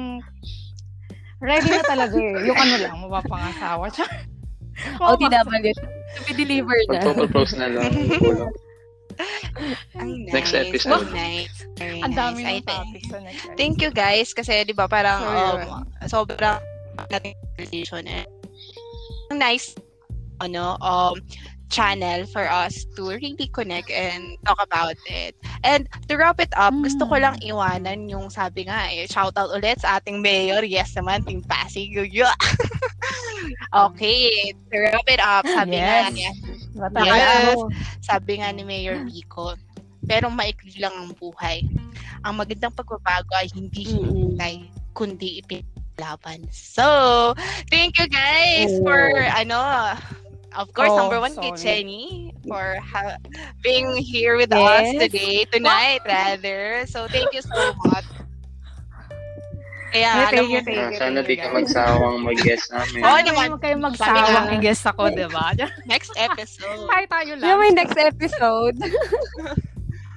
ready 1.43 1.69
na 1.71 1.83
talaga 1.83 2.17
eh. 2.17 2.37
Yung 2.47 2.59
ano 2.59 2.75
lang, 2.79 2.97
mapapangasawa. 3.03 3.87
O, 4.99 5.15
yun. 5.19 5.31
To 6.15 6.21
be 6.27 6.33
delivered 6.35 6.87
na. 6.91 7.03
magpo-propose 7.03 7.55
na 7.59 7.67
lang. 7.71 7.91
Ang 9.95 10.27
nice. 10.27 10.35
Next 10.35 10.55
episode. 10.55 11.07
Very 11.11 11.47
nice. 11.47 11.57
Very 11.79 12.01
Ang 12.03 12.15
dami 12.15 12.41
nice. 12.43 12.67
Ng 12.67 12.67
topics 12.67 13.07
sa 13.07 13.19
next 13.23 13.43
episode. 13.47 13.59
Thank 13.59 13.77
you 13.83 13.91
guys 13.95 14.29
kasi 14.35 14.67
'di 14.67 14.75
ba 14.75 14.91
parang 14.91 15.23
Sure. 15.23 15.63
um, 15.71 15.87
sobrang 16.11 16.59
nating 17.11 17.39
conversation 17.39 18.03
eh. 18.11 18.27
Ang 19.31 19.39
nice 19.39 19.79
ano 20.43 20.75
um 20.83 21.15
channel 21.69 22.25
for 22.31 22.45
us 22.47 22.85
to 22.97 23.11
really 23.15 23.49
connect 23.53 23.91
and 23.91 24.37
talk 24.47 24.59
about 24.61 24.97
it. 25.07 25.35
And 25.65 25.89
to 26.09 26.17
wrap 26.17 26.39
it 26.41 26.53
up, 26.55 26.75
gusto 26.81 27.07
ko 27.09 27.17
Mm. 27.17 27.23
lang 27.23 27.37
iwanan 27.43 28.01
yung 28.11 28.29
sabi 28.31 28.69
nga 28.69 28.89
eh, 28.91 29.07
shout 29.09 29.35
out 29.37 29.51
ulit 29.53 29.81
sa 29.81 29.99
ating 29.99 30.21
mayor. 30.21 30.63
Yes 30.63 30.95
naman, 30.95 31.25
Team 31.27 31.43
Pasig. 31.45 31.93
Okay, 33.75 34.55
to 34.71 34.77
wrap 34.81 35.05
it 35.11 35.21
up, 35.21 35.45
sabi 35.45 35.77
nga 35.77 36.09
Yes. 36.09 36.13
niya, 36.15 36.31
Matagal 36.75 37.13
Yes. 37.13 37.61
sabi 38.01 38.33
nga 38.41 38.49
ni 38.51 38.63
Mayor 38.65 38.99
Vico, 39.05 39.55
pero 40.09 40.27
maikli 40.33 40.79
lang 40.81 40.95
ang 40.95 41.11
buhay. 41.15 41.63
Ang 42.25 42.41
magandang 42.41 42.73
pagbabago 42.73 43.31
ay 43.37 43.51
hindi 43.53 43.85
hinintay, 43.85 44.55
kundi 44.97 45.43
ipinlaban. 45.43 46.47
So, 46.51 47.35
thank 47.69 47.99
you 48.01 48.09
guys 48.09 48.73
for, 48.81 48.97
ano, 49.35 49.59
of 50.55 50.73
course, 50.73 50.89
Oh, 50.89 50.97
number 50.97 51.19
one 51.19 51.33
kay 51.33 51.51
sorry. 51.51 51.61
Jenny 51.61 52.05
for 52.43 52.79
ha- 52.81 53.19
being 53.61 53.95
here 53.97 54.37
with 54.37 54.51
us 54.51 54.87
Yes. 54.87 55.01
today, 55.01 55.45
tonight 55.49 56.01
rather. 56.05 56.87
So, 56.87 57.07
thank 57.07 57.31
you 57.31 57.41
so 57.41 57.57
much. 57.85 58.07
Kaya, 59.91 60.03
Yeah, 60.03 60.15
alam 60.17 60.31
thank 60.33 60.49
mo, 60.49 60.55
you, 60.55 60.63
thank 60.63 60.83
you, 60.91 60.99
sana 60.99 61.23
thank 61.23 61.29
di 61.29 61.35
ka 61.39 61.47
magsawang 61.55 62.19
mag-guest 62.21 62.67
namin 62.69 62.99
Oo 62.99 63.07
Huwag 63.07 63.23
naman. 63.23 63.31
kayo- 63.31 63.51
huwag 63.55 63.63
kayong 63.63 63.85
magsawang 63.85 64.27
nga. 64.27 64.55
i-guest 64.59 64.85
ako, 64.85 65.03
di 65.09 65.27
ba? 65.31 65.47
next 65.87 66.11
episode. 66.19 66.83
Tayo 66.85 67.05
tayo 67.07 67.33
lang. 67.39 67.47
Yung 67.47 67.61
may 67.63 67.71
next 67.71 67.95
episode. 67.95 68.75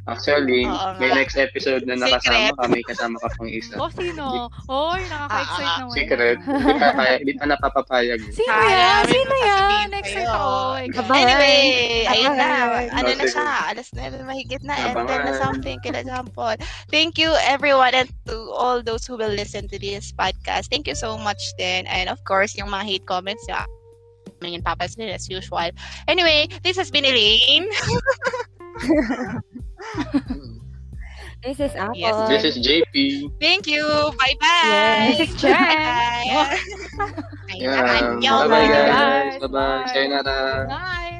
actually 0.07 0.63
Oo 0.63 0.95
may 0.97 1.11
next 1.11 1.35
episode 1.35 1.83
na 1.83 1.95
nakasama 1.95 2.47
Secret. 2.47 2.57
ka 2.57 2.63
may 2.67 2.83
kasama 2.83 3.15
ka 3.17 3.27
pang 3.35 3.49
isa 3.49 3.73
O, 3.75 3.91
sino? 3.91 4.47
Oy, 4.65 5.01
nakaka-excite 5.05 5.67
Ah, 5.67 5.77
naman. 5.77 5.93
secret 5.93 6.37
di 6.39 6.73
pa, 6.73 6.89
kaya, 6.93 7.15
di 7.19 7.33
pa 7.33 7.45
napapapayag 7.45 8.19
eh. 8.19 8.31
Sino 8.31 8.47
Kaya, 8.47 8.71
yan? 8.71 9.03
may 9.03 9.11
Sino 9.11 9.35
yan? 9.35 9.47
sasabihin 9.47 9.91
Excited 9.97 10.15
kayo. 10.17 10.31
ako. 10.31 10.51
Abangan. 10.97 11.19
Anyway, 11.19 11.59
ayun 12.07 12.33
na. 12.33 12.45
Abangan. 12.47 12.87
Ano 12.93 13.09
na 13.11 13.25
siya? 13.25 13.47
Alas 13.67 13.87
9 13.91 14.23
mahigit 14.23 14.61
na. 14.63 14.73
And 14.73 14.95
then 14.95 15.05
na 15.05 15.13
Abangan. 15.27 15.41
something 15.43 15.77
kila 15.81 15.99
Jampol. 16.01 16.55
Thank 16.87 17.17
you 17.17 17.29
everyone 17.43 17.91
and 17.91 18.07
to 18.25 18.35
all 18.53 18.79
those 18.79 19.03
who 19.03 19.15
will 19.15 19.31
listen 19.31 19.67
to 19.67 19.77
this 19.77 20.13
podcast. 20.13 20.71
Thank 20.71 20.87
you 20.87 20.95
so 20.95 21.17
much 21.17 21.39
din. 21.55 21.83
And 21.85 22.07
of 22.07 22.23
course, 22.23 22.55
yung 22.55 22.71
mga 22.71 22.83
hate 22.87 23.05
comments 23.05 23.43
nyo, 23.45 23.59
yung 24.39 24.63
papas 24.63 24.95
din 24.95 25.09
as 25.09 25.27
usual. 25.27 25.69
Anyway, 26.07 26.47
this 26.63 26.77
has 26.77 26.87
been 26.87 27.03
Elaine. 27.03 27.67
This 31.43 31.59
is 31.59 31.75
Apple. 31.75 31.95
Yes. 31.95 32.29
this 32.29 32.43
is 32.43 32.65
JP 32.65 33.31
Thank 33.39 33.67
you. 33.67 33.85
Bye-bye. 33.85 34.37
Yes. 34.65 35.17
This 35.17 35.29
is 35.29 35.35
Jen. 35.41 35.53
Bye. 35.53 36.57
yeah 37.55 38.01
Annyeong. 38.01 38.47
bye 38.47 38.47
bye 38.47 38.67
guys. 38.67 38.91
guys 38.91 39.37
bye 39.39 39.47
bye 39.47 39.83
Bye. 39.83 39.85
sayonara 39.93 40.67
Bye. 40.67 41.16